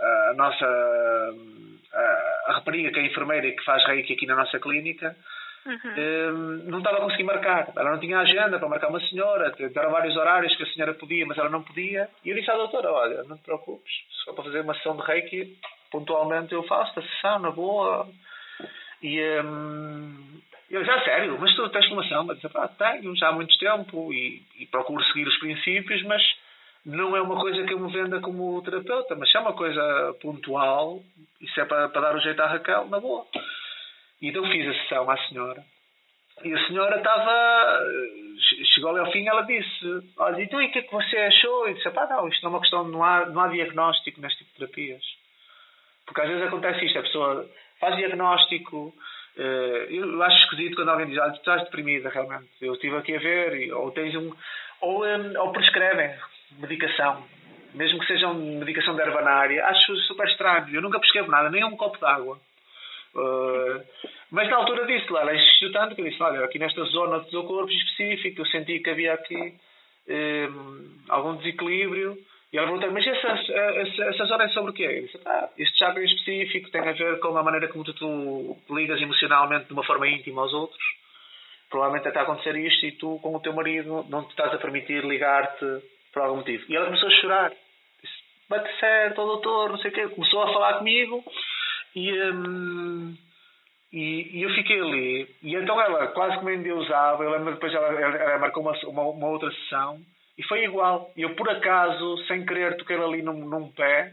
a 0.00 0.34
nossa, 0.34 0.66
a, 1.92 2.42
a 2.46 2.52
rapariga 2.54 2.90
que 2.90 2.98
é 3.00 3.06
enfermeira 3.06 3.46
e 3.46 3.56
que 3.56 3.64
faz 3.64 3.84
reiki 3.86 4.12
aqui 4.12 4.26
na 4.26 4.36
nossa 4.36 4.58
clínica, 4.58 5.16
uhum. 5.66 5.90
eh, 5.96 6.30
não 6.64 6.78
estava 6.78 6.98
a 6.98 7.00
conseguir 7.00 7.24
marcar. 7.24 7.72
Ela 7.76 7.90
não 7.90 8.00
tinha 8.00 8.18
agenda 8.18 8.58
para 8.58 8.68
marcar 8.68 8.88
uma 8.88 9.00
senhora, 9.00 9.50
deram 9.50 9.90
vários 9.90 10.16
horários 10.16 10.56
que 10.56 10.62
a 10.62 10.66
senhora 10.66 10.94
podia, 10.94 11.26
mas 11.26 11.38
ela 11.38 11.50
não 11.50 11.62
podia. 11.62 12.08
E 12.24 12.30
eu 12.30 12.36
disse 12.36 12.50
à 12.50 12.54
doutora: 12.54 12.92
Olha, 12.92 13.22
não 13.24 13.36
te 13.36 13.44
preocupes, 13.44 13.92
se 13.92 14.24
for 14.24 14.34
para 14.34 14.44
fazer 14.44 14.60
uma 14.60 14.74
sessão 14.74 14.96
de 14.96 15.02
reiki, 15.02 15.56
pontualmente 15.90 16.52
eu 16.52 16.62
faço 16.64 16.98
a 16.98 17.02
sessão 17.02 17.38
na 17.38 17.50
boa. 17.50 18.08
E, 19.02 19.20
um, 19.42 20.40
eu 20.70 20.84
já, 20.84 20.98
sério, 21.04 21.38
mas 21.38 21.54
tu 21.54 21.68
tens 21.68 21.86
formação? 21.86 22.24
Mas 22.24 22.38
ah, 22.44 22.68
tenho, 22.68 23.14
já 23.16 23.28
há 23.28 23.32
muito 23.32 23.56
tempo 23.58 24.12
e, 24.12 24.42
e, 24.58 24.66
procuro 24.66 25.04
seguir 25.04 25.26
os 25.28 25.38
princípios, 25.38 26.02
mas 26.02 26.22
não 26.84 27.16
é 27.16 27.22
uma 27.22 27.40
coisa 27.40 27.64
que 27.64 27.72
eu 27.72 27.78
me 27.78 27.90
venda 27.90 28.20
como 28.20 28.62
terapeuta, 28.62 29.14
mas 29.16 29.30
se 29.30 29.36
é 29.36 29.40
uma 29.40 29.54
coisa 29.54 30.14
pontual, 30.20 31.00
isso 31.40 31.58
é 31.60 31.64
para, 31.64 31.88
para 31.88 32.00
dar 32.00 32.16
o 32.16 32.20
jeito 32.20 32.40
à 32.40 32.46
Raquel, 32.46 32.86
na 32.86 33.00
boa. 33.00 33.26
E 34.20 34.28
então 34.28 34.46
fiz 34.50 34.68
a 34.68 34.82
sessão 34.82 35.10
à 35.10 35.16
senhora. 35.28 35.64
E 36.42 36.52
a 36.52 36.66
senhora 36.66 36.96
estava. 36.96 37.80
Chegou 38.74 38.90
ali 38.90 38.98
ao 38.98 39.12
fim 39.12 39.26
ela 39.26 39.42
disse: 39.42 40.12
Olha, 40.18 40.42
então 40.42 40.60
e 40.60 40.66
o 40.66 40.72
que 40.72 40.80
é 40.80 40.82
que 40.82 40.92
você 40.92 41.16
achou? 41.16 41.68
E 41.68 41.74
disse: 41.74 41.88
Pá, 41.90 42.06
não, 42.06 42.28
isto 42.28 42.42
não 42.42 42.50
é 42.50 42.54
uma 42.54 42.60
questão, 42.60 42.84
não 42.84 43.02
há, 43.04 43.26
não 43.26 43.40
há 43.40 43.48
diagnóstico 43.48 44.20
neste 44.20 44.38
tipo 44.38 44.50
de 44.50 44.58
terapias. 44.58 45.04
Porque 46.04 46.20
às 46.20 46.28
vezes 46.28 46.44
acontece 46.44 46.84
isto, 46.84 46.98
a 46.98 47.02
pessoa 47.02 47.50
faz 47.80 47.96
diagnóstico, 47.96 48.94
Uh, 49.36 49.90
eu 49.90 50.22
acho 50.22 50.44
esquisito 50.44 50.76
quando 50.76 50.90
alguém 50.90 51.08
diz, 51.08 51.18
ah, 51.18 51.28
tu 51.28 51.38
estás 51.38 51.64
deprimida 51.64 52.08
realmente. 52.08 52.50
Eu 52.60 52.74
estive 52.74 52.96
aqui 52.96 53.16
a 53.16 53.18
ver, 53.18 53.62
e, 53.62 53.72
ou 53.72 53.90
tens 53.90 54.14
um. 54.14 54.32
Ou, 54.80 55.04
um, 55.04 55.40
ou 55.40 55.50
prescrevem 55.50 56.14
medicação, 56.58 57.24
mesmo 57.74 57.98
que 57.98 58.06
seja 58.06 58.28
uma 58.28 58.34
medicação 58.34 58.94
de 58.94 59.02
herbanária, 59.02 59.64
acho 59.66 59.96
super 60.02 60.26
estranho. 60.28 60.74
Eu 60.74 60.82
nunca 60.82 60.98
prescrevo 60.98 61.30
nada, 61.30 61.50
nem 61.50 61.64
um 61.64 61.76
copo 61.76 61.98
d'água. 61.98 62.38
Uh, 63.14 63.84
mas 64.30 64.48
na 64.50 64.56
altura 64.56 64.86
disse 64.86 65.10
lá, 65.12 65.32
insistiu 65.34 65.72
tanto 65.72 65.94
que 65.94 66.00
eu 66.00 66.08
disse: 66.08 66.22
Olha, 66.22 66.44
aqui 66.44 66.58
nesta 66.58 66.82
zona 66.84 67.20
do 67.20 67.30
teu 67.30 67.44
corpo 67.44 67.70
específico, 67.70 68.40
eu 68.40 68.46
senti 68.46 68.80
que 68.80 68.90
havia 68.90 69.14
aqui 69.14 69.54
um, 70.08 70.98
algum 71.08 71.36
desequilíbrio 71.36 72.18
e 72.52 72.56
ela 72.56 72.68
perguntou 72.68 72.92
mas 72.92 73.04
essa, 73.04 73.28
essa, 73.28 74.04
essa 74.04 74.24
zona 74.26 74.44
é 74.44 74.48
sobre 74.50 74.70
o 74.70 74.74
quê? 74.74 74.84
Eu 74.84 75.06
disse, 75.06 75.20
ah, 75.26 75.48
este 75.58 75.76
chakra 75.76 76.00
em 76.00 76.06
específico 76.06 76.70
tem 76.70 76.82
a 76.82 76.92
ver 76.92 77.18
com 77.18 77.36
a 77.36 77.42
maneira 77.42 77.66
como 77.66 77.82
tu, 77.84 77.92
tu 77.94 78.56
ligas 78.70 79.00
emocionalmente 79.00 79.66
de 79.66 79.72
uma 79.72 79.82
forma 79.82 80.06
íntima 80.06 80.42
aos 80.42 80.52
outros. 80.52 80.82
Provavelmente 81.68 82.06
está 82.06 82.20
a 82.20 82.22
acontecer 82.22 82.54
isto 82.56 82.86
e 82.86 82.92
tu, 82.92 83.18
com 83.20 83.34
o 83.34 83.40
teu 83.40 83.52
marido, 83.52 84.06
não 84.08 84.22
te 84.24 84.30
estás 84.30 84.54
a 84.54 84.58
permitir 84.58 85.04
ligar-te 85.04 85.64
por 86.14 86.22
algum 86.22 86.36
motivo. 86.36 86.64
E 86.68 86.76
ela 86.76 86.86
começou 86.86 87.08
a 87.08 87.20
chorar. 87.20 87.50
Disse, 87.50 88.14
bate 88.48 88.80
certo, 88.80 89.16
doutor, 89.16 89.70
não 89.70 89.78
sei 89.78 89.90
o 89.90 89.94
quê. 89.94 90.08
Começou 90.08 90.42
a 90.42 90.52
falar 90.52 90.74
comigo 90.74 91.22
e, 91.94 92.12
hum, 92.30 93.16
e, 93.92 94.38
e, 94.38 94.42
eu 94.42 94.50
fiquei 94.54 94.80
ali. 94.80 95.28
E 95.42 95.54
então 95.54 95.80
ela 95.80 96.06
quase 96.08 96.38
que 96.38 96.44
me 96.44 96.54
endeusava. 96.54 97.22
Eu 97.22 97.30
lembro 97.30 97.52
depois 97.52 97.74
ela, 97.74 97.88
ela, 97.88 98.16
ela 98.16 98.38
marcou 98.38 98.62
uma, 98.62 98.72
uma, 98.84 99.02
uma 99.02 99.28
outra 99.28 99.50
sessão 99.50 100.00
e 100.38 100.42
foi 100.44 100.64
igual. 100.64 101.10
Eu, 101.16 101.34
por 101.34 101.48
acaso, 101.50 102.18
sem 102.26 102.46
querer, 102.46 102.76
toquei 102.76 102.96
ali 102.96 103.22
num, 103.22 103.46
num 103.46 103.70
pé. 103.72 104.12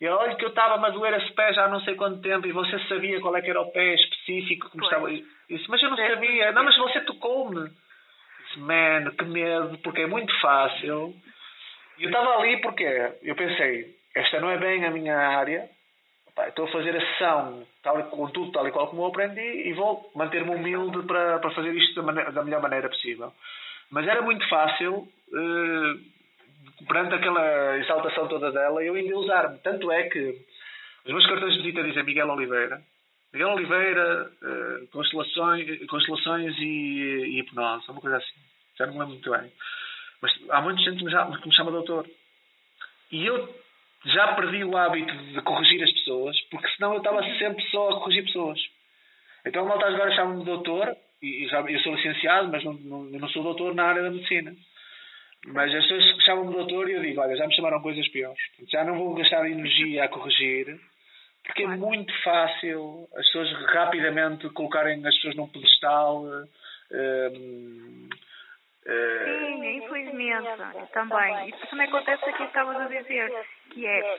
E 0.00 0.06
olha 0.06 0.36
que 0.36 0.44
eu 0.44 0.50
estava 0.50 0.74
a 0.86 0.90
doer 0.90 1.12
esse 1.14 1.32
pé 1.32 1.52
já 1.52 1.64
há 1.64 1.68
não 1.68 1.80
sei 1.80 1.96
quanto 1.96 2.22
tempo 2.22 2.46
e 2.46 2.52
você 2.52 2.78
sabia 2.86 3.20
qual 3.20 3.36
é 3.36 3.42
que 3.42 3.50
era 3.50 3.60
o 3.60 3.72
pé 3.72 3.94
específico. 3.94 4.70
Como 4.70 4.84
estava... 4.84 5.10
Disse, 5.10 5.68
mas 5.68 5.82
eu 5.82 5.90
não 5.90 5.96
sabia. 5.96 6.52
Não, 6.52 6.64
mas 6.64 6.76
você 6.78 7.00
tocou-me. 7.00 7.68
Man, 8.56 9.10
que 9.16 9.24
medo, 9.24 9.78
porque 9.78 10.02
é 10.02 10.06
muito 10.06 10.32
fácil. 10.40 11.14
E 11.98 12.04
eu 12.04 12.10
estava 12.10 12.38
ali 12.38 12.60
porque 12.60 12.84
eu 13.22 13.34
pensei, 13.34 13.94
esta 14.14 14.40
não 14.40 14.50
é 14.50 14.58
bem 14.58 14.84
a 14.84 14.90
minha 14.90 15.16
área. 15.16 15.68
estou 16.46 16.66
a 16.66 16.72
fazer 16.72 16.96
a 16.96 17.00
sessão 17.00 17.66
tal, 17.82 18.02
com 18.04 18.28
tudo 18.30 18.52
tal 18.52 18.66
e 18.66 18.72
qual 18.72 18.88
como 18.88 19.02
eu 19.02 19.06
aprendi 19.06 19.68
e 19.68 19.72
vou 19.72 20.10
manter-me 20.14 20.54
humilde 20.54 21.02
para, 21.06 21.38
para 21.38 21.50
fazer 21.50 21.74
isto 21.74 21.94
da, 21.96 22.02
maneira, 22.02 22.32
da 22.32 22.44
melhor 22.44 22.62
maneira 22.62 22.88
possível. 22.88 23.32
Mas 23.90 24.06
era 24.06 24.22
muito 24.22 24.46
fácil, 24.48 25.08
uh, 25.32 26.86
perante 26.86 27.14
aquela 27.14 27.78
exaltação 27.78 28.28
toda 28.28 28.52
dela, 28.52 28.82
eu 28.82 28.94
ainda 28.94 29.16
usar-me. 29.16 29.58
Tanto 29.58 29.90
é 29.90 30.04
que 30.04 30.36
os 31.04 31.12
meus 31.12 31.26
cartões 31.26 31.54
de 31.54 31.62
visita 31.62 31.82
dizem 31.82 32.04
Miguel 32.04 32.28
Oliveira. 32.28 32.82
Miguel 33.32 33.50
Oliveira, 33.50 34.30
uh, 34.42 34.86
constelações, 34.88 35.86
constelações 35.86 36.56
e, 36.58 36.64
e, 36.64 37.40
hipnose, 37.40 37.90
uma 37.90 38.00
coisa 38.00 38.16
assim. 38.16 38.40
Já 38.76 38.86
não 38.86 38.94
me 38.94 38.98
lembro 39.00 39.14
muito 39.14 39.30
bem. 39.30 39.52
Mas 40.22 40.32
há 40.50 40.60
muita 40.62 40.82
gente 40.82 40.98
que 40.98 41.04
me, 41.04 41.10
chama, 41.10 41.38
que 41.38 41.48
me 41.48 41.54
chama 41.54 41.70
doutor. 41.70 42.08
E 43.12 43.26
eu 43.26 43.54
já 44.06 44.34
perdi 44.34 44.64
o 44.64 44.76
hábito 44.76 45.14
de 45.14 45.40
corrigir 45.42 45.82
as 45.82 45.92
pessoas, 45.92 46.40
porque 46.50 46.68
senão 46.76 46.92
eu 46.92 46.98
estava 46.98 47.22
sempre 47.38 47.62
só 47.70 47.90
a 47.90 48.00
corrigir 48.00 48.24
pessoas. 48.24 48.58
Então 49.44 49.62
a 49.62 49.68
malta 49.68 49.86
agora 49.86 50.14
chama-me 50.14 50.44
doutor 50.44 50.96
e 51.22 51.46
já, 51.48 51.60
eu 51.60 51.80
sou 51.80 51.94
licenciado, 51.94 52.48
mas 52.48 52.64
não, 52.64 52.72
não, 52.74 53.04
não 53.04 53.28
sou 53.28 53.42
doutor 53.42 53.74
na 53.74 53.84
área 53.84 54.02
da 54.02 54.10
medicina. 54.10 54.54
Mas 55.46 55.74
as 55.74 55.86
pessoas 55.86 56.24
chamam-me 56.24 56.52
doutor 56.52 56.88
e 56.88 56.92
eu 56.92 57.02
digo, 57.02 57.20
olha, 57.20 57.36
já 57.36 57.46
me 57.46 57.54
chamaram 57.54 57.80
coisas 57.80 58.06
piores. 58.08 58.40
Já 58.70 58.84
não 58.84 58.96
vou 58.96 59.14
gastar 59.14 59.48
energia 59.48 60.04
a 60.04 60.08
corrigir, 60.08 60.78
porque 61.44 61.62
é 61.62 61.66
muito 61.66 62.12
fácil 62.22 63.08
as 63.16 63.26
pessoas 63.26 63.52
rapidamente 63.72 64.48
colocarem 64.50 65.06
as 65.06 65.14
pessoas 65.16 65.36
num 65.36 65.48
pedestal. 65.48 66.24
Um, 66.92 68.08
Sim, 68.84 69.76
infelizmente, 69.76 70.48
também. 70.92 71.50
Isso 71.50 71.66
também 71.68 71.88
acontece 71.88 72.24
aqui 72.24 72.38
que 72.38 72.44
estavas 72.44 72.76
a 72.76 72.86
dizer, 72.86 73.46
que 73.70 73.86
é 73.86 74.18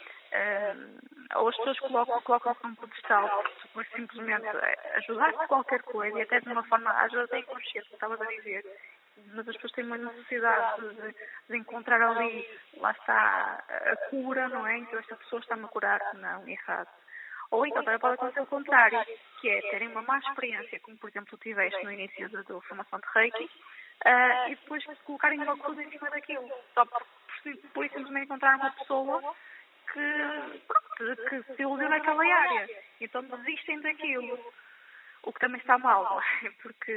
ou 1.35 1.47
as 1.47 1.55
pessoas 1.57 1.79
colocam, 1.79 2.21
colocam-se 2.21 2.63
num 2.63 2.75
pedestal 2.75 3.43
por 3.73 3.85
simplesmente 3.95 4.47
ajudar 4.95 5.33
com 5.33 5.47
qualquer 5.47 5.81
coisa 5.83 6.17
e 6.17 6.21
até 6.21 6.39
de 6.39 6.49
uma 6.49 6.63
forma, 6.63 6.89
às 6.91 7.11
vezes 7.11 7.31
é 7.31 7.39
inconsciente, 7.39 7.93
estavas 7.93 8.19
a 8.19 8.25
dizer, 8.25 8.65
mas 9.33 9.47
as 9.47 9.55
pessoas 9.55 9.71
têm 9.73 9.85
uma 9.85 9.97
necessidade 9.97 10.89
de, 10.89 11.15
de, 11.49 11.57
encontrar 11.57 12.01
ali, 12.01 12.47
lá 12.77 12.91
está, 12.91 13.63
a 13.69 13.95
cura, 14.09 14.47
não 14.49 14.65
é? 14.65 14.77
Então 14.77 14.99
esta 14.99 15.15
pessoa 15.17 15.39
está-me 15.39 15.65
a 15.65 15.67
curar, 15.67 16.01
não, 16.15 16.47
errado. 16.47 16.89
Ou 17.51 17.65
então 17.65 17.83
também 17.83 17.99
pode 17.99 18.15
acontecer 18.15 18.41
o 18.41 18.45
contrário, 18.45 19.03
que 19.41 19.49
é 19.49 19.61
terem 19.71 19.87
uma 19.87 20.03
má 20.03 20.19
experiência, 20.19 20.79
como 20.81 20.97
por 20.97 21.09
exemplo 21.09 21.29
tu 21.31 21.37
tiveste 21.37 21.83
no 21.83 21.91
início 21.91 22.29
da 22.29 22.43
tua 22.43 22.61
formação 22.61 22.99
de 22.99 23.07
Reiki, 23.13 23.43
uh, 23.45 24.51
e 24.51 24.55
depois 24.55 24.83
colocarem 25.05 25.39
uma 25.39 25.57
coisa 25.57 25.83
em 25.83 25.89
cima 25.89 26.09
daquilo, 26.11 26.49
só 26.73 26.85
por, 26.85 27.03
simplesmente 27.43 28.25
encontrar 28.25 28.55
uma 28.57 28.71
pessoa 28.71 29.35
que, 29.91 31.29
que 31.29 31.55
se 31.55 31.61
iludiu 31.61 31.89
naquela 31.89 32.23
área. 32.23 32.69
Então 33.01 33.23
desistem 33.23 33.81
daquilo. 33.81 34.39
O 35.23 35.33
que 35.33 35.39
também 35.39 35.59
está 35.59 35.77
mal, 35.77 36.21
é? 36.43 36.49
Porque 36.61 36.93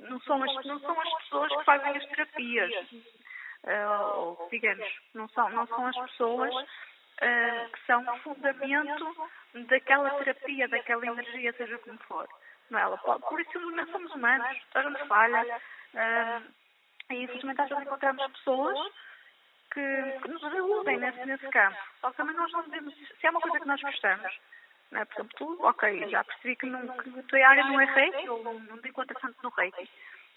não 0.00 0.20
são 0.20 0.42
as, 0.42 0.64
não 0.64 0.78
são 0.78 1.00
as 1.00 1.12
pessoas 1.14 1.56
que 1.56 1.64
fazem 1.64 1.96
as 1.96 2.06
terapias. 2.06 2.92
Uh, 2.92 4.16
ou, 4.16 4.48
digamos, 4.50 4.86
não 5.14 5.28
são, 5.30 5.48
não 5.50 5.66
são 5.66 5.86
as 5.86 5.96
pessoas 5.96 6.54
uh, 7.22 7.72
que 7.72 7.86
são 7.86 8.02
o 8.02 8.18
fundamento 8.20 9.30
daquela 9.68 10.10
terapia, 10.10 10.68
daquela 10.68 11.06
energia, 11.06 11.52
seja 11.54 11.78
como 11.78 11.98
for. 12.00 12.28
Não 12.70 12.78
é? 12.78 12.96
Por 12.96 13.40
isso 13.40 13.58
nós 13.70 13.90
somos 13.90 14.12
humanos, 14.12 14.58
a 14.74 14.82
gente 14.82 15.06
falha. 15.06 15.60
Uh, 15.94 16.66
e 17.10 17.22
infelizmente 17.22 17.60
às 17.60 17.68
vezes 17.68 17.84
encontramos 17.84 18.32
pessoas 18.32 18.78
que, 19.72 20.18
que 20.22 20.28
nos 20.28 20.42
iludem 20.42 20.98
nesse, 20.98 21.24
nesse 21.24 21.48
campo. 21.48 21.76
Só 22.00 22.10
que 22.10 22.16
também 22.16 22.36
nós 22.36 22.50
não 22.52 22.62
devemos, 22.64 22.94
se 22.94 23.26
é 23.26 23.30
uma 23.30 23.40
coisa 23.40 23.60
que 23.60 23.66
nós 23.66 23.80
gostamos, 23.80 24.38
não 24.90 25.00
é? 25.00 25.04
por 25.04 25.14
exemplo, 25.14 25.36
tu, 25.36 25.66
ok, 25.66 26.08
já 26.08 26.24
percebi 26.24 26.56
que, 26.56 26.66
não, 26.66 26.86
que 26.96 27.18
a 27.18 27.22
tua 27.22 27.48
área 27.48 27.64
não 27.64 27.80
é 27.80 27.84
reiki, 27.84 28.28
ou 28.28 28.42
não, 28.42 28.78
te 28.78 28.88
encontras 28.88 29.20
tanto 29.20 29.36
no 29.42 29.50
reiki, 29.50 29.90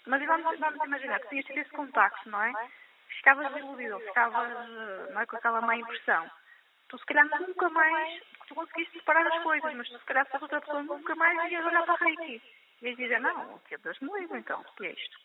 mas 0.06 0.24
vamos, 0.24 0.58
vamos 0.58 0.84
imaginar 0.84 1.20
que 1.20 1.28
tinhas 1.28 1.50
esse 1.50 1.70
contacto, 1.70 2.28
não 2.28 2.42
é? 2.42 2.52
Ficavas 3.08 3.56
iludido, 3.56 3.98
ficavas 4.00 4.68
não 5.10 5.20
é, 5.20 5.26
com 5.26 5.36
aquela 5.36 5.60
má 5.60 5.76
impressão. 5.76 6.30
Tu, 6.90 6.98
se 6.98 7.06
calhar, 7.06 7.26
nunca 7.40 7.68
mais, 7.70 8.20
tu 8.48 8.54
conseguiste 8.54 8.98
separar 8.98 9.26
as 9.26 9.42
coisas, 9.42 9.74
mas 9.74 9.88
tu, 9.88 9.98
se 9.98 10.04
calhar, 10.04 10.24
se 10.24 10.32
fosse 10.32 10.44
outra 10.44 10.60
pessoa, 10.60 10.82
nunca 10.82 11.14
mais 11.14 11.50
ias 11.50 11.64
olhar 11.64 11.84
para 11.84 12.04
reiki. 12.04 12.42
Ias 12.82 12.96
dizer, 12.96 13.20
não, 13.20 13.54
o 13.54 13.60
que 13.60 13.74
é 13.74 13.78
me 13.78 14.20
livre, 14.20 14.38
então, 14.38 14.60
o 14.60 14.76
que 14.76 14.86
é 14.86 14.92
isto? 14.92 15.16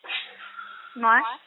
Não 0.94 1.12
é? 1.12 1.38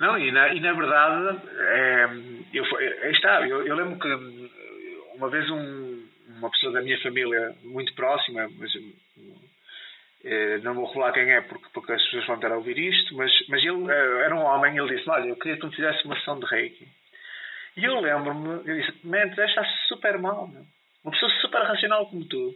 Não, 0.00 0.18
e 0.18 0.30
na, 0.32 0.48
e 0.48 0.60
na 0.60 0.72
verdade, 0.72 1.40
é, 1.56 2.08
eu, 2.52 2.64
está, 3.10 3.48
eu, 3.48 3.66
eu 3.66 3.74
lembro 3.76 3.98
que 3.98 4.52
uma 5.14 5.30
vez 5.30 5.48
um, 5.50 6.08
uma 6.36 6.50
pessoa 6.50 6.72
da 6.72 6.82
minha 6.82 7.00
família 7.00 7.54
muito 7.62 7.94
próxima, 7.94 8.48
mas 8.58 8.70
é, 10.24 10.58
não 10.58 10.74
vou 10.74 10.86
revelar 10.86 11.12
quem 11.12 11.30
é 11.30 11.40
porque, 11.42 11.66
porque 11.72 11.92
as 11.92 12.02
pessoas 12.02 12.26
vão 12.26 12.40
ter 12.40 12.50
a 12.50 12.56
ouvir 12.56 12.78
isto, 12.78 13.14
mas, 13.16 13.32
mas 13.48 13.62
ele 13.64 13.90
é, 13.90 14.24
era 14.24 14.34
um 14.34 14.42
homem 14.42 14.76
ele 14.76 14.96
disse: 14.96 15.08
Olha, 15.08 15.28
eu 15.28 15.36
queria 15.36 15.54
que 15.54 15.60
tu 15.60 15.68
me 15.68 15.76
fizesse 15.76 16.04
uma 16.04 16.16
sessão 16.16 16.38
de 16.38 16.46
reiki. 16.46 16.88
E 17.76 17.84
eu 17.84 18.00
lembro-me, 18.00 18.68
eu 18.68 18.80
disse: 18.80 19.06
Man, 19.06 19.28
tu 19.30 19.40
está 19.40 19.64
super 19.88 20.18
mal, 20.18 20.46
meu. 20.46 20.64
uma 21.04 21.12
pessoa 21.12 21.30
super 21.40 21.62
racional 21.62 22.06
como 22.06 22.24
tu. 22.26 22.54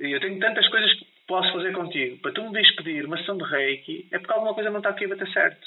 E 0.00 0.12
eu 0.12 0.20
tenho 0.20 0.38
tantas 0.40 0.66
coisas 0.68 0.92
que 0.94 1.06
posso 1.26 1.52
fazer 1.52 1.72
contigo. 1.72 2.18
Para 2.18 2.32
tu 2.32 2.42
me 2.42 2.60
despedir 2.60 3.04
uma 3.04 3.18
sessão 3.18 3.36
de 3.36 3.44
reiki 3.44 4.08
é 4.10 4.18
porque 4.18 4.32
alguma 4.32 4.54
coisa 4.54 4.70
não 4.70 4.78
está 4.78 4.90
aqui 4.90 5.04
a 5.04 5.08
bater 5.08 5.30
certo. 5.32 5.66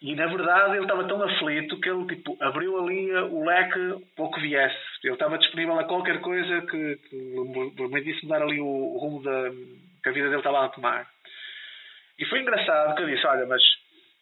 E 0.00 0.14
na 0.14 0.26
verdade 0.26 0.76
ele 0.76 0.82
estava 0.82 1.08
tão 1.08 1.22
aflito 1.22 1.80
que 1.80 1.88
ele 1.88 2.06
tipo, 2.06 2.36
abriu 2.40 2.78
ali 2.78 3.12
o 3.12 3.44
leque 3.44 4.04
para 4.14 4.24
o 4.24 4.30
que 4.30 4.40
viesse. 4.40 4.76
Ele 5.02 5.14
estava 5.14 5.38
disponível 5.38 5.78
a 5.78 5.84
qualquer 5.84 6.20
coisa 6.20 6.60
que, 6.62 6.96
que 6.96 7.16
me 7.16 7.70
permitisse 7.72 8.26
dar 8.26 8.42
ali 8.42 8.60
o, 8.60 8.66
o 8.66 8.98
rumo 8.98 9.22
da, 9.22 9.50
que 10.02 10.08
a 10.08 10.12
vida 10.12 10.26
dele 10.26 10.38
estava 10.38 10.64
a 10.64 10.68
tomar. 10.68 11.08
E 12.18 12.24
foi 12.26 12.40
engraçado 12.40 12.94
que 12.94 13.02
eu 13.02 13.06
disse: 13.06 13.26
Olha, 13.26 13.46
mas 13.46 13.62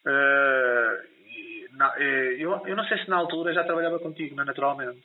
uh, 0.05 1.14
não, 1.75 1.95
eu, 1.97 2.67
eu 2.67 2.75
não 2.75 2.83
sei 2.85 2.97
se 2.99 3.09
na 3.09 3.17
altura 3.17 3.53
já 3.53 3.63
trabalhava 3.63 3.99
contigo, 3.99 4.35
não, 4.35 4.45
naturalmente. 4.45 5.03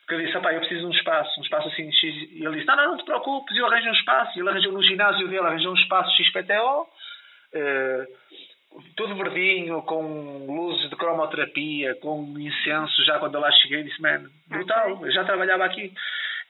Porque 0.00 0.14
eu 0.14 0.24
disse: 0.24 0.34
eu 0.34 0.40
preciso 0.40 0.80
de 0.80 0.86
um 0.86 0.90
espaço, 0.90 1.38
um 1.38 1.42
espaço 1.42 1.68
assim 1.68 1.92
X. 1.92 2.02
E 2.02 2.44
ele 2.44 2.56
disse: 2.56 2.66
Não, 2.66 2.76
não, 2.76 2.88
não 2.90 2.96
te 2.96 3.04
preocupes, 3.04 3.56
eu 3.56 3.66
arranjo 3.66 3.88
um 3.88 3.92
espaço. 3.92 4.38
E 4.38 4.40
ele 4.40 4.48
arranjou 4.48 4.72
no 4.72 4.82
ginásio 4.82 5.28
dele, 5.28 5.46
arranjou 5.46 5.72
um 5.72 5.76
espaço 5.76 6.16
XPTO. 6.22 6.88
Uh, 7.54 8.82
tudo 8.96 9.16
verdinho, 9.16 9.82
com 9.82 10.46
luzes 10.46 10.88
de 10.88 10.96
cromoterapia, 10.96 11.94
com 11.96 12.22
incenso, 12.38 13.04
já 13.04 13.18
quando 13.18 13.34
eu 13.34 13.40
lá 13.40 13.50
cheguei, 13.50 13.82
disse, 13.82 14.00
man, 14.00 14.24
brutal, 14.46 15.04
eu 15.04 15.10
já 15.10 15.24
trabalhava 15.24 15.64
aqui. 15.64 15.92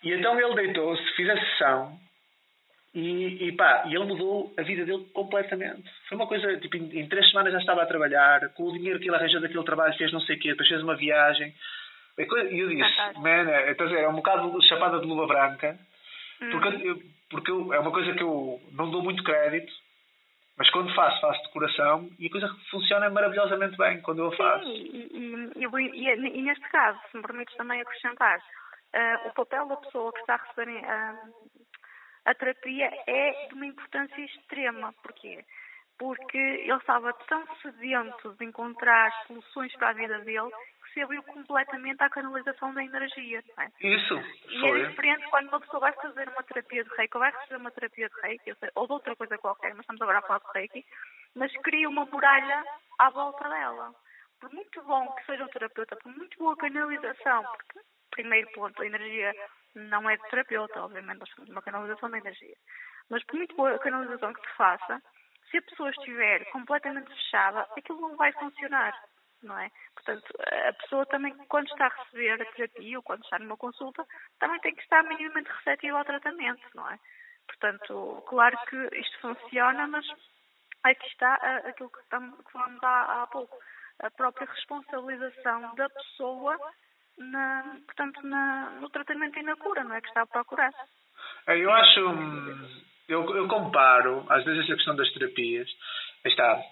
E 0.03 0.13
então 0.13 0.39
ele 0.39 0.55
deitou-se, 0.55 1.03
fiz 1.15 1.29
a 1.29 1.39
sessão 1.39 1.99
e, 2.99 3.49
e 3.49 3.53
pá, 3.53 3.85
e 3.87 3.95
ele 3.95 4.05
mudou 4.05 4.53
a 4.59 4.63
vida 4.63 4.85
dele 4.85 5.05
completamente. 5.15 5.89
Foi 6.09 6.17
uma 6.17 6.27
coisa, 6.27 6.59
tipo, 6.59 6.77
em, 6.77 7.01
em, 7.01 7.09
três 7.09 7.29
semanas 7.31 7.53
já 7.53 7.61
estava 7.61 7.83
a 7.83 7.87
trabalhar, 7.87 8.49
com 8.51 8.65
o 8.65 8.73
dinheiro 8.73 8.99
que 8.99 9.09
ele 9.09 9.17
arranjou 9.17 9.41
daquele 9.41 9.65
trabalho, 9.65 9.97
fez 9.97 10.13
não 10.13 10.21
sei 10.21 10.37
o 10.37 10.39
quê, 10.41 10.49
depois 10.51 10.69
fez 10.69 10.83
uma 10.83 10.97
viagem. 10.97 11.55
E 12.19 12.59
eu 12.59 12.69
disse, 12.69 13.21
man, 13.21 13.49
é, 13.49 13.75
dizer, 13.75 14.01
é 14.01 14.09
um 14.09 14.17
bocado 14.17 14.61
chapada 14.63 14.99
de 14.99 15.07
luva 15.07 15.27
branca, 15.27 15.79
porque, 16.51 16.69
hum. 16.69 17.03
porque 17.31 17.51
eu, 17.51 17.73
é 17.73 17.79
uma 17.79 17.93
coisa 17.93 18.13
que 18.13 18.23
eu 18.23 18.61
não 18.73 18.91
dou 18.91 19.03
muito 19.03 19.23
crédito, 19.23 19.73
mas 20.57 20.69
quando 20.71 20.93
faço, 20.95 21.21
faço 21.21 21.41
de 21.45 21.53
coração 21.53 22.11
e 22.19 22.27
a 22.27 22.31
coisa 22.31 22.49
funciona 22.73 23.09
maravilhosamente 23.09 23.77
bem 23.77 24.01
quando 24.01 24.19
eu 24.19 24.29
a 24.29 24.37
faço. 24.37 24.65
Sim, 24.65 24.91
e, 24.93 25.55
e, 25.55 25.69
e, 25.95 26.39
e, 26.39 26.43
neste 26.43 26.69
caso, 26.71 26.99
se 27.11 27.17
me 27.17 27.23
permites 27.23 27.57
também 27.57 27.81
acrescentar, 27.81 28.39
uh, 28.39 29.29
o 29.29 29.33
papel 29.35 29.67
da 29.69 29.77
pessoa 29.77 30.13
que 30.13 30.19
está 30.19 30.35
a 30.35 30.39
receber 30.39 30.83
uh, 30.83 31.49
a 32.29 32.35
terapia 32.35 32.93
é 33.07 33.47
de 33.49 33.55
uma 33.55 33.67
importância 33.67 34.21
extrema. 34.21 34.93
Porquê? 35.03 35.43
Porque 35.99 36.37
ele 36.37 36.73
estava 36.75 37.13
tão 37.27 37.43
sedento 37.57 38.35
de 38.35 38.45
encontrar 38.45 39.11
soluções 39.27 39.75
para 39.77 39.89
a 39.89 39.93
vida 39.95 40.19
dele 40.21 40.51
se 40.93 41.01
abriu 41.03 41.23
completamente 41.23 42.03
à 42.03 42.11
canalização 42.11 42.75
da 42.75 42.85
energia. 42.85 43.43
É? 43.59 43.87
Isso. 43.87 44.15
E 44.49 44.67
é 44.67 44.89
diferente 44.89 45.27
quando 45.31 45.49
uma 45.49 45.61
pessoa 45.61 45.81
vai 45.81 45.93
fazer 45.95 46.29
uma 46.29 46.43
terapia 46.43 46.85
de 46.85 46.91
reiki 46.97 47.17
ou 47.17 47.21
vai 47.21 47.31
receber 47.31 47.57
uma 47.57 47.71
terapia 47.71 48.09
de 48.09 48.21
reiki, 48.21 48.55
ou 48.75 48.87
de 48.87 48.93
outra 48.93 49.17
coisa 49.17 49.39
qualquer, 49.39 49.71
mas 49.71 49.81
estamos 49.81 50.03
agora 50.03 50.19
a 50.19 50.23
falar 50.23 50.41
de 50.41 50.59
reiki, 50.59 50.85
mas 51.35 51.53
cria 51.63 51.89
uma 51.89 52.05
muralha 52.05 52.65
à 52.99 53.11
volta 53.11 53.49
dela. 53.49 53.95
Por 54.41 54.53
muito 54.53 54.83
bom 54.83 55.11
que 55.13 55.25
seja 55.27 55.45
o 55.45 55.49
terapeuta, 55.49 55.97
por 55.97 56.15
muito 56.15 56.39
boa 56.39 56.57
canalização, 56.57 57.43
porque, 57.45 57.81
primeiro 58.11 58.51
ponto, 58.53 58.81
a 58.83 58.87
energia 58.87 59.35
não 59.79 60.09
é 60.09 60.17
de 60.17 60.29
terapeuta, 60.31 60.83
obviamente, 60.83 61.19
nós 61.19 61.31
temos 61.31 61.51
uma 61.51 61.63
canalização 61.63 62.11
da 62.11 62.19
energia. 62.19 62.57
Mas 63.09 63.25
por 63.25 63.37
muito 63.37 63.57
boa 63.57 63.79
canalização 63.79 64.33
que 64.33 64.41
se 64.41 64.57
faça, 64.57 65.03
se 65.51 65.59
a 65.59 65.63
pessoa 65.63 65.91
estiver 65.91 66.45
completamente 66.51 67.09
fechada, 67.09 67.67
aquilo 67.77 68.01
não 68.01 68.17
vai 68.17 68.33
funcionar 68.33 68.95
não 69.43 69.59
é? 69.59 69.71
Portanto, 69.95 70.35
a 70.69 70.73
pessoa 70.75 71.07
também, 71.07 71.35
quando 71.49 71.69
está 71.69 71.87
a 71.87 72.03
receber 72.03 72.43
a 72.43 72.53
terapia 72.53 72.99
ou 72.99 73.03
quando 73.03 73.23
está 73.23 73.39
numa 73.39 73.57
consulta, 73.57 74.05
também 74.39 74.61
tem 74.61 74.75
que 74.75 74.83
estar 74.83 75.03
minimamente 75.05 75.51
receptiva 75.51 75.99
ao 75.99 76.05
tratamento, 76.05 76.63
não 76.75 76.91
é? 76.91 76.99
Portanto, 77.47 78.25
claro 78.29 78.59
que 78.69 78.77
isto 78.99 79.21
funciona, 79.21 79.87
mas 79.87 80.07
aqui 80.83 81.07
está 81.07 81.35
aquilo 81.65 81.91
que, 81.91 82.01
falamos 82.53 82.83
há 82.83 83.27
pouco, 83.31 83.57
a 84.01 84.11
própria 84.11 84.47
responsabilização 84.47 85.75
da 85.75 85.89
pessoa 85.89 86.59
na, 87.19 87.77
portanto, 87.87 88.27
na, 88.27 88.71
no 88.81 88.89
tratamento 88.91 89.39
e 89.39 89.43
na 89.43 89.57
cura, 89.57 89.85
não 89.85 89.95
é? 89.95 90.01
Que 90.01 90.09
está 90.09 90.23
a 90.23 90.27
procurar. 90.27 90.73
É, 91.47 91.59
eu 91.59 91.73
acho, 91.73 92.09
hum, 92.09 92.69
eu, 93.09 93.37
eu 93.37 93.49
comparo, 93.49 94.25
às 94.29 94.45
vezes, 94.45 94.65
essa 94.65 94.75
questão 94.75 94.97
das 94.97 95.11
terapias, 95.13 95.69
está, 96.25 96.63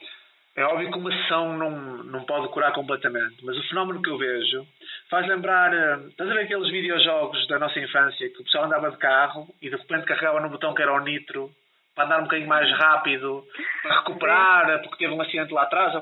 é 0.57 0.65
óbvio 0.65 0.91
que 0.91 0.99
uma 0.99 1.13
sessão 1.13 1.57
não, 1.59 1.71
não 2.05 2.25
pode 2.25 2.49
curar 2.49 2.73
completamente, 2.73 3.45
mas 3.45 3.57
o 3.59 3.69
fenómeno 3.69 4.01
que 4.01 4.09
eu 4.09 4.17
vejo 4.17 4.67
faz 5.11 5.27
lembrar. 5.27 5.73
Eh, 5.73 6.09
estás 6.09 6.31
a 6.31 6.35
ver 6.35 6.45
aqueles 6.45 6.71
videojogos 6.71 7.47
da 7.47 7.59
nossa 7.59 7.79
infância 7.79 8.31
que 8.31 8.41
o 8.41 8.45
pessoal 8.45 8.65
andava 8.65 8.91
de 8.91 8.97
carro 8.97 9.55
e 9.61 9.69
de 9.69 9.77
repente 9.77 10.07
carregava 10.07 10.41
no 10.41 10.49
botão 10.49 10.75
que 10.75 10.81
era 10.81 10.95
o 10.95 11.01
nitro 11.01 11.51
para 11.95 12.05
andar 12.05 12.21
um 12.21 12.25
bocadinho 12.25 12.49
mais 12.49 12.71
rápido, 12.79 13.45
para 13.83 13.97
recuperar, 14.01 14.83
porque 14.83 14.97
teve 14.97 15.13
um 15.13 15.21
acidente 15.21 15.53
lá 15.53 15.63
atrás. 15.63 15.93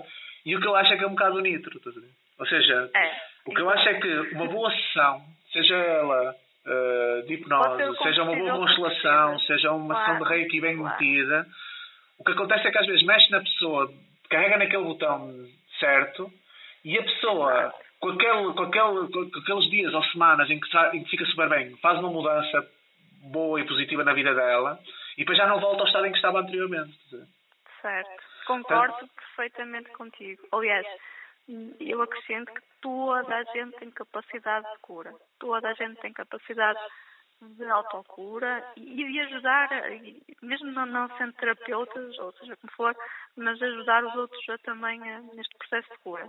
E 0.46 0.54
o 0.54 0.60
que 0.60 0.66
eu 0.66 0.76
acho 0.76 0.92
é 0.92 0.96
que 0.98 1.04
é 1.04 1.06
um 1.06 1.14
bocado 1.14 1.36
o 1.36 1.40
nitro, 1.40 1.76
estás 1.76 1.96
a 1.96 2.00
ver? 2.00 2.10
Ou 2.38 2.46
seja, 2.46 2.90
é. 2.94 3.33
O 3.46 3.54
que 3.54 3.60
eu 3.60 3.70
acho 3.70 3.88
é 3.88 3.94
que 3.94 4.34
uma 4.34 4.46
boa 4.46 4.70
sessão, 4.70 5.22
seja 5.52 5.76
ela 5.76 6.34
uh, 6.66 7.26
de 7.26 7.34
hipnose, 7.34 7.98
seja 8.02 8.22
uma 8.22 8.36
boa 8.36 8.58
constelação, 8.58 9.38
seja 9.40 9.72
uma 9.72 9.94
claro. 9.94 10.12
sessão 10.12 10.24
de 10.24 10.34
reiki 10.34 10.60
bem 10.60 10.76
claro. 10.76 10.96
metida, 10.98 11.46
o 12.18 12.24
que 12.24 12.32
acontece 12.32 12.66
é 12.66 12.70
que 12.70 12.78
às 12.78 12.86
vezes 12.86 13.04
mexe 13.04 13.30
na 13.30 13.40
pessoa 13.40 13.92
carrega 14.30 14.58
naquele 14.58 14.84
botão 14.84 15.32
certo 15.78 16.30
e 16.84 16.98
a 16.98 17.02
pessoa, 17.02 17.72
com, 18.00 18.10
aquele, 18.10 18.52
com, 18.52 18.62
aquele, 18.62 19.30
com 19.30 19.38
aqueles 19.38 19.70
dias 19.70 19.94
ou 19.94 20.02
semanas 20.04 20.50
em 20.50 20.58
que, 20.58 20.78
em 20.92 21.04
que 21.04 21.10
fica 21.10 21.24
super 21.26 21.48
bem, 21.48 21.76
faz 21.78 21.98
uma 21.98 22.10
mudança 22.10 22.66
boa 23.30 23.60
e 23.60 23.66
positiva 23.66 24.04
na 24.04 24.12
vida 24.12 24.34
dela 24.34 24.78
e 25.16 25.20
depois 25.20 25.38
já 25.38 25.46
não 25.46 25.60
volta 25.60 25.82
ao 25.82 25.86
estado 25.86 26.06
em 26.06 26.10
que 26.10 26.16
estava 26.16 26.40
anteriormente. 26.40 26.98
Certo. 27.80 28.22
Concordo 28.46 28.94
então, 28.96 29.08
perfeitamente 29.16 29.90
contigo. 29.92 30.42
Aliás, 30.52 30.86
eu 31.80 32.02
acrescento 32.02 32.52
que 32.52 32.62
toda 32.80 33.36
a 33.36 33.44
gente 33.44 33.76
tem 33.78 33.90
capacidade 33.90 34.70
de 34.72 34.78
cura. 34.80 35.14
Toda 35.38 35.68
a 35.68 35.74
gente 35.74 36.00
tem 36.00 36.12
capacidade 36.12 36.78
de 37.42 37.64
autocura 37.64 38.64
e 38.76 39.12
de 39.12 39.20
ajudar, 39.20 39.68
mesmo 40.42 40.70
não 40.70 41.08
sendo 41.18 41.32
terapeutas, 41.34 42.18
ou 42.18 42.32
seja 42.32 42.56
como 42.56 42.72
for, 42.72 42.96
mas 43.36 43.60
ajudar 43.60 44.04
os 44.04 44.14
outros 44.14 44.48
a 44.48 44.58
também 44.58 45.02
a, 45.02 45.20
neste 45.34 45.56
processo 45.58 45.90
de 45.90 45.98
cura. 45.98 46.28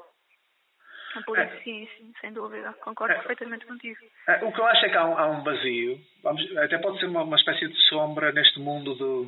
Por 1.25 1.39
isso, 1.39 1.53
é. 1.53 1.61
sim, 1.61 1.89
sim, 1.97 2.13
sem 2.19 2.33
dúvida, 2.33 2.73
concordo 2.81 3.13
é. 3.13 3.17
perfeitamente 3.17 3.65
contigo. 3.65 3.99
É, 4.27 4.43
o 4.43 4.51
que 4.51 4.59
eu 4.59 4.65
acho 4.65 4.85
é 4.85 4.89
que 4.89 4.97
há 4.97 5.05
um, 5.05 5.17
há 5.17 5.27
um 5.27 5.43
vazio, 5.43 5.97
vamos, 6.21 6.57
até 6.57 6.77
pode 6.77 6.99
ser 6.99 7.05
uma, 7.05 7.23
uma 7.23 7.37
espécie 7.37 7.69
de 7.69 7.79
sombra 7.87 8.33
neste 8.33 8.59
mundo 8.59 8.93
do, 8.95 9.25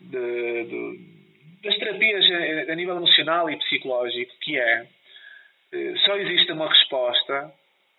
de, 0.00 0.64
de, 0.64 1.23
das 1.64 1.76
terapias 1.78 2.24
a, 2.30 2.72
a 2.72 2.74
nível 2.74 2.96
emocional 2.96 3.50
e 3.50 3.56
psicológico, 3.56 4.32
que 4.40 4.58
é 4.58 4.86
eh, 5.72 5.94
só 6.04 6.16
existe 6.16 6.52
uma 6.52 6.68
resposta 6.68 7.52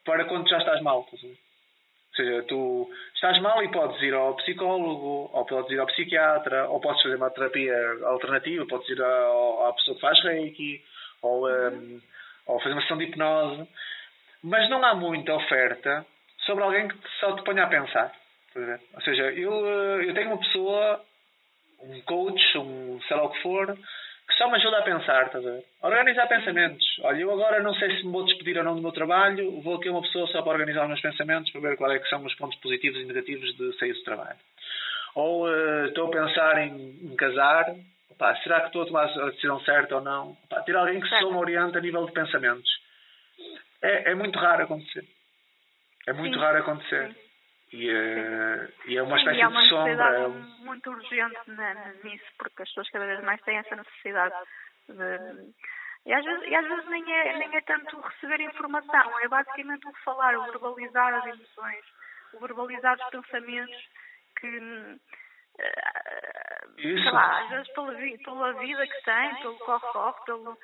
para 0.06 0.26
quando 0.26 0.50
já 0.50 0.60
estás 0.60 0.82
mal. 0.82 1.06
Ou 1.12 2.16
seja, 2.16 2.44
tu 2.44 2.90
estás 3.14 3.42
mal 3.42 3.62
e 3.64 3.72
podes 3.72 4.02
ir 4.02 4.14
ao 4.14 4.36
psicólogo, 4.36 5.30
ou 5.34 5.46
podes 5.46 5.72
ir 5.72 5.80
ao 5.80 5.88
psiquiatra, 5.88 6.70
ou 6.70 6.80
podes 6.80 7.02
fazer 7.02 7.16
uma 7.16 7.32
terapia 7.32 7.76
alternativa, 8.06 8.66
podes 8.68 8.88
ir 8.90 9.02
à, 9.02 9.68
à 9.68 9.74
pessoa 9.74 9.96
que 9.96 10.02
faz 10.02 10.24
reiki, 10.24 10.82
ou, 11.22 11.50
um, 11.50 12.02
ou 12.48 12.60
fazer 12.60 12.74
uma 12.74 12.82
sessão 12.82 12.98
de 12.98 13.06
hipnose. 13.06 13.68
Mas 14.44 14.70
não 14.70 14.84
há 14.86 14.94
muita 14.96 15.34
oferta 15.34 16.06
sobre 16.46 16.64
alguém 16.64 16.88
que 16.88 16.98
só 17.20 17.36
te 17.36 17.44
ponha 17.44 17.64
a 17.64 17.68
pensar. 17.68 18.14
Ou 18.94 19.02
seja, 19.02 19.24
eu, 19.32 19.52
eu 20.02 20.14
tenho 20.14 20.30
uma 20.30 20.38
pessoa, 20.38 21.04
um 21.90 22.02
coach, 22.02 22.58
um 22.58 23.00
sei 23.08 23.18
lá 23.18 23.24
o 23.24 23.30
que 23.30 23.42
for, 23.42 23.78
que 24.28 24.34
só 24.38 24.50
me 24.50 24.56
ajuda 24.56 24.80
a 24.80 24.84
pensar, 24.84 25.28
estás 25.28 25.46
a 25.46 25.52
ver? 25.52 25.64
Organizar 25.82 26.28
pensamentos. 26.28 26.86
Olha, 27.04 27.20
eu 27.20 27.32
agora 27.32 27.62
não 27.62 27.74
sei 27.76 27.96
se 27.96 28.06
me 28.06 28.12
vou 28.12 28.26
despedir 28.26 28.58
ou 28.58 28.64
não 28.64 28.76
do 28.76 28.82
meu 28.82 28.92
trabalho, 28.92 29.62
vou 29.62 29.76
aqui 29.76 29.90
uma 29.90 30.02
pessoa 30.02 30.28
só 30.28 30.42
para 30.42 30.54
organizar 30.54 30.84
os 30.84 30.88
meus 30.88 31.02
pensamentos, 31.02 31.52
para 31.52 31.62
ver 31.62 31.78
qual 31.78 31.92
é 31.92 32.00
que 32.00 32.10
são 32.10 32.24
os 32.26 32.34
pontos 32.36 32.60
positivos 32.60 33.00
e 33.00 33.06
negativos 33.06 33.56
de 33.56 33.78
sair 33.78 33.94
do 33.94 34.04
trabalho. 34.04 34.38
Ou 35.14 35.48
uh, 35.48 35.86
estou 35.86 36.08
a 36.08 36.12
pensar 36.12 36.58
em, 36.58 37.00
em 37.04 37.16
casar, 37.16 37.74
será 38.44 38.62
que 38.62 38.68
estou 38.68 38.82
a 38.82 38.86
tomar 38.86 39.06
a 39.06 39.30
decisão 39.30 39.60
certa 39.62 39.96
ou 39.96 40.02
não? 40.02 40.32
Opa, 40.46 40.62
ter 40.62 40.76
alguém 40.76 41.00
que 41.00 41.08
só 41.08 41.20
me 41.30 41.38
oriente 41.38 41.78
a 41.78 41.82
nível 41.82 42.06
de 42.06 42.12
pensamentos. 42.12 42.70
É, 43.82 44.12
é 44.12 44.16
muito 44.16 44.38
raro 44.40 44.64
acontecer. 44.64 45.06
É 46.08 46.14
muito 46.14 46.36
Sim. 46.36 46.40
raro 46.42 46.58
acontecer. 46.60 47.14
Sim. 47.14 47.25
E, 47.76 47.92
uh, 47.92 48.72
e 48.88 48.98
é 48.98 49.04
uma 49.04 49.18
espécie 49.18 49.42
Sim, 49.42 49.52
de 49.52 49.68
sombra. 49.70 49.92
É 49.92 50.28
muito 50.64 50.90
urgente 50.90 51.40
nisso, 52.06 52.26
porque 52.38 52.64
as 52.64 52.70
pessoas 52.70 52.90
cada 52.90 53.06
vez 53.06 53.22
mais 53.22 53.42
têm 53.42 53.58
essa 53.58 53.76
necessidade 53.76 54.34
de, 54.88 55.54
E 56.06 56.14
às 56.14 56.24
vezes, 56.24 56.48
e 56.48 56.56
às 56.56 56.66
vezes 56.66 56.88
nem, 56.88 57.04
é, 57.14 57.38
nem 57.38 57.54
é 57.54 57.62
tanto 57.62 58.00
receber 58.00 58.40
informação, 58.42 59.20
é 59.20 59.28
basicamente 59.28 59.86
o 59.88 59.94
falar, 60.06 60.38
o 60.38 60.46
verbalizar 60.46 61.16
as 61.16 61.26
emoções, 61.26 61.86
o 62.34 62.40
verbalizar 62.40 62.96
os 62.96 63.10
pensamentos 63.10 63.90
que, 64.40 64.58
uh, 64.58 65.00
sei 66.78 67.12
lá, 67.12 67.42
às 67.42 67.50
vezes 67.50 67.68
pela, 67.74 67.94
pela 68.24 68.54
vida 68.54 68.88
que 68.88 69.04
tem, 69.04 69.36
pelo 69.42 69.58
corre-corre, 69.58 70.26
pelo, 70.26 70.52
uh, 70.52 70.58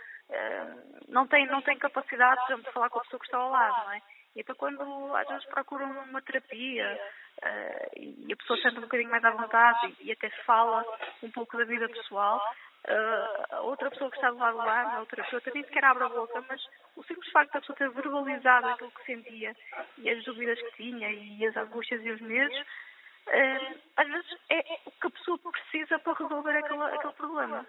não, 1.10 1.28
tem, 1.28 1.46
não 1.48 1.62
tem 1.62 1.78
capacidade, 1.78 2.40
por 2.42 2.54
exemplo, 2.54 2.70
de 2.70 2.74
falar 2.74 2.90
com 2.90 3.00
a 3.00 3.02
pessoa 3.02 3.20
que 3.20 3.26
está 3.26 3.38
ao 3.38 3.52
lado, 3.52 3.86
não 3.86 3.92
é? 3.92 4.02
E 4.36 4.42
então 4.42 4.56
quando 4.56 4.82
às 5.16 5.28
vezes 5.28 5.46
procuram 5.46 5.92
uma 5.92 6.22
terapia 6.22 7.00
uh, 7.44 8.00
e 8.00 8.32
a 8.32 8.36
pessoa 8.38 8.60
sente 8.62 8.78
um 8.78 8.82
bocadinho 8.82 9.10
mais 9.10 9.24
à 9.24 9.32
vontade 9.32 9.96
e, 10.00 10.08
e 10.08 10.12
até 10.12 10.30
fala 10.46 10.86
um 11.22 11.30
pouco 11.32 11.58
da 11.58 11.66
vida 11.66 11.88
pessoal, 11.90 12.42
uh, 12.88 13.64
outra 13.64 13.90
pessoa 13.90 14.10
que 14.10 14.16
está 14.16 14.32
do 14.32 14.38
lado 14.38 14.58
lá, 14.58 14.96
a 14.96 15.00
outra 15.00 15.24
pessoa 15.24 15.42
nem 15.54 15.64
sequer 15.64 15.84
abre 15.84 16.04
a 16.04 16.10
boca, 16.10 16.44
mas 16.48 16.62
o 16.96 17.04
simples 17.04 17.30
facto 17.32 17.54
da 17.54 17.60
pessoa 17.60 17.78
ter 17.78 17.90
verbalizado 17.90 18.68
aquilo 18.68 18.92
que 18.92 19.06
sentia 19.06 19.56
e 19.98 20.10
as 20.10 20.24
dúvidas 20.24 20.62
que 20.62 20.84
tinha 20.84 21.10
e 21.12 21.46
as 21.46 21.58
angústias 21.58 22.04
e 22.06 22.12
os 22.12 22.22
medos, 22.22 22.58
uh, 22.58 23.80
às 23.98 24.08
vezes 24.08 24.38
é 24.50 24.60
o 24.86 24.92
que 24.92 25.08
a 25.08 25.12
pessoa 25.12 25.38
precisa 25.40 26.00
para 26.00 26.14
resolver 26.14 26.58
aquele, 26.58 26.84
aquele 26.84 27.14
problema. 27.14 27.66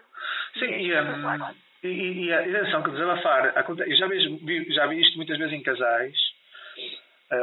Sim, 0.53 0.65
e, 0.65 0.87
e, 0.87 1.01
um, 1.01 1.55
e, 1.83 2.25
e 2.25 2.33
a 2.33 2.39
atenção 2.39 2.83
que 2.83 2.91
desabafar, 2.91 3.53
eu 3.55 3.97
já, 3.97 4.07
vi, 4.07 4.73
já 4.73 4.85
vi 4.87 5.01
isto 5.01 5.17
muitas 5.17 5.37
vezes 5.37 5.53
em 5.53 5.61
casais, 5.61 6.32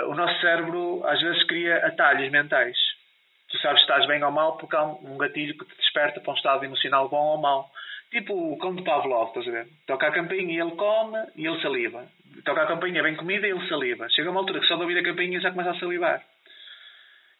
o 0.08 0.14
nosso 0.14 0.40
cérebro 0.40 1.02
às 1.04 1.20
vezes 1.20 1.42
cria 1.44 1.86
atalhos 1.86 2.30
mentais 2.30 2.76
tu 3.50 3.58
sabes 3.58 3.80
se 3.80 3.82
estás 3.82 4.06
bem 4.06 4.22
ou 4.22 4.30
mal 4.30 4.56
porque 4.56 4.76
há 4.76 4.84
um 4.84 5.18
gatilho 5.18 5.56
que 5.58 5.64
te 5.64 5.76
desperta 5.76 6.20
para 6.20 6.32
um 6.32 6.36
estado 6.36 6.64
emocional 6.64 7.08
bom 7.08 7.32
ou 7.32 7.38
mau. 7.38 7.70
Tipo 8.10 8.34
o 8.34 8.58
cão 8.58 8.74
de 8.74 8.82
Pavlov, 8.82 9.28
estás 9.28 9.46
a 9.46 9.50
ver? 9.50 9.68
Toca 9.86 10.08
a 10.08 10.12
campainha 10.12 10.52
e 10.52 10.60
ele 10.60 10.72
come 10.72 11.18
e 11.36 11.46
ele 11.46 11.60
saliva. 11.60 12.06
Toca 12.44 12.62
a 12.62 12.66
campainha, 12.66 13.02
vem 13.02 13.16
comida 13.16 13.46
e 13.46 13.50
ele 13.50 13.68
saliva. 13.68 14.08
Chega 14.10 14.30
uma 14.30 14.40
altura 14.40 14.60
que 14.60 14.66
só 14.66 14.76
de 14.76 14.82
ouvir 14.82 14.98
a 14.98 15.04
campainha 15.04 15.40
já 15.40 15.50
começa 15.50 15.70
a 15.70 15.78
salivar. 15.78 16.22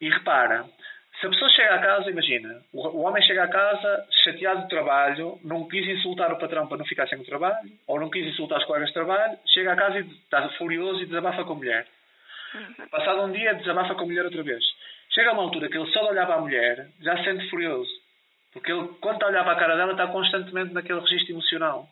E 0.01 0.09
repara, 0.09 0.65
se 1.21 1.27
a 1.27 1.31
pessoa 1.31 1.51
chega 1.51 1.75
à 1.75 1.79
casa, 1.79 2.11
imagina, 2.11 2.63
o 2.73 3.03
homem 3.03 3.23
chega 3.23 3.45
à 3.45 3.49
casa 3.49 4.07
chateado 4.25 4.63
do 4.63 4.69
trabalho, 4.69 5.39
não 5.45 5.69
quis 5.69 5.87
insultar 5.87 6.33
o 6.33 6.39
patrão 6.39 6.67
para 6.67 6.79
não 6.79 6.87
ficar 6.87 7.07
sem 7.09 7.19
o 7.19 7.25
trabalho, 7.25 7.71
ou 7.87 8.01
não 8.01 8.09
quis 8.09 8.27
insultar 8.27 8.59
os 8.59 8.65
colegas 8.65 8.89
de 8.89 8.95
trabalho, 8.95 9.39
chega 9.47 9.73
à 9.73 9.77
casa 9.77 9.99
e 9.99 10.03
está 10.03 10.49
furioso 10.57 11.03
e 11.03 11.07
desabafa 11.07 11.45
com 11.45 11.53
a 11.53 11.57
mulher. 11.57 11.87
Uhum. 12.55 12.89
Passado 12.89 13.23
um 13.23 13.33
dia, 13.33 13.55
desabafa 13.55 13.95
com 13.95 14.03
a 14.03 14.07
mulher 14.07 14.25
outra 14.25 14.43
vez. 14.43 14.65
Chega 15.11 15.31
a 15.31 15.33
uma 15.35 15.43
altura 15.43 15.69
que 15.69 15.77
ele 15.77 15.91
só 15.91 16.01
de 16.05 16.11
olhar 16.11 16.27
para 16.27 16.37
a 16.37 16.41
mulher 16.41 16.89
já 17.01 17.19
se 17.19 17.25
sente 17.25 17.51
furioso. 17.51 17.91
Porque 18.53 18.73
ele, 18.73 18.89
quando 19.01 19.17
está 19.17 19.27
a 19.27 19.29
olhar 19.29 19.45
para 19.45 19.53
a 19.53 19.57
cara 19.57 19.77
dela, 19.77 19.93
está 19.93 20.07
constantemente 20.07 20.73
naquele 20.73 21.01
registro 21.01 21.35
emocional. 21.35 21.89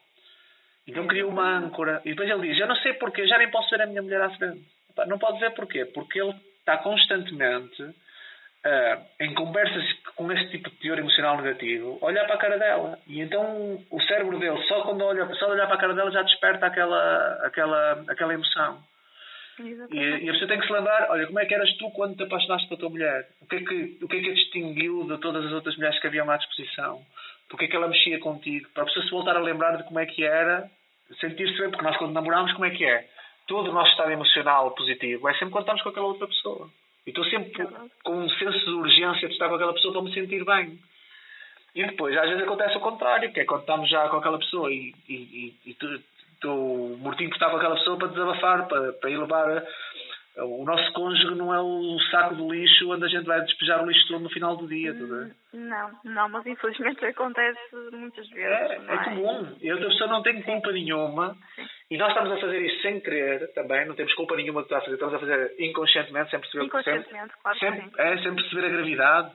Então 0.86 1.06
cria 1.06 1.26
uma 1.26 1.58
âncora. 1.58 2.00
E 2.04 2.10
depois 2.10 2.28
ele 2.30 2.48
diz: 2.48 2.58
Eu 2.58 2.66
não 2.66 2.76
sei 2.76 2.94
porquê, 2.94 3.26
já 3.26 3.36
nem 3.36 3.50
posso 3.50 3.70
ver 3.70 3.82
a 3.82 3.86
minha 3.86 4.02
mulher 4.02 4.22
à 4.22 4.30
frente. 4.30 4.64
Não 5.06 5.18
pode 5.18 5.38
ver 5.38 5.50
porquê. 5.50 5.84
Porque 5.84 6.20
ele 6.20 6.34
está 6.60 6.78
constantemente 6.78 7.94
uh, 8.64 9.04
em 9.20 9.34
conversas 9.34 9.84
com 10.16 10.30
esse 10.32 10.48
tipo 10.50 10.70
de 10.70 10.76
teor 10.76 10.98
emocional 10.98 11.36
negativo, 11.36 11.98
olhar 12.00 12.24
para 12.24 12.34
a 12.34 12.38
cara 12.38 12.58
dela. 12.58 12.98
E 13.06 13.20
então 13.20 13.78
o 13.90 14.00
cérebro 14.02 14.38
dele, 14.38 14.62
só 14.64 14.82
quando 14.82 15.04
olha, 15.04 15.26
só 15.34 15.46
de 15.46 15.52
olhar 15.52 15.66
para 15.66 15.76
a 15.76 15.80
cara 15.80 15.94
dela, 15.94 16.10
já 16.10 16.22
desperta 16.22 16.66
aquela, 16.66 17.46
aquela, 17.46 18.04
aquela 18.08 18.34
emoção. 18.34 18.82
E, 19.60 20.24
e, 20.24 20.28
a 20.30 20.32
pessoa 20.32 20.48
tem 20.48 20.60
que 20.60 20.66
se 20.66 20.72
lembrar, 20.72 21.08
olha, 21.10 21.26
como 21.26 21.40
é 21.40 21.44
que 21.44 21.54
eras 21.54 21.72
tu 21.78 21.90
quando 21.90 22.16
te 22.16 22.22
apaixonaste 22.22 22.68
pela 22.68 22.78
tua 22.78 22.90
mulher? 22.90 23.28
O 23.40 23.46
que 23.46 23.56
é 23.56 23.60
que, 23.60 23.98
o 24.02 24.08
que, 24.08 24.16
é 24.16 24.20
que 24.20 24.30
a 24.30 24.34
distinguiu 24.34 25.04
de 25.04 25.18
todas 25.18 25.44
as 25.44 25.52
outras 25.52 25.76
mulheres 25.76 26.00
que 26.00 26.06
haviam 26.06 26.30
à 26.30 26.36
disposição? 26.36 27.04
Porque 27.48 27.64
é 27.64 27.68
que 27.68 27.74
ela 27.74 27.88
mexia 27.88 28.20
contigo? 28.20 28.68
Para 28.72 28.84
a 28.84 28.86
pessoa 28.86 29.04
se 29.04 29.10
voltar 29.10 29.36
a 29.36 29.40
lembrar 29.40 29.76
de 29.76 29.82
como 29.84 29.98
é 29.98 30.06
que 30.06 30.22
era, 30.22 30.70
sentir-se 31.18 31.58
bem, 31.58 31.70
porque 31.70 31.84
nós 31.84 31.96
quando 31.96 32.12
namoramos, 32.12 32.52
como 32.52 32.66
é 32.66 32.70
que 32.70 32.84
é? 32.84 33.08
Todo 33.48 33.70
o 33.70 33.72
nosso 33.72 33.90
estado 33.90 34.12
emocional 34.12 34.70
positivo 34.72 35.28
é 35.28 35.32
sempre 35.32 35.50
quando 35.50 35.64
estamos 35.64 35.82
com 35.82 35.88
aquela 35.88 36.06
outra 36.06 36.28
pessoa. 36.28 36.70
E 37.08 37.10
estou 37.10 37.24
sempre 37.24 37.66
com 38.04 38.18
um 38.18 38.28
senso 38.28 38.66
de 38.66 38.70
urgência 38.70 39.28
de 39.28 39.32
estar 39.32 39.48
com 39.48 39.54
aquela 39.54 39.72
pessoa 39.72 39.94
para 39.94 40.02
me 40.02 40.12
sentir 40.12 40.44
bem. 40.44 40.78
E 41.74 41.86
depois, 41.86 42.14
às 42.14 42.28
vezes 42.28 42.42
acontece 42.42 42.76
o 42.76 42.80
contrário, 42.80 43.32
que 43.32 43.40
é 43.40 43.46
quando 43.46 43.60
estamos 43.60 43.88
já 43.88 44.06
com 44.10 44.18
aquela 44.18 44.38
pessoa 44.38 44.70
e, 44.70 44.94
e, 45.08 45.14
e, 45.14 45.54
e 45.64 45.70
estou 45.70 46.98
mortinho 46.98 47.30
que 47.30 47.36
estava 47.36 47.56
aquela 47.56 47.76
pessoa 47.76 47.96
para 47.96 48.08
desabafar, 48.08 48.68
para, 48.68 48.92
para 48.92 49.08
ir 49.08 49.16
levar. 49.16 49.64
O 50.40 50.64
nosso 50.64 50.92
cônjuge 50.92 51.34
não 51.34 51.52
é 51.52 51.60
o 51.60 51.98
saco 52.10 52.36
de 52.36 52.42
lixo 52.42 52.90
onde 52.90 53.04
a 53.04 53.08
gente 53.08 53.26
vai 53.26 53.40
despejar 53.40 53.82
o 53.82 53.86
lixo 53.86 54.06
todo 54.06 54.22
no 54.22 54.30
final 54.30 54.56
do 54.56 54.68
dia, 54.68 54.94
tudo 54.94 55.16
bem? 55.16 55.32
Não, 55.52 55.90
não, 56.04 56.28
mas 56.28 56.46
infelizmente 56.46 57.04
acontece 57.04 57.58
muitas 57.92 58.28
vezes. 58.30 58.48
É, 58.48 58.80
é, 58.88 59.04
comum. 59.04 59.56
E 59.60 59.72
outra 59.72 59.88
pessoa 59.88 60.10
não 60.10 60.22
tem 60.22 60.40
culpa 60.42 60.70
nenhuma. 60.70 61.36
E 61.90 61.96
nós 61.96 62.10
estamos 62.10 62.32
a 62.32 62.40
fazer 62.40 62.60
isso 62.60 62.82
sem 62.82 63.00
querer 63.00 63.52
também, 63.52 63.86
não 63.86 63.94
temos 63.94 64.14
culpa 64.14 64.36
nenhuma 64.36 64.60
de 64.60 64.66
estar 64.66 64.78
a 64.78 64.80
fazer, 64.82 64.94
estamos 64.94 65.14
a 65.14 65.18
fazer 65.18 65.54
inconscientemente, 65.58 66.30
sem 66.30 66.40
perceber 66.40 66.64
inconscientemente, 66.66 67.10
sempre, 67.10 67.36
claro 67.42 67.58
sempre, 67.58 67.90
é, 67.98 68.18
sem 68.18 68.34
perceber 68.34 68.66
a 68.66 68.70
gravidade. 68.70 69.32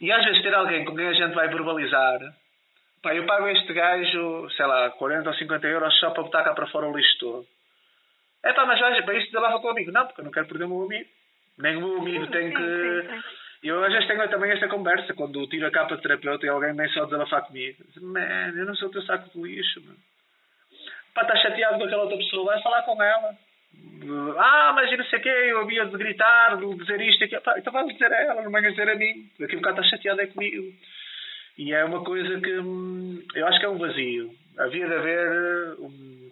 E 0.00 0.12
às 0.12 0.24
vezes 0.24 0.42
ter 0.42 0.54
alguém 0.54 0.84
com 0.84 0.94
quem 0.94 1.08
a 1.08 1.12
gente 1.12 1.34
vai 1.34 1.48
verbalizar 1.48 2.20
Pá, 3.02 3.14
eu 3.14 3.24
pago 3.26 3.46
este 3.48 3.72
gajo, 3.72 4.50
sei 4.50 4.66
lá, 4.66 4.90
40 4.90 5.28
ou 5.28 5.34
50 5.34 5.66
euros 5.68 5.98
só 6.00 6.10
para 6.10 6.22
botar 6.22 6.42
cá 6.42 6.52
para 6.52 6.66
fora 6.66 6.88
o 6.88 6.96
lixo 6.96 7.18
todo. 7.20 7.46
É 8.44 8.52
pá, 8.52 8.66
mas 8.66 8.78
para 8.78 9.14
isso 9.14 9.26
desabafa 9.26 9.60
com 9.60 9.68
o 9.68 9.70
amigo. 9.70 9.92
Não, 9.92 10.06
porque 10.06 10.20
eu 10.20 10.24
não 10.24 10.32
quero 10.32 10.46
perder 10.46 10.64
o 10.64 10.68
meu 10.68 10.82
amigo. 10.82 11.08
Nem 11.58 11.76
o 11.76 11.80
meu 11.80 11.98
amigo 11.98 12.26
tem 12.28 12.52
que. 12.52 13.38
Eu 13.62 13.82
às 13.82 13.92
vezes 13.92 14.06
tenho 14.06 14.28
também 14.28 14.52
esta 14.52 14.68
conversa, 14.68 15.14
quando 15.14 15.46
tiro 15.48 15.66
a 15.66 15.70
capa 15.70 15.96
de 15.96 16.02
terapeuta 16.02 16.46
e 16.46 16.48
alguém 16.48 16.74
vem 16.74 16.88
só 16.90 17.04
desabafar 17.04 17.44
comigo. 17.46 17.82
Man, 18.00 18.52
eu 18.56 18.64
não 18.64 18.76
sou 18.76 18.88
o 18.88 18.92
teu 18.92 19.02
saco 19.02 19.28
de 19.30 19.42
lixo, 19.42 19.80
mano. 19.84 19.98
Pá, 21.12 21.22
estás 21.22 21.42
chateado 21.42 21.78
com 21.78 21.84
aquela 21.84 22.02
outra 22.02 22.16
pessoa, 22.16 22.52
vai 22.52 22.62
falar 22.62 22.82
com 22.82 23.02
ela. 23.02 23.36
Ah, 24.38 24.72
mas 24.74 24.90
eu 24.92 24.98
não 24.98 25.04
sei 25.06 25.18
o 25.18 25.22
quê, 25.22 25.28
eu 25.28 25.60
havia 25.60 25.84
de 25.86 25.96
gritar, 25.96 26.56
de 26.56 26.74
dizer 26.76 27.00
isto 27.00 27.22
e 27.22 27.24
aquilo. 27.24 27.42
Pá, 27.42 27.58
então 27.58 27.72
vai 27.72 27.84
dizer 27.86 28.12
a 28.12 28.22
ela, 28.22 28.42
não 28.42 28.52
venhas 28.52 28.74
dizer 28.74 28.88
a 28.88 28.94
mim. 28.94 29.28
Daqui 29.40 29.54
a 29.54 29.58
bocado 29.58 29.80
estás 29.80 29.90
chateado 29.90 30.20
é 30.20 30.26
comigo. 30.28 30.72
E 31.58 31.72
é 31.72 31.84
uma 31.84 32.04
coisa 32.04 32.40
que 32.40 32.58
hum, 32.58 33.20
eu 33.34 33.46
acho 33.48 33.58
que 33.58 33.66
é 33.66 33.68
um 33.68 33.78
vazio. 33.78 34.32
Havia 34.56 34.86
de 34.86 34.94
haver 34.94 35.80
um, 35.80 36.30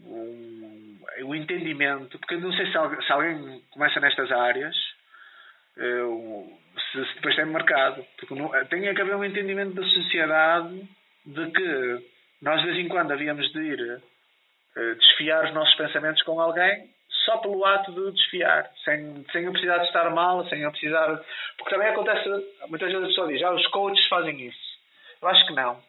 um, 0.00 0.85
um 1.20 1.34
entendimento, 1.34 2.18
porque 2.18 2.36
não 2.36 2.52
sei 2.52 2.70
se, 2.70 2.76
alguém, 2.76 3.00
se 3.02 3.12
alguém 3.12 3.62
começa 3.70 4.00
nestas 4.00 4.30
áreas, 4.30 4.76
eu, 5.76 6.52
se, 6.92 7.04
se, 7.06 7.14
depois 7.14 7.36
tem 7.36 7.46
mercado. 7.46 8.04
Porque 8.18 8.34
não, 8.34 8.50
tem 8.66 8.94
que 8.94 9.00
haver 9.00 9.16
um 9.16 9.24
entendimento 9.24 9.74
da 9.74 9.82
sociedade 9.82 10.88
de 11.24 11.50
que 11.50 12.06
nós 12.42 12.60
de 12.60 12.66
vez 12.66 12.78
em 12.78 12.88
quando 12.88 13.12
havíamos 13.12 13.50
de 13.52 13.60
ir 13.60 14.02
desfiar 14.98 15.46
os 15.46 15.54
nossos 15.54 15.74
pensamentos 15.74 16.22
com 16.22 16.38
alguém 16.38 16.90
só 17.24 17.38
pelo 17.38 17.64
ato 17.64 17.92
de 17.92 18.12
desfiar, 18.12 18.70
sem, 18.84 19.24
sem 19.32 19.46
a 19.46 19.50
precisar 19.50 19.78
de 19.78 19.86
estar 19.86 20.08
mal, 20.10 20.46
sem 20.48 20.64
a 20.64 20.70
precisar. 20.70 21.20
Porque 21.58 21.74
também 21.74 21.88
acontece, 21.88 22.28
muitas 22.68 22.90
vezes 22.90 23.04
a 23.04 23.08
pessoa 23.08 23.28
diz, 23.28 23.42
ah, 23.42 23.52
os 23.52 23.66
coaches 23.68 24.06
fazem 24.06 24.40
isso. 24.46 24.78
Eu 25.20 25.28
acho 25.28 25.46
que 25.46 25.52
não. 25.52 25.82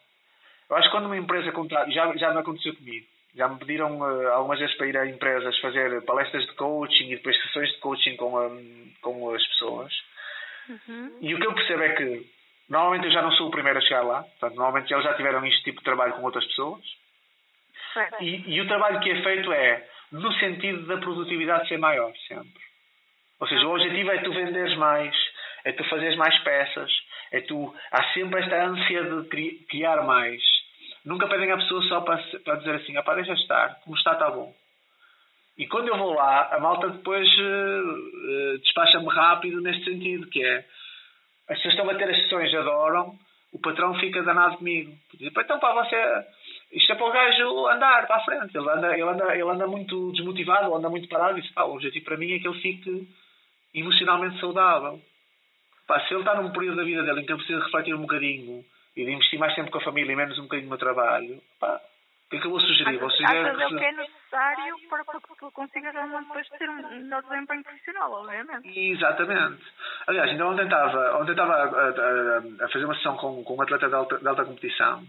Eu 0.70 0.76
acho 0.76 0.88
que 0.88 0.96
quando 0.96 1.06
uma 1.06 1.18
empresa 1.18 1.52
contrata, 1.52 1.92
já, 1.92 2.16
já 2.18 2.32
me 2.32 2.40
aconteceu 2.40 2.76
comigo, 2.76 3.06
já 3.36 3.48
me 3.48 3.60
pediram 3.60 4.00
uh, 4.00 4.32
algumas 4.34 4.60
vezes 4.60 4.76
para 4.76 4.88
ir 4.88 4.98
a 4.98 5.08
empresas 5.08 5.58
fazer 5.60 6.02
palestras 6.04 6.46
de 6.46 6.54
coaching 6.54 7.12
e 7.12 7.16
depois 7.16 7.42
sessões 7.44 7.70
de 7.72 7.78
coaching 7.80 8.16
com, 8.16 8.38
um, 8.38 8.94
com 9.02 9.34
as 9.34 9.46
pessoas. 9.48 9.94
Uhum. 10.70 11.18
E 11.22 11.34
o 11.34 11.40
que 11.40 11.48
eu 11.48 11.54
percebo 11.54 11.84
é 11.84 11.90
que 11.90 12.30
normalmente 12.70 13.06
eu 13.06 13.12
já 13.12 13.22
não 13.22 13.32
sou 13.32 13.48
o 13.48 13.52
primeiro 13.52 13.80
a 13.80 13.82
chegar 13.82 14.02
lá, 14.02 14.24
portanto, 14.24 14.56
normalmente 14.56 14.94
eles 14.94 15.04
já 15.04 15.14
tiveram 15.14 15.46
este 15.46 15.64
tipo 15.64 15.80
de 15.80 15.86
trabalho 15.86 16.14
com 16.14 16.24
outras 16.24 16.46
pessoas. 16.46 16.84
E, 18.20 18.56
e, 18.56 18.62
o 18.62 18.68
trabalho 18.68 19.00
que 19.00 19.10
é 19.10 19.24
feito 19.24 19.52
é 19.52 19.88
no 20.12 20.32
sentido 20.34 20.86
da 20.86 20.98
produtividade 20.98 21.68
ser 21.68 21.78
maior, 21.78 22.14
sempre. 22.28 22.62
Ou 23.40 23.48
seja, 23.48 23.66
o 23.66 23.74
objetivo 23.74 24.12
é 24.12 24.18
tu 24.20 24.32
venderes 24.32 24.76
mais, 24.78 25.16
é 25.64 25.72
tu 25.72 25.84
fazeres 25.86 26.18
mais 26.18 26.38
peças, 26.40 26.92
é 27.32 27.42
tu. 27.42 27.74
Há 27.92 28.04
sempre 28.14 28.42
esta 28.42 28.66
ânsia 28.66 29.04
de 29.04 29.66
criar 29.70 30.04
mais. 30.04 30.42
Nunca 31.08 31.26
pedem 31.26 31.50
à 31.50 31.58
pessoa 31.58 31.82
só 31.84 32.02
para, 32.02 32.22
para 32.44 32.56
dizer 32.56 32.76
assim: 32.76 32.98
ah, 32.98 33.16
deixa 33.16 33.32
estar, 33.32 33.80
como 33.86 33.96
está, 33.96 34.12
está 34.12 34.30
bom. 34.30 34.54
E 35.58 35.66
quando 35.66 35.88
eu 35.88 35.98
vou 35.98 36.14
lá, 36.14 36.54
a 36.54 36.60
malta 36.60 36.90
depois 36.90 37.26
uh, 37.40 38.54
uh, 38.54 38.58
despacha-me 38.60 39.08
rápido 39.08 39.62
neste 39.62 39.86
sentido, 39.86 40.28
que 40.28 40.44
é 40.44 40.66
as 41.50 41.56
pessoas 41.56 41.76
estão 41.76 41.90
a 41.90 41.96
ter 41.96 42.10
as 42.10 42.24
sessões, 42.24 42.54
adoram, 42.54 43.18
o 43.54 43.60
patrão 43.60 43.96
fica 43.96 44.22
danado 44.22 44.58
comigo. 44.58 44.94
Então, 45.18 45.60
para 45.60 45.82
você, 45.82 45.96
isto 46.74 46.92
é 46.92 46.96
para 46.96 47.08
o 47.08 47.12
gajo 47.14 47.68
andar 47.68 48.06
para 48.06 48.18
a 48.18 48.26
frente. 48.26 48.58
Ele 48.58 48.70
anda, 48.70 48.94
ele 48.94 49.04
anda, 49.04 49.34
ele 49.34 49.50
anda 49.50 49.66
muito 49.66 50.12
desmotivado, 50.12 50.76
anda 50.76 50.90
muito 50.90 51.08
parado. 51.08 51.40
E 51.40 51.42
diz, 51.42 51.56
o 51.56 51.74
objetivo 51.74 52.04
para 52.04 52.18
mim 52.18 52.34
é 52.34 52.40
que 52.40 52.48
ele 52.50 52.62
fique 52.62 53.08
emocionalmente 53.74 54.42
saudável. 54.42 55.02
Pá, 55.88 56.02
se 56.02 56.14
ele 56.14 56.20
está 56.20 56.36
num 56.36 56.52
período 56.52 56.76
da 56.76 56.84
vida 56.84 57.02
dele 57.02 57.22
em 57.22 57.26
que 57.26 57.32
ele 57.32 57.40
precisa 57.40 57.64
refletir 57.64 57.96
um 57.96 58.02
bocadinho 58.02 58.66
e 58.98 59.06
de 59.06 59.12
investir 59.12 59.38
mais 59.38 59.54
tempo 59.54 59.70
com 59.70 59.78
a 59.78 59.82
família 59.82 60.12
e 60.12 60.16
menos 60.16 60.40
um 60.40 60.44
bocadinho 60.44 60.72
no 60.72 60.78
trabalho, 60.78 61.40
pá, 61.60 61.80
o 62.26 62.30
que 62.30 62.38
é 62.38 62.40
que 62.42 62.48
eu 62.48 62.52
vou 62.52 62.60
sugerir? 62.60 62.98
Vou 62.98 63.12
sugerir 63.12 63.48
Achas 63.48 63.70
que... 63.70 63.78
que 63.78 63.86
é 63.86 63.92
necessário 63.92 64.76
para 64.90 65.04
que 65.06 65.40
tu 65.40 65.52
consigas 65.52 65.94
realmente 65.94 66.28
depois 66.28 66.50
ter 66.50 66.70
um 66.70 66.76
melhor 66.76 67.22
desempenho 67.22 67.64
profissional, 67.64 68.12
obviamente. 68.12 68.68
Exatamente. 68.78 69.64
Aliás, 70.08 70.32
ainda 70.32 70.48
ontem 70.48 70.64
estava, 70.64 71.22
ontem 71.22 71.32
estava 71.32 71.54
a, 71.54 72.64
a, 72.64 72.66
a 72.66 72.70
fazer 72.70 72.86
uma 72.86 72.96
sessão 72.96 73.16
com, 73.18 73.44
com 73.44 73.56
um 73.56 73.62
atleta 73.62 73.88
de 73.88 73.96
alta, 73.96 74.18
de 74.18 74.28
alta 74.28 74.44
competição 74.46 75.06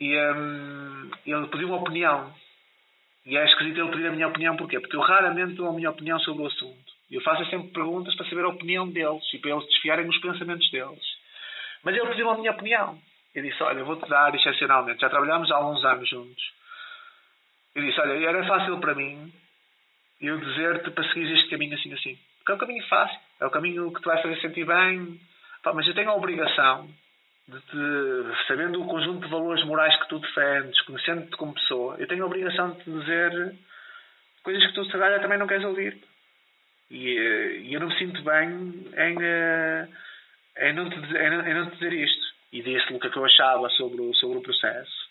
e 0.00 0.18
um, 0.18 1.10
ele 1.26 1.46
pediu 1.48 1.68
uma 1.68 1.78
opinião. 1.78 2.34
E 3.26 3.36
é 3.36 3.44
esquisito 3.44 3.80
ele 3.80 3.90
pedir 3.90 4.06
a 4.06 4.12
minha 4.12 4.28
opinião, 4.28 4.56
porquê? 4.56 4.80
Porque 4.80 4.96
eu 4.96 5.00
raramente 5.00 5.54
dou 5.54 5.68
a 5.68 5.72
minha 5.72 5.90
opinião 5.90 6.18
sobre 6.20 6.44
o 6.44 6.46
assunto. 6.46 6.92
Eu 7.10 7.20
faço 7.20 7.44
sempre 7.50 7.68
perguntas 7.68 8.14
para 8.16 8.28
saber 8.28 8.44
a 8.44 8.48
opinião 8.48 8.88
deles 8.88 9.22
e 9.34 9.38
para 9.38 9.50
eles 9.50 9.66
desfiarem 9.66 10.06
nos 10.06 10.18
pensamentos 10.18 10.68
deles. 10.70 11.15
Mas 11.86 11.94
ele 11.94 12.08
pediu 12.08 12.28
a 12.28 12.36
minha 12.36 12.50
opinião. 12.50 12.98
Eu 13.32 13.44
disse: 13.44 13.62
Olha, 13.62 13.84
vou-te 13.84 14.08
dar 14.08 14.34
excepcionalmente. 14.34 15.00
Já 15.00 15.08
trabalhámos 15.08 15.48
há 15.52 15.64
uns 15.64 15.84
anos 15.84 16.08
juntos. 16.08 16.52
Eu 17.76 17.82
disse: 17.84 18.00
Olha, 18.00 18.28
era 18.28 18.44
fácil 18.44 18.80
para 18.80 18.92
mim 18.96 19.32
eu 20.20 20.36
dizer-te 20.36 20.90
para 20.90 21.06
seguir 21.08 21.32
este 21.32 21.48
caminho 21.48 21.78
assim, 21.78 21.94
assim. 21.94 22.18
Porque 22.38 22.50
é 22.50 22.54
um 22.56 22.58
caminho 22.58 22.84
fácil. 22.88 23.20
É 23.40 23.46
o 23.46 23.50
caminho 23.50 23.92
que 23.92 24.00
te 24.00 24.04
vai 24.04 24.20
fazer 24.20 24.40
sentir 24.40 24.66
bem. 24.66 25.20
Mas 25.64 25.86
eu 25.86 25.94
tenho 25.94 26.10
a 26.10 26.16
obrigação 26.16 26.88
de 27.46 27.60
te, 27.60 28.46
sabendo 28.48 28.82
o 28.82 28.88
conjunto 28.88 29.24
de 29.24 29.30
valores 29.30 29.64
morais 29.64 29.94
que 30.00 30.08
tu 30.08 30.18
defendes, 30.18 30.80
conhecendo-te 30.80 31.36
como 31.36 31.54
pessoa, 31.54 31.94
eu 31.98 32.08
tenho 32.08 32.24
a 32.24 32.26
obrigação 32.26 32.72
de 32.72 32.82
te 32.82 32.90
dizer 32.90 33.54
coisas 34.42 34.66
que 34.66 34.72
tu, 34.74 34.84
se 34.86 34.92
calhar, 34.92 35.20
também 35.20 35.38
não 35.38 35.46
queres 35.46 35.64
ouvir. 35.64 35.96
E, 36.90 37.16
eh, 37.16 37.58
e 37.58 37.74
eu 37.74 37.80
não 37.80 37.88
me 37.88 37.98
sinto 37.98 38.22
bem 38.22 38.48
em, 38.96 39.16
eh, 39.20 39.88
em, 40.58 40.72
não, 40.72 40.88
te, 40.88 40.96
em, 40.96 41.30
não, 41.30 41.46
em 41.46 41.54
não 41.54 41.70
te 41.70 41.76
dizer 41.76 41.92
isto. 41.92 42.26
E 42.52 42.62
disse-lhe 42.62 42.96
o 42.96 43.00
que, 43.00 43.06
é 43.06 43.10
eu 43.14 43.24
achava 43.24 43.68
sobre 43.70 44.00
o, 44.00 44.14
sobre 44.14 44.38
o 44.38 44.42
processo. 44.42 45.06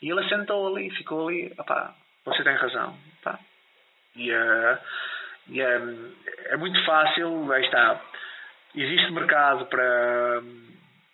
E 0.00 0.10
ele 0.10 0.20
assentou 0.20 0.66
ali, 0.66 0.90
ficou 0.90 1.28
ali, 1.28 1.52
opá, 1.58 1.94
você 2.24 2.42
tem 2.42 2.54
razão. 2.54 2.96
Opá. 3.20 3.38
E, 4.16 4.30
uh, 4.32 4.78
e 5.48 5.60
é 5.60 6.56
muito 6.56 6.84
fácil, 6.84 7.50
aí 7.52 7.64
está, 7.64 8.00
existe 8.74 9.10
mercado 9.12 9.66
para, 9.66 10.42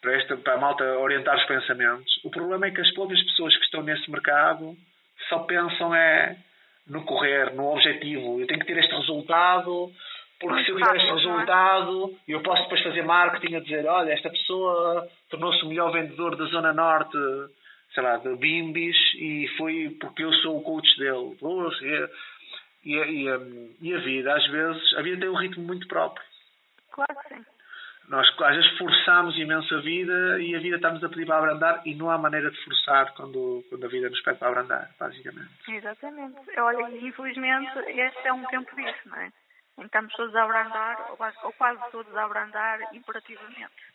para, 0.01 0.13
esta, 0.15 0.37
para 0.37 0.55
a 0.55 0.59
malta 0.59 0.85
orientar 0.99 1.37
os 1.37 1.45
pensamentos. 1.45 2.21
O 2.25 2.31
problema 2.31 2.67
é 2.67 2.71
que 2.71 2.81
as 2.81 2.91
poucas 2.95 3.23
pessoas 3.23 3.57
que 3.57 3.65
estão 3.65 3.83
nesse 3.83 4.11
mercado 4.11 4.77
só 5.29 5.41
pensam 5.41 5.95
é 5.95 6.37
no 6.87 7.05
correr, 7.05 7.55
no 7.55 7.73
objetivo. 7.73 8.41
Eu 8.41 8.47
tenho 8.47 8.61
que 8.61 8.67
ter 8.67 8.79
este 8.79 8.95
resultado, 8.95 9.93
porque 10.41 10.65
se 10.65 10.71
eu 10.71 10.77
tiver 10.77 10.97
este 10.97 11.09
é? 11.09 11.15
resultado, 11.15 12.17
eu 12.29 12.43
posso 12.43 12.63
depois 12.63 12.83
fazer 12.83 13.03
marketing 13.03 13.57
a 13.57 13.61
dizer: 13.61 13.87
olha, 13.87 14.13
esta 14.13 14.31
pessoa 14.31 15.09
tornou-se 15.31 15.65
o 15.65 15.69
melhor 15.69 15.91
vendedor 15.93 16.37
da 16.37 16.45
Zona 16.47 16.73
Norte, 16.73 17.19
sei 17.93 18.03
lá, 18.03 18.17
de 18.19 18.37
Bimbis, 18.37 18.97
e 19.15 19.49
foi 19.57 19.97
porque 20.01 20.25
eu 20.25 20.33
sou 20.35 20.59
o 20.59 20.63
coach 20.63 20.89
dele. 20.99 21.37
E, 21.83 22.91
e, 22.91 22.95
e, 22.95 23.29
a, 23.29 23.41
e 23.81 23.95
a 23.95 23.99
vida, 23.99 24.35
às 24.35 24.47
vezes, 24.47 24.95
a 24.95 25.03
vida 25.03 25.21
tem 25.21 25.29
um 25.29 25.37
ritmo 25.37 25.65
muito 25.65 25.89
próprio. 25.89 26.25
Claro 26.93 27.15
que 27.23 27.35
sim. 27.35 27.45
Nós 28.09 28.27
às 28.41 28.57
vezes 28.57 28.79
forçamos 28.79 29.37
imenso 29.37 29.75
a 29.75 29.81
vida 29.81 30.41
e 30.41 30.55
a 30.55 30.59
vida 30.61 30.77
está-nos 30.77 31.05
a 31.05 31.11
pedir 31.11 31.27
para 31.27 31.39
abrandar 31.39 31.83
e 31.85 31.95
não 31.95 32.11
há 32.11 32.17
maneira 32.17 32.51
de 32.51 32.65
forçar 32.65 33.13
quando, 33.13 33.63
quando 33.69 33.85
a 33.85 33.89
vida 33.89 34.09
nos 34.09 34.21
pede 34.23 34.39
para 34.39 34.49
abrandar, 34.49 34.91
basicamente. 34.99 35.51
Exatamente. 35.69 36.39
Olha, 36.59 36.89
infelizmente 36.97 37.79
este 37.87 38.27
é 38.27 38.33
um 38.33 38.45
tempo 38.47 38.75
disso, 38.77 39.09
não 39.11 39.17
é? 39.19 39.31
Em 39.79 39.83
que 39.83 39.87
estamos 39.87 40.13
todos 40.15 40.35
a 40.35 40.43
abrandar, 40.43 41.07
ou 41.11 41.17
quase, 41.17 41.37
ou 41.45 41.53
quase 41.53 41.81
todos 41.91 42.17
a 42.17 42.25
abrandar 42.25 42.81
imperativamente. 42.93 43.89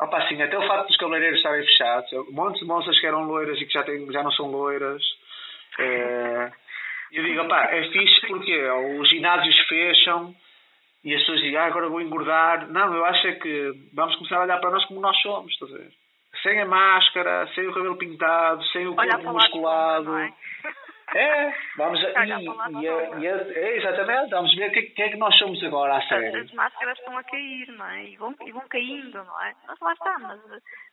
Opa, 0.00 0.28
sim, 0.28 0.42
até 0.42 0.58
o 0.58 0.66
facto 0.66 0.88
dos 0.88 0.96
cabeleireiros 0.96 1.38
estarem 1.38 1.64
fechados, 1.64 2.10
montes 2.32 2.60
de 2.60 2.66
moças 2.66 2.98
que 2.98 3.06
eram 3.06 3.24
loiras 3.24 3.58
e 3.60 3.66
que 3.66 3.72
já, 3.72 3.82
têm, 3.82 4.10
já 4.12 4.22
não 4.22 4.32
são 4.32 4.50
loiras. 4.50 5.02
É, 5.78 6.52
eu 7.12 7.22
digo, 7.22 7.42
opá, 7.42 7.64
é 7.64 7.82
fixe 7.90 8.26
porque 8.26 8.68
os 9.00 9.08
ginásios 9.08 9.58
fecham, 9.68 10.34
e 11.06 11.14
as 11.14 11.20
pessoas 11.20 11.40
dizem, 11.40 11.56
ah, 11.56 11.66
agora 11.66 11.88
vou 11.88 12.00
engordar. 12.00 12.68
Não, 12.68 12.92
eu 12.92 13.04
acho 13.04 13.28
é 13.28 13.32
que 13.32 13.72
vamos 13.94 14.16
começar 14.16 14.38
a 14.38 14.42
olhar 14.42 14.58
para 14.58 14.70
nós 14.70 14.84
como 14.86 15.00
nós 15.00 15.16
somos, 15.22 15.52
estás 15.52 15.72
a 15.72 15.78
ver? 15.78 15.92
Sem 16.42 16.60
a 16.60 16.66
máscara, 16.66 17.46
sem 17.54 17.68
o 17.68 17.72
cabelo 17.72 17.96
pintado, 17.96 18.64
sem 18.66 18.88
o 18.88 18.94
corpo 18.96 19.32
musculado. 19.32 20.10
É? 21.16 21.46
é? 21.48 21.54
vamos 21.76 22.04
a, 22.04 22.24
e, 22.24 22.30
e, 22.30 23.22
e, 23.22 23.26
é, 23.26 23.76
exatamente, 23.76 24.30
vamos 24.30 24.54
ver 24.54 24.68
o 24.68 24.72
que, 24.72 24.82
que, 24.82 25.02
é 25.02 25.08
que 25.10 25.16
nós 25.16 25.36
somos 25.38 25.62
agora 25.64 25.96
à 25.96 26.02
série. 26.08 26.36
As 26.36 26.52
máscaras 26.52 26.98
estão 26.98 27.16
a 27.16 27.24
cair, 27.24 27.68
não 27.68 27.86
é? 27.86 28.04
E 28.04 28.16
vão, 28.16 28.34
e 28.44 28.52
vão 28.52 28.68
caindo, 28.68 29.24
não 29.24 29.42
é? 29.42 29.54
Mas 29.66 29.78
lá 29.80 29.92
está, 29.92 30.18
mas, 30.18 30.40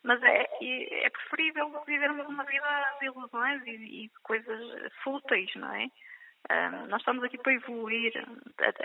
mas 0.03 0.23
é, 0.23 0.47
é 0.61 1.09
preferível 1.09 1.83
vivermos 1.85 2.27
uma 2.27 2.43
vida 2.45 2.65
de 2.99 3.05
ilusões 3.07 3.61
e, 3.65 3.71
e 3.71 4.07
de 4.07 4.19
coisas 4.23 4.93
fúteis, 5.03 5.53
não 5.55 5.73
é? 5.73 5.87
Um, 6.51 6.87
nós 6.87 7.01
estamos 7.01 7.23
aqui 7.23 7.37
para 7.37 7.53
evoluir. 7.53 8.13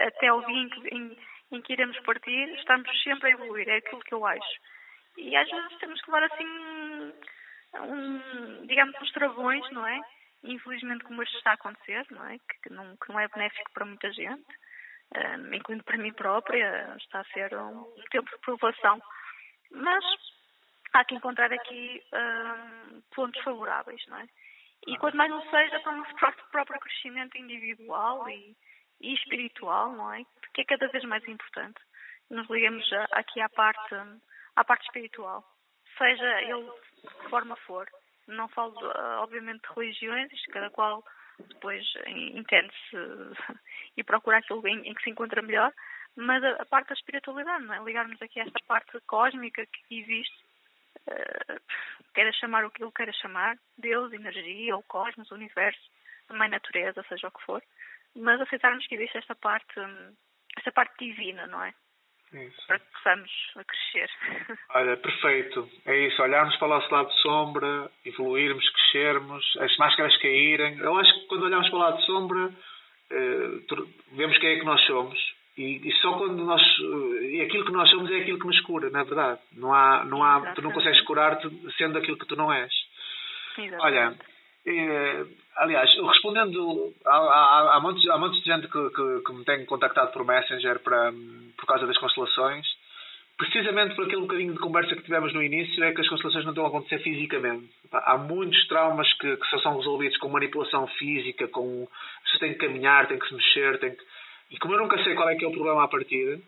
Até 0.06 0.32
o 0.32 0.40
dia 0.42 0.62
em 0.62 0.68
que, 0.68 0.94
em, 0.94 1.18
em 1.52 1.62
que 1.62 1.72
iremos 1.72 1.98
partir, 2.00 2.48
estamos 2.54 3.02
sempre 3.02 3.30
a 3.30 3.32
evoluir. 3.32 3.68
É 3.68 3.76
aquilo 3.76 4.00
que 4.00 4.14
eu 4.14 4.24
acho. 4.24 4.60
E 5.16 5.36
às 5.36 5.48
vezes 5.50 5.78
temos 5.78 6.00
que 6.00 6.10
levar 6.10 6.32
assim, 6.32 7.12
um, 7.80 8.66
digamos, 8.66 8.94
uns 9.00 9.12
travões, 9.12 9.68
não 9.72 9.86
é? 9.86 10.00
Infelizmente, 10.42 11.04
como 11.04 11.22
isto 11.22 11.36
está 11.36 11.50
a 11.50 11.54
acontecer, 11.54 12.06
não 12.10 12.24
é? 12.26 12.38
Que, 12.62 12.70
não, 12.70 12.96
que 12.96 13.08
não 13.08 13.18
é 13.18 13.28
benéfico 13.28 13.72
para 13.72 13.84
muita 13.84 14.10
gente, 14.12 14.46
um, 15.16 15.54
incluindo 15.54 15.84
para 15.84 15.98
mim 15.98 16.12
própria, 16.12 16.94
está 16.98 17.20
a 17.20 17.24
ser 17.24 17.54
um, 17.54 17.80
um 17.80 18.04
tempo 18.10 18.30
de 18.30 18.38
provação. 18.38 19.00
Mas 19.70 20.04
há 20.92 21.04
que 21.04 21.14
encontrar 21.14 21.52
aqui 21.52 22.02
um, 22.12 23.00
pontos 23.14 23.42
favoráveis, 23.42 24.04
não 24.06 24.18
é? 24.18 24.28
E 24.86 24.96
quanto 24.98 25.16
mais 25.16 25.30
não 25.30 25.42
seja 25.50 25.80
para 25.80 25.92
o 25.92 25.96
nosso 25.96 26.14
próprio 26.52 26.80
crescimento 26.80 27.36
individual 27.36 28.28
e, 28.28 28.56
e 29.00 29.14
espiritual, 29.14 29.92
não 29.92 30.12
é? 30.12 30.24
Porque 30.40 30.62
é 30.62 30.64
cada 30.64 30.88
vez 30.88 31.04
mais 31.04 31.26
importante. 31.26 31.80
Nos 32.30 32.48
ligamos 32.48 32.88
aqui 33.12 33.40
à 33.40 33.48
parte, 33.48 33.94
à 34.54 34.64
parte 34.64 34.84
espiritual. 34.84 35.44
Seja 35.96 36.42
ele 36.42 36.70
de 37.02 37.14
que 37.14 37.28
forma 37.28 37.56
for. 37.56 37.88
Não 38.28 38.48
falo, 38.48 38.74
obviamente, 39.20 39.62
de 39.62 39.74
religiões, 39.74 40.46
cada 40.52 40.70
qual 40.70 41.04
depois 41.38 41.84
entende-se 42.06 42.96
e 43.96 44.04
procura 44.04 44.38
aquilo 44.38 44.66
em, 44.66 44.94
que 44.94 45.02
se 45.02 45.10
encontra 45.10 45.42
melhor, 45.42 45.72
mas 46.16 46.42
a, 46.42 46.64
parte 46.66 46.88
da 46.88 46.94
espiritualidade, 46.94 47.64
não 47.64 47.74
é? 47.74 47.84
Ligarmos 47.84 48.20
aqui 48.20 48.40
a 48.40 48.44
esta 48.44 48.58
parte 48.66 48.98
cósmica 49.06 49.64
que 49.66 50.00
existe 50.00 50.36
uh, 51.08 51.60
queira 52.14 52.32
chamar 52.32 52.64
o 52.64 52.70
que 52.70 52.82
ele 52.82 52.92
queira 52.92 53.12
chamar, 53.12 53.56
Deus, 53.76 54.12
energia, 54.12 54.74
ou 54.74 54.82
cosmos, 54.82 55.30
universo, 55.30 55.80
a 56.28 56.34
mãe 56.34 56.48
natureza, 56.48 57.04
seja 57.08 57.28
o 57.28 57.30
que 57.30 57.44
for, 57.44 57.62
mas 58.14 58.40
aceitarmos 58.40 58.86
que 58.86 58.96
existe 58.96 59.18
esta 59.18 59.34
parte, 59.34 59.74
esta 60.56 60.72
parte 60.72 60.98
divina, 60.98 61.46
não 61.46 61.62
é? 61.62 61.72
Isso. 62.32 62.66
Para 62.66 62.78
que 62.78 62.86
possamos 62.92 63.30
crescer. 63.66 64.10
Olha, 64.74 64.96
perfeito. 64.96 65.68
É 65.86 66.06
isso, 66.06 66.22
olharmos 66.22 66.56
para 66.56 66.66
o 66.66 66.70
nosso 66.70 66.92
lado 66.92 67.08
de 67.08 67.20
sombra, 67.22 67.90
evoluirmos, 68.04 68.68
crescermos, 68.70 69.56
as 69.60 69.76
máscaras 69.78 70.16
caírem. 70.18 70.78
Eu 70.78 70.96
acho 70.98 71.12
que 71.14 71.26
quando 71.26 71.44
olhamos 71.44 71.68
para 71.68 71.76
o 71.76 71.80
lado 71.80 71.98
de 71.98 72.06
sombra, 72.06 72.52
eh, 73.10 73.76
vemos 74.12 74.38
quem 74.38 74.50
é 74.50 74.58
que 74.58 74.64
nós 74.64 74.80
somos 74.86 75.18
e, 75.58 75.88
e, 75.88 75.92
só 76.00 76.16
quando 76.16 76.44
nós. 76.44 76.62
E 77.22 77.40
aquilo 77.40 77.64
que 77.64 77.72
nós 77.72 77.90
somos 77.90 78.10
é 78.12 78.20
aquilo 78.20 78.38
que 78.38 78.46
nos 78.46 78.60
cura, 78.60 78.90
na 78.90 79.00
é 79.00 79.04
verdade. 79.04 79.40
Não 79.52 79.74
há, 79.74 80.04
não 80.04 80.22
há, 80.22 80.52
tu 80.52 80.62
não 80.62 80.70
consegues 80.70 81.00
curar-te 81.00 81.48
sendo 81.76 81.98
aquilo 81.98 82.16
que 82.16 82.26
tu 82.26 82.36
não 82.36 82.52
és. 82.52 82.72
Exatamente. 83.58 83.82
Olha, 83.82 84.16
aliás, 85.56 85.90
respondendo. 85.94 86.94
Há, 87.04 87.16
há, 87.16 87.76
há, 87.76 88.28
de 88.28 88.44
gente 88.44 88.68
que, 88.68 88.90
que, 88.90 89.22
que, 89.24 89.32
me 89.32 89.44
tem 89.44 89.64
contactado 89.66 90.12
por 90.12 90.24
Messenger 90.24 90.78
para, 90.80 91.12
por 91.56 91.66
causa 91.66 91.86
das 91.86 91.98
constelações. 91.98 92.66
Precisamente 93.36 93.94
por 93.94 94.04
aquele 94.04 94.22
bocadinho 94.22 94.52
de 94.52 94.58
conversa 94.58 94.96
que 94.96 95.02
tivemos 95.02 95.32
no 95.32 95.40
início, 95.40 95.84
é 95.84 95.92
que 95.92 96.00
as 96.00 96.08
constelações 96.08 96.44
não 96.44 96.50
estão 96.50 96.64
a 96.64 96.68
acontecer 96.68 96.98
fisicamente. 96.98 97.70
Há 97.92 98.18
muitos 98.18 98.66
traumas 98.66 99.12
que, 99.14 99.36
que 99.36 99.46
só 99.46 99.60
são 99.60 99.76
resolvidos 99.76 100.16
com 100.18 100.28
manipulação 100.28 100.88
física, 100.98 101.46
com. 101.46 101.86
Você 102.26 102.38
tem 102.40 102.52
que 102.54 102.58
caminhar, 102.58 103.06
tem 103.06 103.18
que 103.18 103.28
se 103.28 103.34
mexer, 103.34 103.78
tem 103.78 103.94
que 103.94 104.02
e 104.50 104.58
como 104.58 104.74
eu 104.74 104.78
nunca 104.78 105.02
sei 105.04 105.14
qual 105.14 105.28
é 105.28 105.36
que 105.36 105.44
é 105.44 105.48
o 105.48 105.52
problema 105.52 105.84
à 105.84 105.88
partida, 105.88 106.40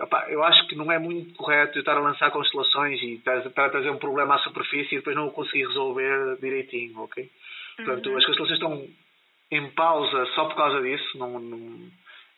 opa, 0.00 0.26
eu 0.28 0.42
acho 0.44 0.66
que 0.68 0.76
não 0.76 0.90
é 0.92 0.98
muito 0.98 1.34
correto 1.34 1.78
eu 1.78 1.80
estar 1.80 1.96
a 1.96 2.00
lançar 2.00 2.30
constelações 2.30 3.00
e 3.02 3.14
estar, 3.14 3.38
a 3.38 3.70
trazer 3.70 3.90
um 3.90 3.98
problema 3.98 4.34
à 4.34 4.38
superfície 4.38 4.94
e 4.94 4.98
depois 4.98 5.16
não 5.16 5.28
o 5.28 5.32
conseguir 5.32 5.66
resolver 5.66 6.36
direitinho, 6.40 6.98
ok? 7.00 7.22
Uhum. 7.24 7.84
Portanto, 7.84 8.16
as 8.16 8.26
constelações 8.26 8.58
estão 8.58 8.88
em 9.50 9.70
pausa 9.70 10.26
só 10.34 10.46
por 10.46 10.56
causa 10.56 10.82
disso, 10.82 11.18
não, 11.18 11.38
não 11.38 11.90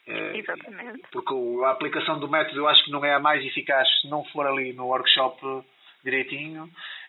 é, 0.06 0.36
Exatamente. 0.38 1.02
Porque 1.10 1.34
a 1.64 1.70
aplicação 1.70 2.18
do 2.18 2.28
método 2.28 2.60
eu 2.60 2.68
acho 2.68 2.84
que 2.84 2.90
não 2.90 3.04
é 3.04 3.14
a 3.14 3.20
mais 3.20 3.44
eficaz 3.44 3.88
se 4.00 4.08
não 4.08 4.24
for 4.26 4.46
ali 4.46 4.72
no 4.72 4.86
workshop 4.86 5.40
direitinho. 6.04 6.64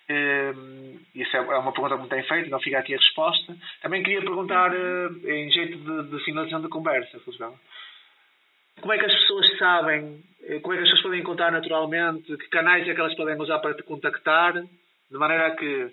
Uh, 0.07 0.99
isso 1.13 1.36
é, 1.36 1.39
é 1.39 1.57
uma 1.57 1.73
pergunta 1.73 1.97
que 1.97 2.03
me 2.03 2.09
tem 2.09 2.23
feito, 2.23 2.49
não 2.49 2.59
fica 2.59 2.80
aqui 2.80 2.93
a 2.93 2.97
resposta. 2.97 3.57
Também 3.82 4.03
queria 4.03 4.21
perguntar, 4.21 4.71
uh, 4.71 5.30
em 5.30 5.51
jeito 5.51 5.78
de, 5.78 6.09
de 6.09 6.23
finalização 6.23 6.61
da 6.61 6.69
conversa, 6.69 7.19
Fusgal, 7.21 7.59
como 8.82 8.93
é 8.93 8.97
que 8.97 9.05
as 9.05 9.13
pessoas 9.13 9.57
sabem, 9.57 10.23
eh, 10.43 10.59
como 10.59 10.73
é 10.73 10.78
que 10.78 10.84
as 10.84 10.89
pessoas 10.89 11.03
podem 11.03 11.19
encontrar 11.21 11.51
naturalmente, 11.51 12.38
que 12.38 12.49
canais 12.49 12.88
é 12.88 12.93
que 12.93 12.99
elas 12.99 13.15
podem 13.15 13.39
usar 13.39 13.59
para 13.59 13.76
te 13.76 13.84
contactar, 13.84 14.53
de 14.53 15.17
maneira 15.17 15.55
que 15.55 15.91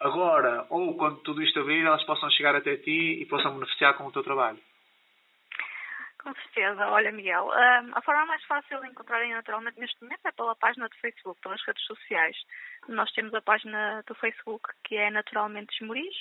agora 0.00 0.66
ou 0.70 0.96
quando 0.96 1.18
tudo 1.18 1.42
isto 1.42 1.60
abrir, 1.60 1.84
elas 1.84 2.04
possam 2.04 2.30
chegar 2.30 2.54
até 2.54 2.76
ti 2.76 3.20
e 3.20 3.26
possam 3.26 3.54
beneficiar 3.54 3.94
com 3.94 4.06
o 4.06 4.12
teu 4.12 4.22
trabalho? 4.22 4.58
Com 6.22 6.34
certeza. 6.34 6.86
Olha, 6.88 7.10
Miguel, 7.12 7.46
um, 7.46 7.96
a 7.96 8.02
forma 8.02 8.26
mais 8.26 8.44
fácil 8.44 8.78
de 8.80 8.88
encontrarem 8.88 9.32
naturalmente 9.32 9.80
neste 9.80 10.02
momento 10.02 10.26
é 10.26 10.32
pela 10.32 10.54
página 10.54 10.86
do 10.86 10.94
Facebook, 10.96 11.40
pelas 11.40 11.62
redes 11.62 11.82
sociais. 11.84 12.36
Nós 12.88 13.10
temos 13.12 13.32
a 13.32 13.40
página 13.40 14.02
do 14.06 14.14
Facebook 14.14 14.68
que 14.84 14.96
é 14.96 15.10
Naturalmente 15.10 15.74
Esmoris. 15.74 16.16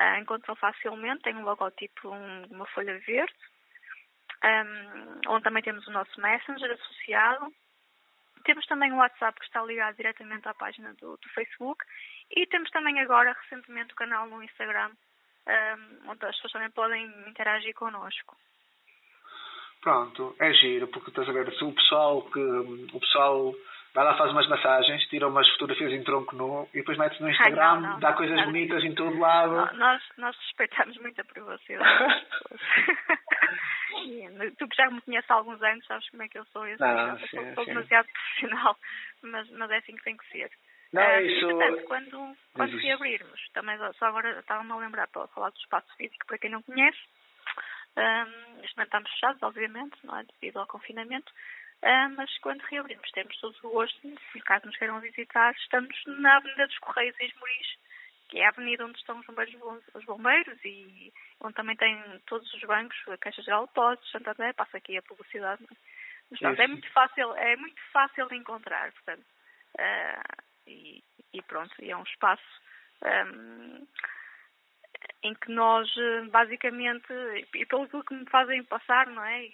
Uh, 0.00 0.18
encontram 0.18 0.56
facilmente, 0.56 1.22
tem 1.22 1.36
um 1.36 1.44
logotipo, 1.44 2.08
um, 2.08 2.46
uma 2.50 2.64
folha 2.68 2.98
verde, 3.00 3.34
um, 4.44 5.20
onde 5.32 5.44
também 5.44 5.62
temos 5.62 5.86
o 5.86 5.92
nosso 5.92 6.20
Messenger 6.20 6.70
associado. 6.72 7.52
Temos 8.44 8.66
também 8.66 8.92
o 8.92 8.96
WhatsApp 8.96 9.38
que 9.38 9.46
está 9.46 9.62
ligado 9.62 9.96
diretamente 9.96 10.48
à 10.48 10.54
página 10.54 10.92
do, 10.94 11.16
do 11.16 11.28
Facebook 11.34 11.84
e 12.30 12.46
temos 12.46 12.70
também 12.70 12.98
agora, 13.00 13.36
recentemente, 13.42 13.92
o 13.92 13.96
canal 13.96 14.26
no 14.26 14.42
Instagram, 14.42 14.90
um, 15.46 16.10
onde 16.10 16.26
as 16.26 16.34
pessoas 16.36 16.52
também 16.52 16.70
podem 16.70 17.06
interagir 17.28 17.74
connosco. 17.74 18.36
Pronto, 19.80 20.34
é 20.40 20.52
giro, 20.54 20.88
porque 20.88 21.10
estás 21.10 21.28
a 21.28 21.32
ver, 21.32 21.52
se 21.54 21.64
o 21.64 21.72
pessoal 21.72 22.22
que 22.30 22.40
o 22.40 23.00
pessoal 23.00 23.52
vai 23.94 24.04
lá, 24.04 24.16
faz 24.16 24.30
umas 24.30 24.48
massagens, 24.48 25.06
tira 25.08 25.28
umas 25.28 25.48
fotografias 25.50 25.92
em 25.92 26.02
tronco 26.02 26.34
nu 26.36 26.68
e 26.72 26.78
depois 26.78 26.96
mete-se 26.96 27.22
no 27.22 27.28
Instagram, 27.28 27.62
Ai, 27.62 27.80
não, 27.80 27.90
não, 27.90 28.00
dá 28.00 28.12
coisas 28.12 28.36
não. 28.36 28.46
bonitas 28.46 28.82
em 28.84 28.94
todo 28.94 29.18
lado. 29.18 29.76
Nós, 29.76 30.02
nós 30.16 30.36
respeitamos 30.36 30.96
muito 30.98 31.20
a 31.20 31.24
privacidade 31.24 32.26
tu 34.58 34.68
que 34.68 34.76
já 34.76 34.90
me 34.90 35.00
conheces 35.02 35.30
há 35.30 35.34
alguns 35.34 35.62
anos, 35.62 35.86
sabes 35.86 36.08
como 36.10 36.22
é 36.22 36.28
que 36.28 36.38
eu 36.38 36.44
sou. 36.46 36.66
Eu 36.66 36.78
sou, 36.78 36.86
Não, 36.86 37.08
eu 37.10 37.18
sim, 37.18 37.26
sou, 37.28 37.54
sou 37.54 37.64
sim. 37.64 37.70
demasiado 37.74 38.08
profissional, 38.08 38.78
mas, 39.22 39.50
mas 39.50 39.70
é 39.70 39.76
assim 39.78 39.96
que 39.96 40.04
tem 40.04 40.16
que 40.16 40.26
ser. 40.30 40.50
Não, 40.92 41.02
Ah, 41.02 41.22
isso- 41.22 41.50
entretanto, 41.50 41.84
quando, 41.86 42.36
quando 42.54 42.76
reabrirmos, 42.78 43.48
também 43.54 43.78
só 43.94 44.06
agora 44.06 44.38
estava-me 44.38 44.72
a 44.72 44.76
lembrar 44.76 45.06
para 45.08 45.26
falar 45.28 45.50
do 45.50 45.58
espaço 45.58 45.94
físico, 45.96 46.26
para 46.26 46.38
quem 46.38 46.50
não 46.50 46.62
conhece, 46.62 46.98
um, 47.96 48.56
neste 48.60 48.76
momento 48.76 48.88
estamos 48.88 49.10
fechados, 49.12 49.42
obviamente, 49.42 49.96
não 50.04 50.18
é? 50.18 50.24
devido 50.24 50.58
ao 50.58 50.66
confinamento, 50.66 51.32
ah, 51.82 52.08
mas 52.10 52.36
quando 52.38 52.60
reabrirmos 52.62 53.10
temos 53.12 53.36
todo 53.40 53.56
o 53.64 53.70
gosto, 53.70 54.00
se 54.32 54.40
caso 54.40 54.66
nos 54.66 54.76
queiram 54.76 55.00
visitar, 55.00 55.52
estamos 55.54 55.96
na 56.06 56.36
Avenida 56.36 56.66
dos 56.66 56.78
Correios 56.78 57.18
em 57.20 57.26
Esmoriz, 57.26 57.78
que 58.32 58.38
é 58.38 58.46
a 58.46 58.48
avenida 58.48 58.86
onde 58.86 58.96
estão 58.98 59.20
os 59.20 59.26
bombeiros, 59.26 59.54
os 59.92 60.04
bombeiros 60.06 60.58
e 60.64 61.12
onde 61.42 61.52
também 61.54 61.76
tem 61.76 62.02
todos 62.26 62.50
os 62.54 62.62
bancos, 62.62 62.96
a 63.08 63.18
Caixa 63.18 63.42
Geral 63.42 63.64
de 63.64 63.68
Depósitos, 63.68 64.10
Santander, 64.10 64.54
passa 64.54 64.78
aqui 64.78 64.96
a 64.96 65.02
publicidade. 65.02 65.62
é? 65.62 65.74
Mas 66.30 66.40
pronto, 66.40 66.62
é 66.62 66.66
muito 66.66 66.90
fácil, 66.92 67.34
é 67.36 67.56
muito 67.56 67.82
fácil 67.92 68.26
de 68.28 68.36
encontrar, 68.36 68.90
portanto. 68.92 69.22
ah, 69.78 70.22
e, 70.66 71.04
e 71.34 71.42
pronto, 71.42 71.74
e 71.78 71.90
é 71.90 71.96
um 71.96 72.04
espaço 72.04 72.42
ahm, 73.04 73.84
em 75.22 75.34
que 75.34 75.52
nós 75.52 75.86
basicamente, 76.30 77.12
e 77.54 77.66
pelo 77.66 77.86
que 78.02 78.14
me 78.14 78.24
fazem 78.30 78.64
passar, 78.64 79.08
não 79.08 79.22
é? 79.22 79.44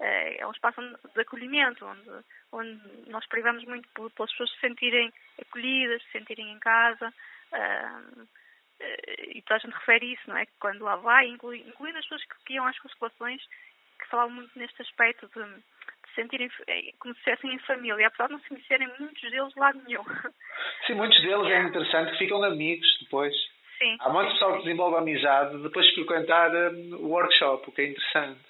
Eh, 0.00 0.38
É 0.40 0.46
um 0.46 0.50
espaço 0.50 0.80
de 1.14 1.20
acolhimento, 1.20 1.86
onde, 1.86 2.10
onde 2.50 3.10
nós 3.10 3.24
privamos 3.28 3.64
muito 3.64 3.88
pelas 3.90 4.30
pessoas 4.32 4.50
se 4.50 4.60
sentirem 4.60 5.12
acolhidas, 5.40 6.02
se 6.02 6.10
sentirem 6.18 6.50
em 6.50 6.58
casa. 6.58 7.14
Eh, 7.52 9.36
e 9.36 9.42
toda 9.42 9.56
a 9.56 9.58
gente 9.58 9.74
refere 9.74 10.12
isso, 10.12 10.22
não 10.28 10.36
é? 10.36 10.46
Quando 10.60 10.84
lá 10.84 10.96
vai, 10.96 11.26
inclui, 11.28 11.58
incluindo 11.66 11.98
as 11.98 12.04
pessoas 12.04 12.24
que, 12.24 12.44
que 12.44 12.54
iam 12.54 12.66
às 12.66 12.78
consolações, 12.78 13.42
que 13.98 14.06
falavam 14.08 14.34
muito 14.34 14.58
neste 14.58 14.80
aspecto 14.82 15.26
de, 15.28 15.44
de 15.44 16.14
sentirem 16.14 16.50
eh, 16.66 16.92
como 16.98 17.14
se 17.14 17.20
estivessem 17.20 17.54
em 17.54 17.58
família, 17.60 18.06
apesar 18.06 18.26
de 18.26 18.32
não 18.34 18.40
se 18.40 18.48
conhecerem 18.48 18.88
muitos 18.98 19.30
deles 19.30 19.52
de 19.52 19.60
lado 19.60 19.82
nenhum. 19.86 20.04
Sim, 20.86 20.94
muitos 20.94 21.20
deles 21.22 21.46
é 21.46 21.62
interessante 21.62 22.12
que 22.12 22.18
ficam 22.18 22.42
amigos 22.44 22.86
depois. 23.00 23.34
Sim. 23.78 23.96
Há 24.00 24.08
muito 24.08 24.32
pessoal 24.32 24.52
que 24.56 24.64
desenvolve 24.64 24.96
amizade 24.96 25.62
depois 25.62 25.86
de 25.86 25.94
frequentar 25.94 26.50
hum, 26.54 26.96
o 27.00 27.08
workshop, 27.08 27.68
o 27.68 27.72
que 27.72 27.82
é 27.82 27.86
interessante. 27.86 28.40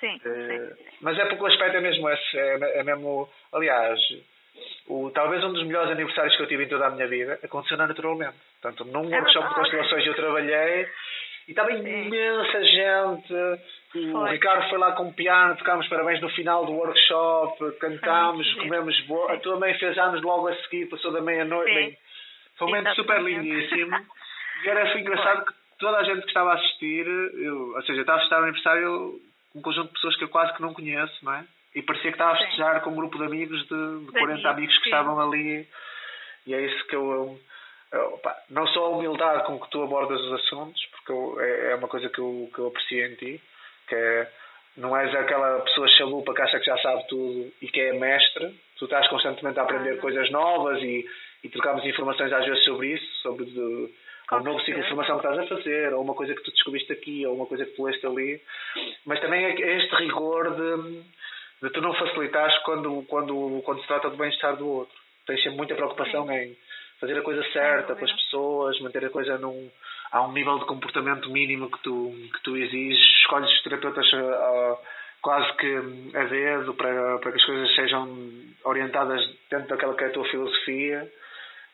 Sim, 0.00 0.20
Eh, 0.24 0.74
sim. 0.76 0.96
mas 1.00 1.16
é 1.16 1.24
porque 1.26 1.42
o 1.44 1.46
aspecto 1.46 1.76
é 1.76 1.80
mesmo 1.80 2.08
esse. 2.10 2.36
É, 2.38 2.78
é 2.80 2.82
mesmo, 2.82 3.28
aliás, 3.52 4.00
o, 4.88 5.10
talvez 5.10 5.42
um 5.44 5.52
dos 5.52 5.64
melhores 5.64 5.90
aniversários 5.90 6.36
que 6.36 6.42
eu 6.42 6.48
tive 6.48 6.64
em 6.64 6.68
toda 6.68 6.86
a 6.86 6.90
minha 6.90 7.06
vida 7.06 7.38
aconteceu 7.42 7.76
naturalmente. 7.76 8.34
Portanto, 8.60 8.84
num 8.84 9.12
É 9.12 9.18
workshop 9.18 9.48
de 9.48 9.54
constelações 9.54 10.06
eu 10.06 10.14
trabalhei 10.14 10.88
e 11.48 11.50
estava 11.50 11.72
imensa 11.72 12.64
gente. 12.64 13.32
O 13.94 14.12
Foi. 14.12 14.30
Ricardo 14.30 14.68
foi 14.70 14.78
lá 14.78 14.92
com 14.92 15.08
o 15.08 15.12
piano, 15.12 15.56
tocámos 15.56 15.86
parabéns 15.88 16.20
no 16.20 16.30
final 16.30 16.64
do 16.64 16.72
workshop, 16.72 17.78
cantámos, 17.78 18.54
comemos 18.54 18.98
boa. 19.02 19.32
A 19.34 19.38
tua 19.38 19.58
mãe 19.58 19.74
fez 19.74 19.96
anos 19.98 20.22
logo 20.22 20.48
a 20.48 20.56
seguir, 20.62 20.88
passou 20.88 21.12
da 21.12 21.20
meia-noite. 21.20 21.98
Foi 22.56 22.68
um 22.68 22.70
momento 22.70 22.94
super 22.94 23.20
lindíssimo. 23.20 23.96
E 24.64 24.68
era 24.68 24.90
foi 24.92 25.00
engraçado 25.00 25.44
que 25.44 25.52
toda 25.78 25.98
a 25.98 26.04
gente 26.04 26.22
que 26.22 26.28
estava 26.28 26.52
a 26.52 26.54
assistir, 26.54 27.06
eu, 27.06 27.74
ou 27.74 27.82
seja, 27.82 27.98
eu 27.98 28.00
estava 28.02 28.18
a 28.18 28.20
festejar 28.20 28.40
o 28.40 28.44
aniversário 28.44 29.20
com 29.52 29.58
um 29.58 29.62
conjunto 29.62 29.88
de 29.88 29.94
pessoas 29.94 30.16
que 30.16 30.24
eu 30.24 30.28
quase 30.28 30.54
que 30.54 30.62
não 30.62 30.72
conheço, 30.72 31.24
não 31.24 31.34
é? 31.34 31.44
E 31.74 31.82
parecia 31.82 32.10
que 32.10 32.16
estava 32.16 32.32
a 32.32 32.36
festejar 32.36 32.80
com 32.82 32.90
um 32.90 32.94
grupo 32.96 33.16
de 33.18 33.24
amigos, 33.24 33.60
de, 33.66 33.98
de 34.00 34.06
De 34.06 34.12
40 34.12 34.48
amigos, 34.50 34.76
que 34.78 34.84
sim. 34.84 34.90
estavam 34.90 35.18
ali. 35.20 35.66
E 36.46 36.54
é 36.54 36.60
isso 36.60 36.86
que 36.86 36.96
eu. 36.96 37.38
eu 37.92 38.18
pá, 38.18 38.36
não 38.50 38.66
só 38.68 38.86
a 38.86 38.88
humildade 38.90 39.44
com 39.46 39.58
que 39.60 39.70
tu 39.70 39.82
abordas 39.82 40.20
os 40.20 40.32
assuntos, 40.34 40.84
porque 40.92 41.12
eu- 41.12 41.40
é, 41.40 41.72
é 41.72 41.74
uma 41.76 41.88
coisa 41.88 42.08
que 42.08 42.18
eu, 42.18 42.50
que 42.52 42.58
eu 42.58 42.66
aprecio 42.68 43.06
em 43.06 43.14
ti, 43.16 43.40
que 43.88 43.94
é. 43.94 44.30
Não 44.74 44.96
és 44.96 45.14
aquela 45.14 45.60
pessoa 45.60 45.86
chalupa 45.88 46.32
que 46.34 46.40
acha 46.40 46.58
que 46.58 46.64
já 46.64 46.78
sabe 46.78 47.06
tudo 47.06 47.52
e 47.60 47.68
que 47.68 47.78
é 47.78 47.92
mestre. 47.92 48.58
Tu 48.78 48.84
estás 48.86 49.06
constantemente 49.08 49.58
a 49.58 49.64
aprender 49.64 49.98
Ah. 49.98 50.00
coisas 50.00 50.30
novas 50.30 50.82
e, 50.82 51.06
e 51.44 51.48
trocamos 51.50 51.84
informações 51.84 52.32
às 52.32 52.44
vezes 52.46 52.64
sobre 52.64 52.88
isso, 52.94 53.06
sobre 53.20 53.44
de, 53.44 53.60
um 54.32 54.40
novo 54.42 54.60
ciclo 54.60 54.82
de 54.82 54.88
formação 54.88 55.18
que 55.20 55.26
estás 55.26 55.44
a 55.44 55.54
fazer, 55.56 55.92
ou 55.92 56.00
uma 56.02 56.14
coisa 56.14 56.34
que 56.34 56.42
tu 56.42 56.50
descobriste 56.52 56.90
aqui, 56.90 57.26
ou 57.26 57.34
uma 57.34 57.44
coisa 57.44 57.66
que 57.66 57.72
tu 57.72 57.84
leste 57.84 58.06
ali. 58.06 58.40
Mas 59.04 59.20
também 59.20 59.44
é 59.44 59.76
este 59.76 59.94
rigor 59.96 60.54
de, 60.56 61.02
de 61.62 61.70
tu 61.70 61.80
não 61.80 61.94
facilitares 61.94 62.56
quando, 62.64 63.02
quando, 63.08 63.62
quando 63.64 63.80
se 63.80 63.86
trata 63.86 64.10
do 64.10 64.16
bem-estar 64.16 64.56
do 64.56 64.68
outro. 64.68 64.94
Tens 65.26 65.40
sempre 65.42 65.56
muita 65.56 65.74
preocupação 65.74 66.30
em 66.32 66.56
fazer 67.00 67.16
a 67.18 67.22
coisa 67.22 67.42
certa 67.52 67.94
com 67.94 68.04
as 68.04 68.12
pessoas, 68.12 68.80
manter 68.80 69.04
a 69.04 69.10
coisa 69.10 69.38
num, 69.38 69.70
a 70.10 70.22
um 70.22 70.32
nível 70.32 70.58
de 70.58 70.66
comportamento 70.66 71.30
mínimo 71.30 71.70
que 71.70 71.78
tu, 71.82 72.12
que 72.34 72.42
tu 72.42 72.56
exiges. 72.56 73.00
Escolhes 73.20 73.50
os 73.50 73.62
terapeutas 73.62 74.10
ah, 74.14 74.78
quase 75.22 75.52
que 75.56 75.76
a 76.16 76.24
dedo 76.24 76.74
para, 76.74 77.18
para 77.18 77.30
que 77.30 77.38
as 77.38 77.44
coisas 77.44 77.74
sejam 77.76 78.08
orientadas 78.64 79.24
dentro 79.48 79.68
daquela 79.68 79.94
que 79.94 80.04
é 80.04 80.06
a 80.08 80.12
tua 80.12 80.28
filosofia 80.28 81.10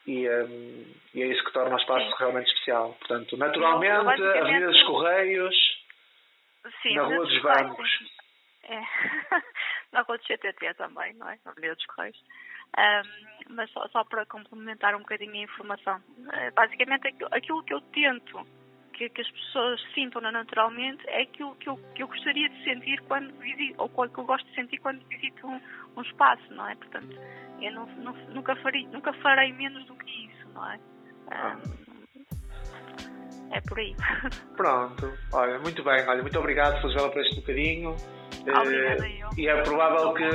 e, 0.06 0.28
hum, 0.28 0.84
e 1.14 1.22
é 1.22 1.26
isso 1.26 1.42
que 1.44 1.52
torna 1.52 1.74
o 1.74 1.78
espaço 1.78 2.06
Sim. 2.06 2.14
realmente 2.18 2.48
especial. 2.48 2.94
Portanto, 2.98 3.36
naturalmente, 3.38 4.04
basicamente- 4.04 4.38
Avenida 4.38 4.66
dos 4.66 4.82
Correios, 4.84 5.56
Sim, 6.82 6.94
na 6.94 7.02
Rua 7.04 7.26
dos 7.26 7.42
Bancos. 7.42 7.90
sim. 7.98 8.06
É. 8.70 8.82
na 9.92 10.02
Rua 10.02 10.18
do 10.18 10.24
CTT 10.24 10.74
também, 10.74 11.14
não 11.14 11.28
é? 11.28 11.38
Dos 11.74 11.86
Correios. 11.86 12.22
Ahm, 12.76 13.02
mas 13.50 13.70
só, 13.70 13.86
só 13.88 14.04
para 14.04 14.26
complementar 14.26 14.94
um 14.94 15.00
bocadinho 15.00 15.34
a 15.34 15.44
informação. 15.44 16.02
Eh, 16.32 16.50
basicamente, 16.50 17.08
aquilo, 17.30 17.62
que 17.64 17.72
eu 17.72 17.80
tento 17.80 18.46
que, 18.92 19.08
que 19.08 19.20
as 19.22 19.30
pessoas 19.30 19.80
sintam 19.94 20.20
naturalmente 20.20 21.02
é 21.08 21.22
aquilo 21.22 21.54
que 21.56 21.68
eu, 21.68 21.76
que 21.94 22.02
eu 22.02 22.08
gostaria 22.08 22.48
de 22.48 22.64
sentir 22.64 23.00
quando 23.02 23.32
visito, 23.38 23.74
ou 23.80 23.88
que 23.88 24.18
eu 24.18 24.24
gosto 24.24 24.46
de 24.48 24.54
sentir 24.54 24.78
quando 24.78 25.02
visito 25.06 25.46
um, 25.46 25.60
um 25.96 26.02
espaço, 26.02 26.52
não 26.52 26.68
é? 26.68 26.74
Portanto, 26.74 27.16
eu 27.62 27.72
não, 27.72 27.86
não- 27.96 28.12
nunca, 28.34 28.54
farei, 28.56 28.86
nunca 28.88 29.12
farei 29.14 29.52
menos 29.52 29.84
do 29.86 29.94
que 29.94 30.26
isso, 30.26 30.48
não 30.52 30.70
é? 30.70 30.80
Ahm, 31.30 31.78
é 33.52 33.60
por 33.62 33.78
aí. 33.78 33.94
Pronto, 34.56 35.18
olha, 35.32 35.58
muito 35.60 35.82
bem, 35.82 36.06
olha, 36.06 36.20
muito 36.22 36.38
obrigado, 36.38 36.80
Fuzela, 36.82 37.10
por 37.10 37.22
este 37.22 37.36
bocadinho. 37.40 38.17
Eh, 38.48 38.58
Obrigada 38.58 39.08
eu. 39.08 39.28
e 39.36 39.48
é 39.48 39.62
provável 39.62 40.14
que 40.14 40.30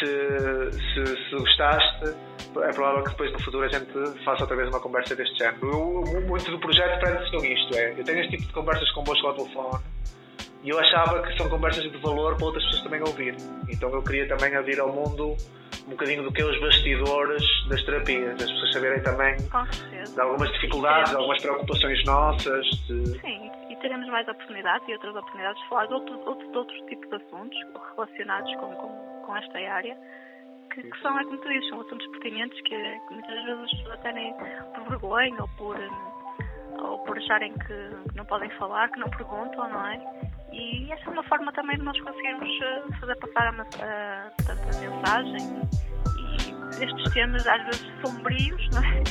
se, 0.00 0.70
se, 0.72 1.30
se 1.30 1.36
gostaste, 1.36 2.14
é 2.62 2.72
provável 2.72 3.04
que 3.04 3.10
depois 3.10 3.32
no 3.32 3.42
futuro 3.42 3.64
a 3.64 3.68
gente 3.68 3.92
faça 4.24 4.42
outra 4.42 4.56
vez 4.56 4.68
uma 4.68 4.80
conversa 4.80 5.14
deste 5.14 5.38
género. 5.38 5.68
Eu, 5.68 6.22
muito 6.22 6.50
do 6.50 6.58
projeto 6.58 6.98
prende-se 7.00 7.30
com 7.30 7.44
isto, 7.44 7.76
é, 7.76 7.92
eu 7.98 8.04
tenho 8.04 8.20
este 8.20 8.36
tipo 8.36 8.46
de 8.46 8.52
conversas 8.52 8.90
convosco 8.92 9.26
ao 9.26 9.34
telefone 9.34 9.82
e 10.64 10.70
eu 10.70 10.78
achava 10.78 11.22
que 11.22 11.36
são 11.36 11.48
conversas 11.48 11.84
de 11.84 11.98
valor 11.98 12.36
para 12.36 12.46
outras 12.46 12.64
pessoas 12.66 12.82
também 12.84 13.00
ouvir. 13.00 13.34
Então 13.68 13.90
eu 13.90 14.02
queria 14.02 14.28
também 14.28 14.54
abrir 14.54 14.78
ao 14.80 14.92
mundo 14.92 15.36
um 15.86 15.90
bocadinho 15.90 16.22
do 16.22 16.32
que 16.32 16.40
é 16.40 16.44
os 16.44 16.60
bastidores 16.60 17.42
das 17.68 17.82
terapias, 17.84 18.34
as 18.40 18.50
pessoas 18.50 18.72
saberem 18.72 19.02
também 19.02 19.36
de 19.36 20.20
algumas 20.20 20.50
dificuldades, 20.52 21.10
de 21.10 21.16
algumas 21.16 21.42
preocupações 21.42 22.04
nossas, 22.04 22.64
de, 22.86 23.20
Sim, 23.20 23.50
teremos 23.82 24.08
mais 24.08 24.26
oportunidades 24.28 24.88
e 24.88 24.92
outras 24.92 25.14
oportunidades 25.16 25.60
de 25.60 25.68
falar 25.68 25.86
de 25.86 25.94
outros, 25.94 26.26
outros, 26.26 26.50
de 26.50 26.56
outros 26.56 26.80
tipos 26.86 27.08
de 27.10 27.16
assuntos 27.16 27.58
relacionados 27.94 28.54
com, 28.56 28.74
com, 28.76 29.22
com 29.26 29.36
esta 29.36 29.58
área, 29.58 29.98
que, 30.72 30.82
que 30.82 31.02
são, 31.02 31.18
é 31.18 31.24
como 31.24 31.38
tu 31.38 31.48
dizes, 31.48 31.68
são 31.68 31.80
assuntos 31.80 32.06
pertinentes 32.12 32.58
que, 32.62 32.76
que 32.76 33.12
muitas 33.12 33.44
vezes 33.44 33.64
as 33.64 33.70
pessoas 33.70 33.94
até 33.94 34.12
nem 34.12 34.34
por 34.74 34.88
vergonha 34.88 35.42
ou 35.42 35.48
por, 35.58 35.76
hum, 35.76 36.80
ou 36.80 36.98
por 37.00 37.18
acharem 37.18 37.52
que, 37.52 37.90
não 38.14 38.24
podem 38.24 38.48
falar, 38.50 38.88
que 38.90 39.00
não 39.00 39.10
perguntam, 39.10 39.68
não 39.68 39.86
é? 39.86 40.00
E 40.52 40.90
essa 40.92 41.10
é 41.10 41.12
uma 41.12 41.22
forma 41.24 41.52
também 41.52 41.76
de 41.76 41.82
nós 41.82 41.98
conseguirmos 42.00 42.48
eh, 42.62 42.82
fazer 43.00 43.16
passar 43.16 43.48
a, 43.48 43.50
a, 43.50 44.30
a 44.52 44.80
mensagem 44.80 45.62
e 46.18 46.84
estes 46.84 47.14
temas 47.14 47.46
às 47.46 47.62
vezes 47.64 47.92
sombrios, 48.04 48.70
não 48.70 48.84
é? 48.84 49.02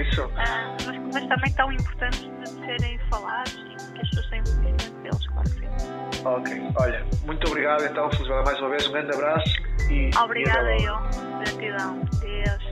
isso. 0.00 0.30
Ah, 0.36 0.76
mas, 0.86 0.98
mas 1.12 1.26
também 1.26 1.52
tão 1.54 1.72
importantes 1.72 2.20
de 2.20 2.48
serem 2.60 2.98
falados 3.10 3.71
e 4.36 4.42
que 4.42 4.48
as 4.48 4.54
pessoas 4.54 4.62
tenham 4.62 4.76
conhecimento 4.78 5.02
deles, 5.02 5.26
claro 5.26 5.50
que 5.50 5.60
sim. 5.60 5.92
Ok, 6.24 6.72
olha, 6.78 7.04
muito 7.24 7.46
obrigado 7.48 7.84
então, 7.84 8.10
Felizbela, 8.10 8.44
mais 8.44 8.58
uma 8.60 8.70
vez, 8.70 8.86
um 8.86 8.92
grande 8.92 9.12
abraço 9.12 9.52
e. 9.90 10.10
Obrigada 10.16 10.76
e 10.76 10.84
eu. 10.84 10.96
Gratidão. 11.38 12.00
Deus. 12.20 12.71